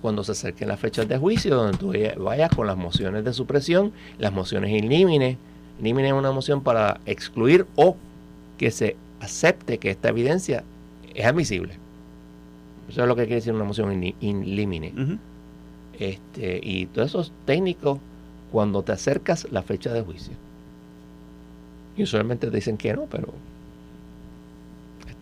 cuando 0.00 0.24
se 0.24 0.32
acerquen 0.32 0.68
las 0.68 0.80
fechas 0.80 1.08
de 1.08 1.18
juicio, 1.18 1.56
donde 1.56 1.76
tú 1.76 1.92
vayas 2.22 2.50
con 2.54 2.66
las 2.66 2.76
mociones 2.76 3.24
de 3.24 3.32
supresión, 3.32 3.92
las 4.18 4.32
mociones 4.32 4.70
in 4.70 4.88
limine. 4.88 5.36
es 5.82 6.12
una 6.12 6.32
moción 6.32 6.62
para 6.62 7.00
excluir 7.06 7.66
o 7.76 7.96
que 8.56 8.70
se 8.70 8.96
acepte 9.20 9.78
que 9.78 9.90
esta 9.90 10.08
evidencia 10.08 10.64
es 11.14 11.26
admisible. 11.26 11.74
Eso 12.88 13.02
es 13.02 13.08
lo 13.08 13.16
que 13.16 13.22
quiere 13.22 13.36
decir 13.36 13.52
una 13.52 13.64
moción 13.64 14.02
in, 14.20 14.56
limine. 14.56 15.18
este, 15.98 16.60
y 16.62 16.86
todos 16.86 17.08
esos 17.08 17.32
técnicos, 17.44 17.98
cuando 18.52 18.82
te 18.82 18.92
acercas 18.92 19.46
la 19.50 19.62
fecha 19.62 19.92
de 19.92 20.00
juicio. 20.00 20.32
Y 21.98 22.04
usualmente 22.04 22.46
te 22.46 22.54
dicen 22.56 22.78
que 22.78 22.94
no, 22.94 23.06
pero 23.10 23.34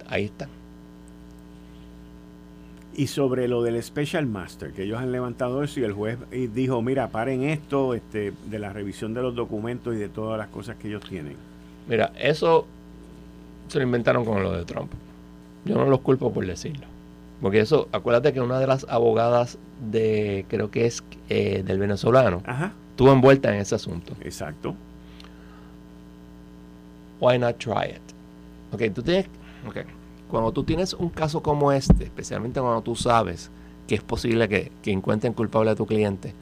ahí 0.08 0.26
están. 0.26 0.50
Y 2.94 3.06
sobre 3.08 3.48
lo 3.48 3.62
del 3.62 3.82
Special 3.82 4.26
Master, 4.26 4.72
que 4.72 4.84
ellos 4.84 5.00
han 5.00 5.10
levantado 5.10 5.62
eso 5.62 5.80
y 5.80 5.84
el 5.84 5.92
juez 5.92 6.18
dijo, 6.30 6.80
mira, 6.82 7.08
paren 7.08 7.44
esto 7.44 7.94
este, 7.94 8.32
de 8.48 8.58
la 8.58 8.72
revisión 8.72 9.14
de 9.14 9.22
los 9.22 9.34
documentos 9.34 9.94
y 9.94 9.98
de 9.98 10.08
todas 10.08 10.38
las 10.38 10.48
cosas 10.48 10.76
que 10.76 10.88
ellos 10.88 11.02
tienen. 11.08 11.36
Mira, 11.88 12.12
eso 12.18 12.66
se 13.68 13.78
lo 13.78 13.84
inventaron 13.84 14.24
con 14.24 14.42
lo 14.42 14.52
de 14.52 14.64
Trump. 14.64 14.92
Yo 15.64 15.76
no 15.76 15.86
los 15.86 16.00
culpo 16.00 16.32
por 16.32 16.46
decirlo. 16.46 16.86
Porque 17.40 17.60
eso, 17.60 17.88
acuérdate 17.92 18.32
que 18.32 18.40
una 18.40 18.58
de 18.58 18.66
las 18.66 18.86
abogadas 18.88 19.58
de, 19.90 20.44
creo 20.48 20.70
que 20.70 20.86
es 20.86 21.02
eh, 21.28 21.62
del 21.66 21.78
venezolano, 21.78 22.42
estuvo 22.90 23.12
envuelta 23.12 23.52
en 23.54 23.60
ese 23.60 23.74
asunto. 23.74 24.14
Exacto. 24.22 24.74
Why 27.20 27.38
not 27.38 27.58
try 27.58 27.86
it? 27.90 28.02
Ok, 28.72 28.94
tú 28.94 29.02
tienes... 29.02 29.26
Okay 29.68 29.84
cuando 30.28 30.52
tú 30.52 30.64
tienes 30.64 30.94
un 30.94 31.08
caso 31.08 31.42
como 31.42 31.72
este, 31.72 32.04
especialmente 32.04 32.60
cuando 32.60 32.82
tú 32.82 32.96
sabes 32.96 33.50
que 33.86 33.94
es 33.94 34.02
posible 34.02 34.48
que, 34.48 34.72
encuentren 34.90 35.32
culpable 35.32 35.70
a 35.70 35.76
tu 35.76 35.86
cliente, 35.86 36.32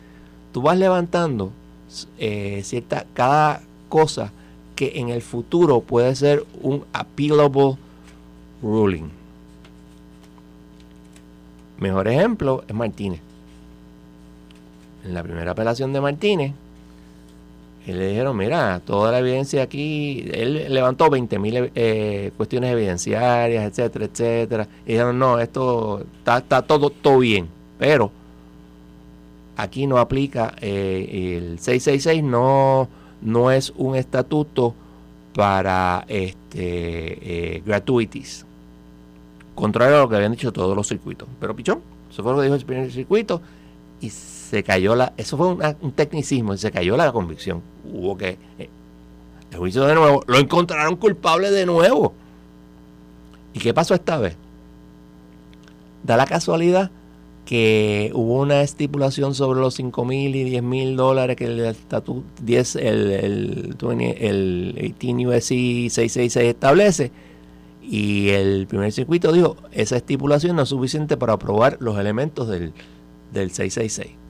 tú 0.52 0.62
vas 0.62 0.78
levantando 0.78 1.52
eh, 2.18 2.62
cierta, 2.64 3.06
cada 3.12 3.60
cosa 3.88 4.32
que 4.74 4.92
en 4.96 5.10
el 5.10 5.22
futuro 5.22 5.80
puede 5.80 6.14
ser 6.16 6.44
un 6.62 6.84
appealable 6.92 7.76
ruling. 8.62 9.10
Mejor 11.78 12.08
ejemplo 12.08 12.64
es 12.66 12.74
Martínez. 12.74 13.20
En 15.04 15.12
la 15.12 15.22
primera 15.22 15.50
apelación 15.50 15.92
de 15.92 16.00
Martínez, 16.00 16.52
Y 17.86 17.92
le 17.92 18.08
dijeron, 18.08 18.36
mira, 18.36 18.80
toda 18.80 19.12
la 19.12 19.18
evidencia 19.18 19.62
aquí, 19.62 20.26
él 20.32 20.72
levantó 20.72 21.10
20.000 21.10 21.70
eh, 21.74 22.32
cuestiones 22.36 22.72
evidenciarias, 22.72 23.64
etcétera, 23.64 24.06
etcétera. 24.06 24.68
Y 24.86 24.92
dijeron, 24.92 25.18
no, 25.18 25.38
esto 25.38 26.04
está, 26.18 26.38
está 26.38 26.62
todo, 26.62 26.88
todo 26.88 27.18
bien, 27.18 27.46
pero 27.78 28.10
aquí 29.56 29.86
no 29.86 29.98
aplica, 29.98 30.54
eh, 30.60 31.36
el 31.36 31.58
666 31.58 32.24
no, 32.24 32.88
no 33.20 33.50
es 33.50 33.72
un 33.76 33.96
estatuto 33.96 34.74
para 35.34 36.04
este, 36.08 37.56
eh, 37.56 37.62
gratuities, 37.66 38.46
contrario 39.54 39.96
a 39.96 40.00
lo 40.00 40.08
que 40.08 40.16
habían 40.16 40.32
dicho 40.32 40.52
todos 40.52 40.74
los 40.74 40.88
circuitos. 40.88 41.28
Pero 41.38 41.54
Pichón, 41.54 41.82
eso 42.10 42.22
fue 42.22 42.32
lo 42.32 42.38
que 42.38 42.44
dijo 42.44 42.54
el 42.54 42.64
primer 42.64 42.90
circuito 42.90 43.42
y 44.00 44.10
se 44.54 44.62
cayó 44.62 44.94
la, 44.94 45.12
eso 45.16 45.36
fue 45.36 45.48
un 45.48 45.92
tecnicismo 45.92 46.56
se 46.56 46.70
cayó 46.70 46.96
la 46.96 47.10
convicción. 47.10 47.60
Hubo 47.92 48.16
que, 48.16 48.38
eh, 48.56 48.70
el 49.50 49.58
juicio 49.58 49.84
de 49.84 49.96
nuevo, 49.96 50.22
lo 50.28 50.38
encontraron 50.38 50.94
culpable 50.94 51.50
de 51.50 51.66
nuevo. 51.66 52.14
¿Y 53.52 53.58
qué 53.58 53.74
pasó 53.74 53.94
esta 53.94 54.16
vez? 54.18 54.36
Da 56.04 56.16
la 56.16 56.26
casualidad 56.26 56.92
que 57.44 58.12
hubo 58.14 58.42
una 58.42 58.62
estipulación 58.62 59.34
sobre 59.34 59.58
los 59.58 59.74
5 59.74 60.04
mil 60.04 60.36
y 60.36 60.44
10 60.44 60.62
mil 60.62 60.96
dólares 60.96 61.36
que 61.36 61.46
el 61.46 61.58
estatuto 61.58 62.24
10, 62.42 62.76
el, 62.76 63.10
el, 63.10 63.76
el 63.80 64.94
18 65.00 65.28
USC 65.28 65.48
666 65.48 66.48
establece 66.48 67.10
y 67.82 68.28
el 68.28 68.68
primer 68.68 68.92
circuito 68.92 69.32
dijo 69.32 69.56
esa 69.72 69.96
estipulación 69.96 70.54
no 70.54 70.62
es 70.62 70.68
suficiente 70.68 71.16
para 71.16 71.32
aprobar 71.32 71.76
los 71.80 71.98
elementos 71.98 72.48
del, 72.48 72.72
del 73.32 73.50
666 73.50 74.23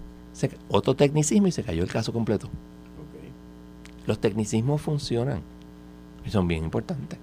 otro 0.68 0.94
tecnicismo 0.94 1.46
y 1.46 1.52
se 1.52 1.62
cayó 1.62 1.82
el 1.82 1.90
caso 1.90 2.12
completo. 2.12 2.48
Los 4.06 4.18
tecnicismos 4.18 4.82
funcionan 4.82 5.40
y 6.26 6.30
son 6.30 6.46
bien 6.46 6.64
importantes. 6.64 7.18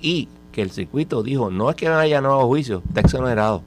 Y 0.00 0.28
que 0.52 0.62
el 0.62 0.70
circuito 0.70 1.22
dijo 1.22 1.50
no 1.50 1.70
es 1.70 1.76
que 1.76 1.88
no 1.88 1.96
haya 1.96 2.20
nuevo 2.20 2.46
juicio 2.46 2.82
está 2.88 3.00
exonerado 3.00 3.62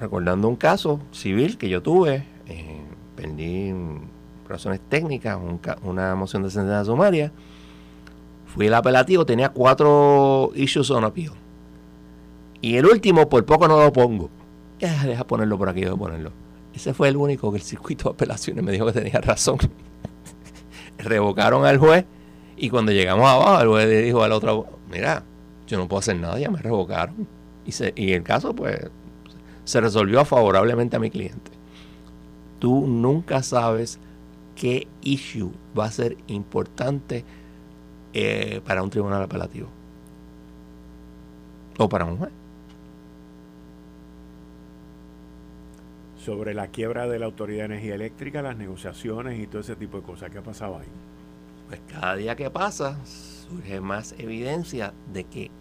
recordando 0.00 0.48
un 0.48 0.56
caso 0.56 1.00
civil 1.12 1.58
que 1.58 1.68
yo 1.68 1.82
tuve, 1.82 2.24
eh, 2.48 2.82
perdí 3.14 3.72
razones 4.48 4.80
técnicas, 4.88 5.38
una 5.82 6.14
moción 6.14 6.42
de 6.42 6.50
sentencia 6.50 6.84
sumaria, 6.84 7.32
fui 8.46 8.66
el 8.66 8.74
apelativo, 8.74 9.26
tenía 9.26 9.48
cuatro 9.48 10.52
issues 10.54 10.90
on 10.90 11.04
appeal. 11.04 11.32
Y 12.60 12.76
el 12.76 12.86
último, 12.86 13.28
por 13.28 13.44
poco 13.44 13.68
no 13.68 13.80
lo 13.80 13.92
pongo. 13.92 14.30
deja 14.78 15.24
ponerlo 15.26 15.58
por 15.58 15.68
aquí, 15.68 15.82
deja 15.82 15.96
ponerlo. 15.96 16.32
Ese 16.74 16.92
fue 16.92 17.08
el 17.08 17.16
único 17.16 17.50
que 17.50 17.58
el 17.58 17.62
circuito 17.62 18.04
de 18.04 18.14
apelaciones 18.14 18.64
me 18.64 18.72
dijo 18.72 18.86
que 18.86 18.92
tenía 18.92 19.20
razón. 19.20 19.58
Revocaron 20.98 21.64
al 21.64 21.78
juez 21.78 22.04
y 22.56 22.70
cuando 22.70 22.92
llegamos 22.92 23.26
abajo, 23.26 23.62
el 23.62 23.68
juez 23.68 23.88
le 23.88 24.02
dijo 24.02 24.22
al 24.22 24.32
otro, 24.32 24.66
mira, 24.90 25.24
yo 25.66 25.78
no 25.78 25.88
puedo 25.88 26.00
hacer 26.00 26.16
nada, 26.16 26.38
ya 26.38 26.50
me 26.50 26.60
revocaron. 26.60 27.26
Y, 27.64 27.72
y 28.02 28.12
el 28.12 28.22
caso, 28.22 28.54
pues, 28.54 28.78
se 29.64 29.80
resolvió 29.80 30.24
favorablemente 30.24 30.96
a 30.96 30.98
mi 30.98 31.10
cliente. 31.10 31.50
Tú 32.58 32.86
nunca 32.86 33.42
sabes 33.42 33.98
qué 34.54 34.88
issue 35.02 35.52
va 35.78 35.86
a 35.86 35.90
ser 35.90 36.16
importante 36.26 37.24
eh, 38.14 38.60
para 38.64 38.82
un 38.82 38.90
tribunal 38.90 39.22
apelativo 39.22 39.68
o 41.78 41.88
para 41.88 42.06
un 42.06 42.16
juez. 42.16 42.32
Sobre 46.26 46.54
la 46.54 46.66
quiebra 46.66 47.06
de 47.06 47.20
la 47.20 47.26
Autoridad 47.26 47.60
de 47.60 47.74
Energía 47.76 47.94
Eléctrica, 47.94 48.42
las 48.42 48.56
negociaciones 48.56 49.38
y 49.38 49.46
todo 49.46 49.60
ese 49.60 49.76
tipo 49.76 49.98
de 49.98 50.02
cosas, 50.02 50.28
¿qué 50.28 50.38
ha 50.38 50.42
pasado 50.42 50.76
ahí? 50.76 50.88
Pues 51.68 51.80
cada 51.86 52.16
día 52.16 52.34
que 52.34 52.50
pasa 52.50 52.98
surge 53.04 53.80
más 53.80 54.12
evidencia 54.18 54.92
de 55.12 55.22
que 55.22 55.52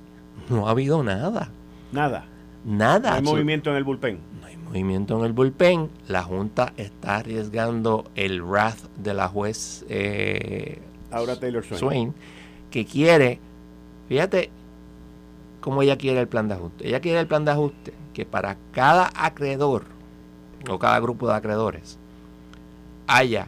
no 0.49 0.67
ha 0.67 0.71
habido 0.71 1.03
nada. 1.03 1.51
Nada. 1.91 2.25
Nada. 2.65 3.11
No 3.11 3.15
hay 3.15 3.21
movimiento 3.21 3.69
en 3.69 3.75
el 3.75 3.83
bullpen. 3.83 4.19
No 4.41 4.47
hay 4.47 4.57
movimiento 4.57 5.19
en 5.19 5.25
el 5.25 5.33
bullpen. 5.33 5.91
La 6.07 6.23
Junta 6.23 6.73
está 6.77 7.17
arriesgando 7.17 8.05
el 8.15 8.41
wrath 8.41 8.89
de 8.97 9.13
la 9.13 9.27
juez 9.27 9.85
eh, 9.87 10.79
Ahora 11.11 11.39
Taylor 11.39 11.63
Swain. 11.63 12.11
que 12.71 12.87
quiere, 12.87 13.39
fíjate 14.09 14.49
cómo 15.61 15.83
ella 15.83 15.95
quiere 15.95 16.21
el 16.21 16.27
plan 16.27 16.47
de 16.47 16.55
ajuste. 16.55 16.87
Ella 16.87 17.01
quiere 17.01 17.19
el 17.19 17.27
plan 17.27 17.45
de 17.45 17.51
ajuste 17.51 17.93
que 18.15 18.25
para 18.25 18.57
cada 18.71 19.11
acreedor 19.15 19.93
o 20.69 20.79
cada 20.79 20.99
grupo 20.99 21.27
de 21.27 21.35
acreedores 21.35 21.97
haya 23.07 23.47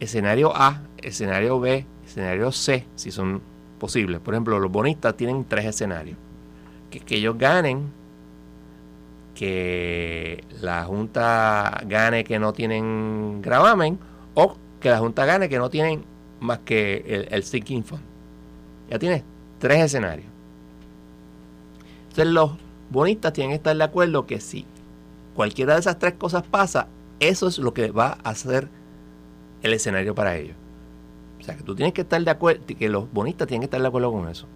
escenario 0.00 0.54
A, 0.54 0.82
escenario 0.98 1.60
B, 1.60 1.86
escenario 2.04 2.52
C, 2.52 2.86
si 2.96 3.10
son 3.10 3.40
posibles. 3.78 4.20
Por 4.20 4.34
ejemplo, 4.34 4.58
los 4.58 4.70
bonistas 4.70 5.16
tienen 5.16 5.44
tres 5.44 5.66
escenarios 5.66 6.18
que, 6.90 7.16
ellos 7.16 7.38
ganen, 7.38 7.90
que 9.34 10.44
la 10.60 10.84
Junta 10.84 11.82
gane 11.86 12.24
que 12.24 12.38
no 12.38 12.52
tienen 12.52 13.40
gravamen 13.40 13.98
o 14.34 14.56
que 14.80 14.90
la 14.90 14.98
Junta 14.98 15.24
gane 15.24 15.48
que 15.48 15.58
no 15.58 15.70
tienen 15.70 16.04
más 16.40 16.58
que 16.60 17.04
el, 17.06 17.28
el 17.30 17.42
Sinking 17.42 17.84
Fund. 17.84 18.02
Ya 18.90 18.98
tienes 18.98 19.22
tres 19.58 19.80
escenarios. 19.80 20.26
Entonces 22.02 22.26
los 22.26 22.52
bonistas 22.90 23.32
tienen 23.32 23.52
que 23.52 23.56
estar 23.56 23.76
de 23.76 23.84
acuerdo 23.84 24.26
que 24.26 24.38
si 24.38 24.66
cualquiera 25.34 25.74
de 25.74 25.80
esas 25.80 25.98
tres 25.98 26.14
cosas 26.14 26.42
pasa, 26.42 26.88
eso 27.20 27.48
es 27.48 27.58
lo 27.58 27.74
que 27.74 27.90
va 27.90 28.18
a 28.24 28.34
ser 28.34 28.68
el 29.62 29.72
escenario 29.72 30.14
para 30.14 30.36
ellos. 30.36 30.56
O 31.40 31.44
sea 31.44 31.56
que 31.56 31.62
tú 31.62 31.74
tienes 31.74 31.92
que 31.94 32.02
estar 32.02 32.22
de 32.22 32.30
acuerdo, 32.30 32.64
que 32.66 32.88
los 32.88 33.10
bonistas 33.12 33.48
tienen 33.48 33.62
que 33.62 33.66
estar 33.66 33.80
de 33.80 33.88
acuerdo 33.88 34.12
con 34.12 34.28
eso 34.28 34.46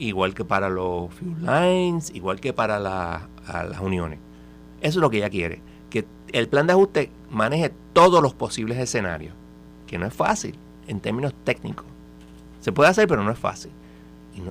igual 0.00 0.34
que 0.34 0.44
para 0.44 0.68
los 0.68 1.12
fuel 1.12 1.36
lines, 1.42 2.10
igual 2.14 2.40
que 2.40 2.52
para 2.52 2.78
las 2.80 3.80
uniones. 3.80 4.18
Eso 4.80 4.98
es 4.98 5.02
lo 5.02 5.10
que 5.10 5.18
ella 5.18 5.30
quiere, 5.30 5.60
que 5.90 6.06
el 6.32 6.48
plan 6.48 6.66
de 6.66 6.72
ajuste 6.72 7.10
maneje 7.30 7.72
todos 7.92 8.22
los 8.22 8.34
posibles 8.34 8.78
escenarios, 8.78 9.34
que 9.86 9.98
no 9.98 10.06
es 10.06 10.14
fácil 10.14 10.56
en 10.88 11.00
términos 11.00 11.34
técnicos. 11.44 11.84
Se 12.60 12.72
puede 12.72 12.90
hacer, 12.90 13.06
pero 13.06 13.22
no 13.22 13.30
es 13.30 13.38
fácil. 13.38 13.70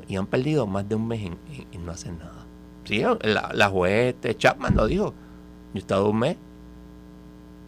Y, 0.08 0.16
han 0.16 0.28
perdido 0.28 0.68
más 0.68 0.88
de 0.88 0.96
un 0.96 1.08
mes 1.08 1.22
en, 1.22 1.86
no 1.86 1.92
hacer 1.92 2.14
nada. 2.14 2.46
Sí, 2.86 3.04
la, 3.22 3.52
la 3.54 3.70
juez 3.70 4.16
Chapman 4.38 4.76
lo 4.76 4.88
dijo. 4.88 5.14
Yo 5.74 5.76
he 5.76 5.80
estado 5.80 6.10
un 6.10 6.20
mes. 6.20 6.38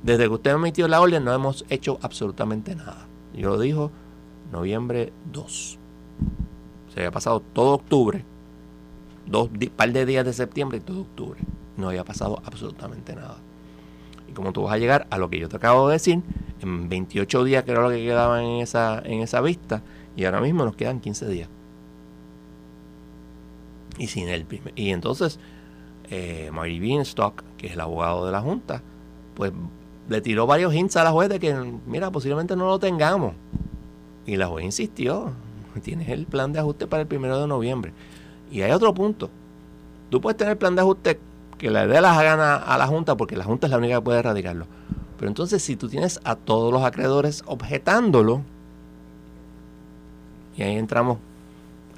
Desde 0.03 0.23
que 0.23 0.29
usted 0.29 0.51
emitió 0.51 0.87
la 0.87 0.99
orden 0.99 1.23
no 1.23 1.33
hemos 1.33 1.63
hecho 1.69 1.99
absolutamente 2.01 2.75
nada. 2.75 3.05
Yo 3.33 3.49
lo 3.49 3.59
dijo 3.59 3.91
noviembre 4.51 5.13
2. 5.31 5.77
Se 6.93 6.99
había 6.99 7.11
pasado 7.11 7.39
todo 7.39 7.73
octubre, 7.73 8.25
dos 9.25 9.49
par 9.75 9.91
de 9.93 10.05
días 10.05 10.25
de 10.25 10.33
septiembre 10.33 10.79
y 10.79 10.81
todo 10.81 11.01
octubre. 11.01 11.39
No 11.77 11.89
había 11.89 12.03
pasado 12.03 12.41
absolutamente 12.45 13.15
nada. 13.15 13.37
Y 14.27 14.33
como 14.33 14.51
tú 14.51 14.63
vas 14.63 14.73
a 14.73 14.77
llegar 14.77 15.07
a 15.09 15.17
lo 15.17 15.29
que 15.29 15.39
yo 15.39 15.47
te 15.47 15.57
acabo 15.57 15.87
de 15.87 15.93
decir, 15.93 16.21
en 16.61 16.89
28 16.89 17.43
días 17.43 17.63
que 17.63 17.71
era 17.71 17.81
lo 17.81 17.89
que 17.89 18.03
quedaba 18.03 18.43
en 18.43 18.61
esa, 18.61 19.01
en 19.05 19.21
esa 19.21 19.41
vista, 19.41 19.83
y 20.15 20.25
ahora 20.25 20.41
mismo 20.41 20.65
nos 20.65 20.75
quedan 20.75 20.99
15 20.99 21.27
días. 21.27 21.49
Y 23.97 24.07
sin 24.07 24.29
el 24.29 24.45
y 24.75 24.89
entonces 24.91 25.39
eh, 26.09 26.49
Mary 26.53 26.79
Beanstalk, 26.79 27.43
que 27.57 27.67
es 27.67 27.73
el 27.73 27.81
abogado 27.81 28.25
de 28.25 28.31
la 28.31 28.41
Junta, 28.41 28.81
pues 29.35 29.51
le 30.09 30.21
tiró 30.21 30.45
varios 30.45 30.73
hints 30.73 30.97
a 30.97 31.03
la 31.03 31.11
juez 31.11 31.29
de 31.29 31.39
que, 31.39 31.55
mira, 31.85 32.11
posiblemente 32.11 32.55
no 32.55 32.65
lo 32.65 32.79
tengamos. 32.79 33.33
Y 34.25 34.35
la 34.35 34.47
juez 34.47 34.65
insistió, 34.65 35.31
tienes 35.83 36.09
el 36.09 36.25
plan 36.25 36.51
de 36.51 36.59
ajuste 36.59 36.87
para 36.87 37.01
el 37.01 37.07
primero 37.07 37.39
de 37.39 37.47
noviembre. 37.47 37.93
Y 38.51 38.61
hay 38.61 38.71
otro 38.71 38.93
punto. 38.93 39.29
Tú 40.09 40.19
puedes 40.19 40.37
tener 40.37 40.51
el 40.51 40.57
plan 40.57 40.75
de 40.75 40.81
ajuste 40.81 41.19
que 41.57 41.71
le 41.71 41.87
dé 41.87 42.01
las 42.01 42.21
ganas 42.21 42.61
a 42.65 42.77
la 42.77 42.87
Junta, 42.87 43.15
porque 43.15 43.37
la 43.37 43.45
Junta 43.45 43.67
es 43.67 43.71
la 43.71 43.77
única 43.77 43.95
que 43.95 44.01
puede 44.01 44.19
erradicarlo. 44.19 44.65
Pero 45.17 45.29
entonces, 45.29 45.63
si 45.63 45.75
tú 45.75 45.87
tienes 45.87 46.19
a 46.23 46.35
todos 46.35 46.73
los 46.73 46.83
acreedores 46.83 47.43
objetándolo, 47.45 48.41
y 50.57 50.63
ahí 50.63 50.75
entramos 50.75 51.19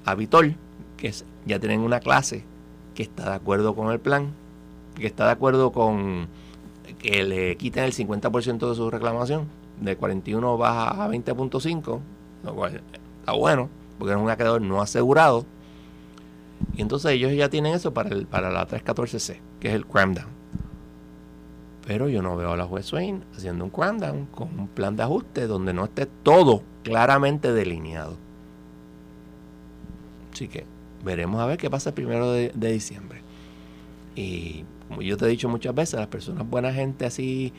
a 0.06 0.14
Vitor, 0.14 0.54
que 0.98 1.08
es, 1.08 1.26
ya 1.46 1.60
tienen 1.60 1.82
una 1.82 2.00
clase 2.00 2.44
que 2.96 3.04
está 3.04 3.30
de 3.30 3.36
acuerdo 3.36 3.76
con 3.76 3.92
el 3.92 4.00
plan, 4.00 4.34
que 4.96 5.08
está 5.08 5.26
de 5.26 5.32
acuerdo 5.32 5.72
con 5.72 6.28
que 7.00 7.24
le 7.24 7.58
quiten 7.58 7.84
el 7.84 7.94
50% 7.94 8.70
de 8.70 8.76
su 8.76 8.90
reclamación, 8.90 9.48
de 9.82 9.96
41 9.96 10.58
baja 10.58 11.04
a 11.04 11.10
20.5, 11.10 12.00
lo 12.44 12.56
cual 12.56 12.82
Está 13.24 13.32
bueno, 13.32 13.70
porque 13.98 14.14
es 14.14 14.20
un 14.20 14.30
acreedor 14.30 14.62
no 14.62 14.82
asegurado. 14.82 15.46
Y 16.74 16.82
entonces 16.82 17.12
ellos 17.12 17.32
ya 17.34 17.50
tienen 17.50 17.74
eso 17.74 17.94
para, 17.94 18.10
el, 18.10 18.28
para 18.28 18.52
la 18.52 18.68
314C, 18.68 19.38
que 19.62 19.70
es 19.70 19.74
el 19.74 19.86
cram 19.86 20.14
down. 20.14 20.28
Pero 21.88 22.10
yo 22.10 22.22
no 22.22 22.36
veo 22.36 22.52
a 22.52 22.58
la 22.58 22.66
juez 22.66 22.86
Swain 22.86 23.24
haciendo 23.34 23.64
un 23.64 23.70
cram 23.70 24.26
con 24.26 24.60
un 24.60 24.68
plan 24.68 24.98
de 24.98 25.04
ajuste 25.04 25.48
donde 25.48 25.74
no 25.74 25.86
esté 25.86 26.06
todo 26.06 26.64
claramente 26.84 27.54
delineado. 27.54 28.18
Así 30.34 30.50
que 30.50 30.66
veremos 31.04 31.42
a 31.42 31.46
ver 31.46 31.58
qué 31.58 31.70
pasa 31.70 31.90
el 31.90 31.96
primero 31.96 32.32
de, 32.32 32.52
diciembre. 32.54 33.22
Y 34.16 34.64
como 34.88 35.02
yo 35.02 35.18
te 35.18 35.26
he 35.26 35.28
dicho 35.28 35.50
muchas 35.50 35.76
veces, 35.76 36.00
las 36.00 36.08
personas 36.08 36.50
buena 36.50 36.74
gente 36.74 37.06
así, 37.06 37.54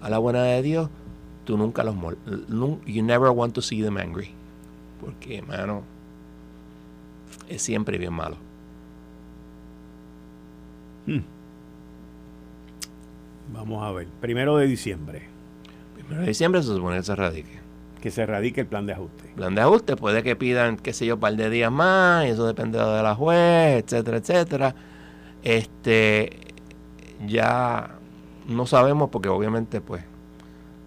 a 0.00 0.10
la 0.10 0.18
buena 0.18 0.42
de 0.42 0.62
Dios, 0.62 0.90
tú 1.44 1.56
nunca 1.56 1.84
los 1.84 1.94
You 2.86 3.02
never 3.02 3.30
want 3.30 3.54
to 3.54 3.62
see 3.62 3.82
them 3.82 3.96
angry. 3.96 4.30
Porque, 5.00 5.38
hermano, 5.38 5.82
es 7.48 7.62
siempre 7.62 7.98
bien 7.98 8.12
malo. 8.12 8.36
Hmm. 11.06 11.20
Vamos 13.52 13.84
a 13.84 13.92
ver. 13.92 14.08
Primero 14.20 14.56
de 14.56 14.66
diciembre. 14.66 15.22
Primero 15.94 16.22
de 16.22 16.28
diciembre 16.28 16.62
se 16.62 16.68
supone 16.68 16.96
que 16.96 17.02
se 17.02 17.14
radique. 17.14 17.63
Que 18.04 18.10
se 18.10 18.26
radique 18.26 18.60
el 18.60 18.66
plan 18.66 18.84
de 18.84 18.92
ajuste. 18.92 19.32
Plan 19.34 19.54
de 19.54 19.62
ajuste, 19.62 19.96
puede 19.96 20.22
que 20.22 20.36
pidan, 20.36 20.76
qué 20.76 20.92
sé 20.92 21.06
yo, 21.06 21.14
un 21.14 21.20
par 21.20 21.36
de 21.36 21.48
días 21.48 21.72
más, 21.72 22.26
y 22.26 22.28
eso 22.28 22.46
depende 22.46 22.78
de 22.78 23.02
la 23.02 23.14
juez, 23.14 23.82
etcétera, 23.82 24.18
etcétera. 24.18 24.74
Este, 25.42 26.38
ya 27.26 27.92
no 28.46 28.66
sabemos 28.66 29.08
porque 29.08 29.30
obviamente, 29.30 29.80
pues, 29.80 30.04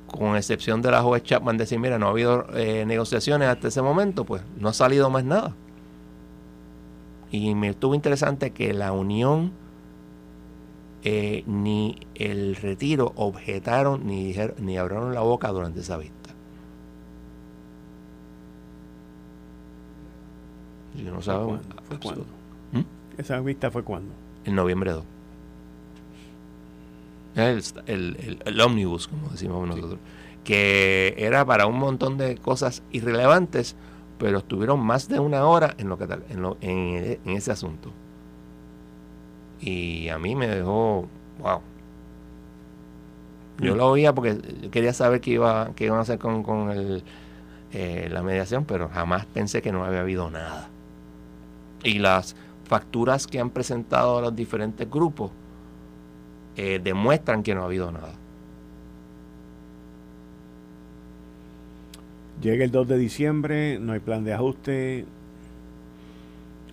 con 0.06 0.36
excepción 0.36 0.84
de 0.84 0.92
la 0.92 1.02
juez 1.02 1.24
Chapman 1.24 1.58
decir, 1.58 1.80
mira, 1.80 1.98
no 1.98 2.06
ha 2.06 2.10
habido 2.12 2.46
eh, 2.54 2.86
negociaciones 2.86 3.50
hasta 3.50 3.70
ese 3.70 3.82
momento, 3.82 4.24
pues 4.24 4.44
no 4.60 4.70
ha 4.70 4.74
salido 4.74 5.10
más 5.10 5.24
nada. 5.24 5.56
Y 7.32 7.56
me 7.56 7.70
estuvo 7.70 7.96
interesante 7.96 8.52
que 8.52 8.76
la 8.76 8.92
unión 8.92 9.54
eh, 11.04 11.44
ni 11.48 11.96
el 12.14 12.56
retiro 12.58 13.14
objetaron 13.16 14.06
ni, 14.06 14.24
dijeron, 14.24 14.54
ni 14.60 14.78
abrieron 14.78 15.16
la 15.16 15.22
boca 15.22 15.48
durante 15.48 15.80
esa 15.80 15.98
vista. 15.98 16.17
Yo 20.98 21.12
no 21.12 21.22
sabemos. 21.22 21.62
¿Fue 21.88 22.00
cuándo? 22.00 22.26
¿Mm? 22.72 22.82
¿Esa 23.18 23.40
vista 23.40 23.72
fue 23.72 23.84
cuándo? 23.84 24.14
En 24.46 24.56
noviembre 24.56 24.92
2. 24.92 25.04
El, 27.36 27.64
el, 27.86 28.40
el, 28.44 28.62
ómnibus, 28.62 29.08
como 29.08 29.30
decimos 29.30 29.68
nosotros, 29.68 30.00
que 30.44 31.14
era 31.20 31.46
para 31.46 31.68
un 31.68 31.78
montón 31.78 32.18
de 32.18 32.36
cosas 32.38 32.82
irrelevantes, 32.92 33.76
pero 34.18 34.40
estuvieron 34.40 34.80
más 34.80 35.08
de 35.08 35.20
una 35.20 35.46
hora 35.46 35.76
en, 35.78 35.88
lo 35.88 36.00
que, 36.00 36.06
en, 36.06 37.20
en, 37.24 37.38
ese 37.38 37.52
asunto. 37.52 37.92
Y 39.62 40.10
a 40.10 40.18
mí 40.18 40.36
me 40.36 40.48
dejó, 40.48 41.08
wow. 41.40 41.62
Yo 43.60 43.76
lo 43.76 43.88
oía 43.88 44.14
porque 44.14 44.70
quería 44.72 44.94
saber 44.94 45.22
qué, 45.22 45.32
iba, 45.32 45.72
qué 45.76 45.86
iban 45.86 46.00
a 46.00 46.02
hacer 46.02 46.18
con, 46.18 46.42
con 46.42 46.72
el, 46.72 47.04
eh, 47.72 48.08
la 48.12 48.24
mediación, 48.24 48.66
pero 48.66 48.90
jamás 48.90 49.26
pensé 49.28 49.62
que 49.62 49.72
no 49.72 49.84
había 49.84 50.02
habido 50.02 50.30
nada. 50.32 50.70
Y 51.84 52.00
las 52.00 52.36
facturas 52.66 53.28
que 53.28 53.40
han 53.40 53.50
presentado 53.50 54.22
los 54.22 54.36
diferentes 54.36 54.90
grupos 54.90 55.32
eh, 56.56 56.80
demuestran 56.84 57.44
que 57.44 57.56
no 57.56 57.62
ha 57.62 57.66
habido 57.66 57.92
nada. 57.92 58.14
Llega 62.42 62.64
el 62.64 62.72
2 62.72 62.88
de 62.88 62.98
diciembre, 62.98 63.80
no 63.80 63.94
hay 63.94 64.00
plan 64.00 64.24
de 64.24 64.34
ajuste. 64.34 65.06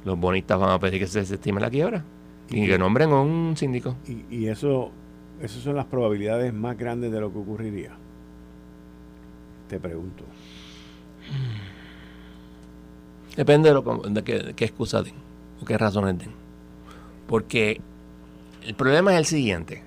Los 0.04 0.18
bonistas 0.18 0.58
van 0.58 0.70
a 0.70 0.78
pedir 0.78 1.00
que 1.00 1.06
se 1.06 1.20
desestime 1.20 1.60
la 1.60 1.70
quiebra 1.70 2.04
y, 2.50 2.66
que 2.66 2.78
nombren 2.78 3.10
a 3.12 3.20
un 3.20 3.56
síndico. 3.56 3.96
Y, 4.30 4.46
eso, 4.46 4.90
esas 5.40 5.62
son 5.62 5.76
las 5.76 5.86
probabilidades 5.86 6.52
más 6.52 6.76
grandes 6.76 7.10
de 7.12 7.20
lo 7.20 7.32
que 7.32 7.38
ocurriría. 7.38 7.92
Te 9.68 9.80
pregunto. 9.80 10.24
Depende 13.36 13.68
de, 13.68 13.74
lo, 13.74 13.82
de 13.82 14.22
qué, 14.22 14.54
qué 14.54 14.64
excusa 14.64 15.02
den 15.02 15.14
o 15.60 15.64
qué 15.64 15.76
razones 15.76 16.18
den. 16.18 16.30
Porque 17.26 17.80
el 18.62 18.74
problema 18.74 19.12
es 19.12 19.18
el 19.18 19.26
siguiente. 19.26 19.82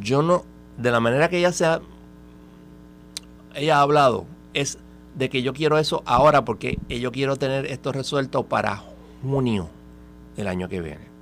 Yo 0.00 0.22
no, 0.22 0.44
de 0.78 0.90
la 0.90 1.00
manera 1.00 1.28
que 1.28 1.38
ella 1.38 1.52
se 1.52 1.66
ha, 1.66 1.80
ella 3.54 3.78
ha 3.78 3.82
hablado, 3.82 4.26
es 4.54 4.78
de 5.14 5.28
que 5.28 5.42
yo 5.42 5.52
quiero 5.52 5.78
eso 5.78 6.02
ahora 6.06 6.44
porque 6.44 6.78
yo 6.88 7.12
quiero 7.12 7.36
tener 7.36 7.66
esto 7.66 7.92
resuelto 7.92 8.44
para 8.44 8.82
junio 9.22 9.68
del 10.36 10.48
año 10.48 10.68
que 10.68 10.80
viene. 10.80 11.12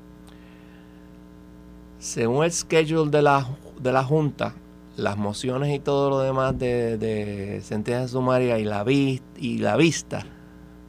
Según 1.98 2.44
el 2.44 2.52
schedule 2.52 3.10
de 3.10 3.22
la, 3.22 3.46
de 3.80 3.92
la 3.92 4.04
Junta, 4.04 4.54
las 5.00 5.16
mociones 5.16 5.74
y 5.74 5.78
todo 5.78 6.10
lo 6.10 6.20
demás 6.20 6.58
de, 6.58 7.60
sentencia 7.62 8.06
sumaria 8.08 8.58
y 8.58 8.64
la, 8.64 8.84
y 8.88 9.58
la 9.58 9.76
vista 9.76 10.24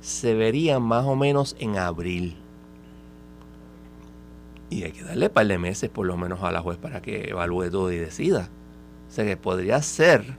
se 0.01 0.33
verían 0.33 0.81
más 0.81 1.05
o 1.05 1.15
menos 1.15 1.55
en 1.59 1.77
abril. 1.77 2.37
Y 4.69 4.83
hay 4.83 4.91
que 4.91 5.03
darle 5.03 5.27
un 5.27 5.33
par 5.33 5.47
de 5.47 5.57
meses 5.57 5.89
por 5.89 6.05
lo 6.05 6.17
menos 6.17 6.41
a 6.43 6.51
la 6.51 6.61
juez 6.61 6.77
para 6.77 7.01
que 7.01 7.29
evalúe 7.29 7.69
todo 7.69 7.91
y 7.91 7.97
decida. 7.97 8.49
O 9.09 9.11
sea 9.13 9.25
que 9.25 9.37
podría 9.37 9.81
ser 9.81 10.37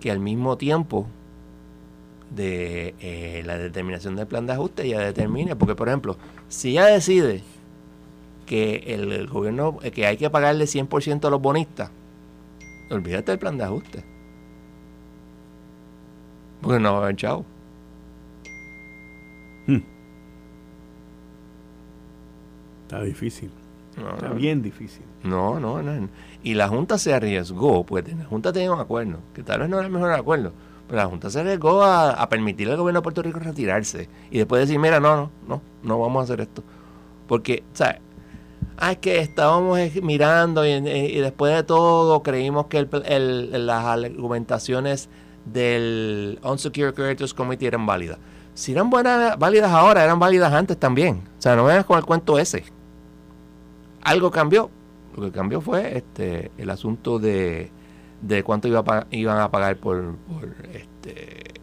que 0.00 0.10
al 0.10 0.20
mismo 0.20 0.56
tiempo 0.56 1.06
de 2.30 2.94
eh, 3.00 3.42
la 3.44 3.56
determinación 3.56 4.16
del 4.16 4.26
plan 4.26 4.46
de 4.46 4.52
ajuste 4.52 4.88
ya 4.88 5.00
determine, 5.00 5.56
porque 5.56 5.74
por 5.74 5.88
ejemplo, 5.88 6.16
si 6.48 6.70
ella 6.70 6.86
decide 6.86 7.42
que 8.44 8.84
el, 8.88 9.26
gobierno, 9.26 9.78
que 9.78 10.06
hay 10.06 10.16
que 10.16 10.30
pagarle 10.30 10.66
100% 10.66 11.24
a 11.24 11.30
los 11.30 11.40
bonistas, 11.40 11.90
olvídate 12.90 13.32
del 13.32 13.38
plan 13.38 13.58
de 13.58 13.64
ajuste. 13.64 14.04
Porque 16.60 16.80
no 16.80 16.92
va 16.94 16.98
a 16.98 17.02
haber 17.04 17.16
chavo. 17.16 17.44
Hmm. 19.66 19.82
Está 22.84 23.02
difícil. 23.02 23.50
Está 23.96 24.30
bien 24.30 24.62
difícil. 24.62 25.02
No, 25.22 25.58
no, 25.58 25.82
no. 25.82 26.08
Y 26.42 26.54
la 26.54 26.68
Junta 26.68 26.98
se 26.98 27.14
arriesgó, 27.14 27.84
pues 27.84 28.06
la 28.14 28.24
Junta 28.24 28.52
tenía 28.52 28.72
un 28.72 28.80
acuerdo, 28.80 29.18
que 29.34 29.42
tal 29.42 29.60
vez 29.60 29.68
no 29.68 29.78
era 29.78 29.86
el 29.86 29.92
mejor 29.92 30.12
acuerdo, 30.12 30.52
pero 30.86 30.98
la 30.98 31.06
Junta 31.06 31.30
se 31.30 31.40
arriesgó 31.40 31.82
a, 31.82 32.10
a 32.10 32.28
permitirle 32.28 32.74
al 32.74 32.78
gobierno 32.78 33.00
de 33.00 33.02
Puerto 33.02 33.22
Rico 33.22 33.38
retirarse 33.38 34.08
y 34.30 34.38
después 34.38 34.60
decir, 34.60 34.78
mira, 34.78 35.00
no, 35.00 35.16
no, 35.16 35.30
no, 35.48 35.62
no 35.82 35.98
vamos 35.98 36.20
a 36.20 36.24
hacer 36.24 36.42
esto. 36.42 36.62
Porque, 37.26 37.64
¿sabes? 37.72 38.00
Es 38.90 38.98
que 38.98 39.18
estábamos 39.20 39.78
mirando 40.02 40.66
y, 40.66 40.80
después 41.20 41.54
de 41.54 41.62
todo 41.62 42.22
creímos 42.22 42.66
que 42.66 42.78
el, 42.78 43.66
las 43.66 43.84
argumentaciones 43.84 45.08
del 45.46 46.38
Unsecured 46.42 46.94
Creditors 46.94 47.32
Committee 47.32 47.66
eran 47.66 47.86
válidas. 47.86 48.18
Si 48.54 48.72
eran 48.72 48.90
buenas, 48.90 49.38
válidas 49.38 49.70
ahora, 49.70 50.04
eran 50.04 50.18
válidas 50.18 50.52
antes 50.52 50.78
también. 50.78 51.22
O 51.38 51.42
sea, 51.42 51.56
no 51.56 51.64
vengas 51.64 51.84
con 51.84 51.98
el 51.98 52.04
cuento 52.04 52.38
ese. 52.38 52.64
Algo 54.02 54.30
cambió. 54.30 54.70
Lo 55.16 55.24
que 55.24 55.32
cambió 55.32 55.60
fue 55.60 55.96
este 55.96 56.50
el 56.58 56.68
asunto 56.70 57.18
de, 57.18 57.70
de 58.20 58.42
cuánto 58.42 58.68
iba 58.68 59.06
iban 59.10 59.38
a 59.38 59.50
pagar 59.50 59.76
por, 59.76 60.16
por 60.16 60.54
este 60.72 61.55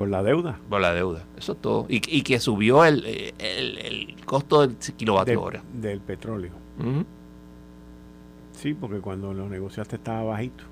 por 0.00 0.08
la 0.08 0.22
deuda. 0.22 0.58
Por 0.70 0.80
la 0.80 0.94
deuda, 0.94 1.24
eso 1.36 1.52
es 1.52 1.60
todo. 1.60 1.84
Y, 1.86 1.96
y 1.96 2.22
que 2.22 2.40
subió 2.40 2.86
el, 2.86 3.04
el, 3.38 4.16
costo 4.24 4.66
del 4.66 4.78
kilovatio 4.96 5.42
hora. 5.42 5.62
Del 5.74 6.00
petróleo. 6.00 6.52
Sí, 8.52 8.72
porque 8.72 9.00
cuando 9.00 9.34
lo 9.34 9.46
negociaste 9.46 9.96
estaba 9.96 10.22
bajito. 10.22 10.64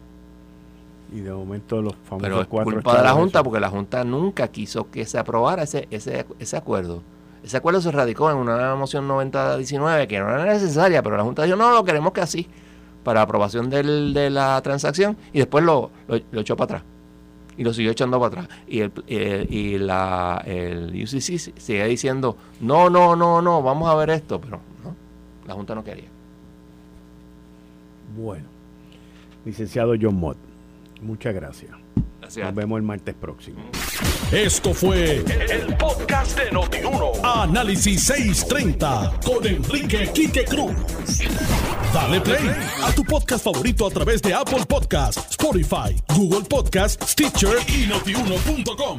Y 1.12 1.20
de 1.20 1.30
momento 1.30 1.82
los 1.82 1.94
famosos 2.04 2.22
Pero 2.22 2.40
es 2.40 2.46
culpa 2.46 2.96
de 2.96 3.02
la 3.02 3.12
Junta, 3.12 3.42
porque 3.42 3.60
la 3.60 3.68
Junta 3.68 4.02
nunca 4.02 4.48
quiso 4.48 4.90
que 4.90 5.04
se 5.04 5.18
aprobara 5.18 5.64
ese, 5.64 5.88
ese, 5.90 6.24
ese 6.38 6.56
acuerdo. 6.56 7.02
Ese 7.44 7.58
acuerdo 7.58 7.82
se 7.82 7.92
radicó 7.92 8.30
en 8.30 8.38
una 8.38 8.74
moción 8.76 9.06
90-19 9.06 10.06
que 10.06 10.20
no 10.20 10.30
era 10.30 10.46
necesaria, 10.46 11.02
pero 11.02 11.18
la 11.18 11.22
Junta 11.22 11.42
dijo, 11.42 11.56
no, 11.58 11.70
lo 11.72 11.84
queremos 11.84 12.14
que 12.14 12.22
así, 12.22 12.48
para 13.04 13.20
aprobación 13.20 13.68
del, 13.68 14.14
de 14.14 14.30
la 14.30 14.58
transacción, 14.62 15.18
y 15.34 15.40
después 15.40 15.62
lo, 15.62 15.90
lo, 16.08 16.40
echó 16.40 16.56
para 16.56 16.78
atrás. 16.78 16.82
Y 17.58 17.64
lo 17.64 17.74
siguió 17.74 17.90
echando 17.90 18.18
para 18.20 18.42
atrás. 18.42 18.58
Y 18.66 18.80
el, 18.80 18.92
y 19.08 19.78
la, 19.78 20.42
el 20.46 20.90
UCC 21.02 21.58
sigue 21.58 21.86
diciendo, 21.86 22.36
no, 22.60 22.88
no, 22.88 23.16
no, 23.16 23.42
no, 23.42 23.62
vamos 23.62 23.90
a 23.90 23.94
ver 23.96 24.10
esto, 24.10 24.40
pero 24.40 24.60
no, 24.82 24.94
la 25.46 25.54
Junta 25.54 25.74
no 25.74 25.84
quería. 25.84 26.08
Bueno, 28.16 28.46
licenciado 29.44 29.94
John 30.00 30.14
Mott. 30.14 30.38
Muchas 31.02 31.34
gracias. 31.34 31.72
Nos 32.36 32.54
vemos 32.54 32.76
el 32.76 32.82
martes 32.82 33.14
próximo. 33.14 33.58
Esto 34.30 34.74
fue 34.74 35.24
el, 35.50 35.76
podcast 35.76 36.38
de 36.38 36.50
Notiuno. 36.52 37.12
Análisis 37.22 38.04
630 38.04 39.20
con 39.24 39.46
Enrique 39.46 40.10
Quique 40.12 40.44
Cruz. 40.44 40.74
Dale 41.94 42.20
play 42.20 42.50
a 42.82 42.92
tu 42.92 43.02
podcast 43.04 43.42
favorito 43.42 43.86
a 43.86 43.90
través 43.90 44.20
de 44.20 44.34
Apple 44.34 44.66
Podcasts, 44.68 45.26
Spotify, 45.30 45.96
Google 46.14 46.42
Podcasts, 46.42 47.12
Stitcher 47.12 47.56
y 47.66 47.86
notiuno.com. 47.86 48.98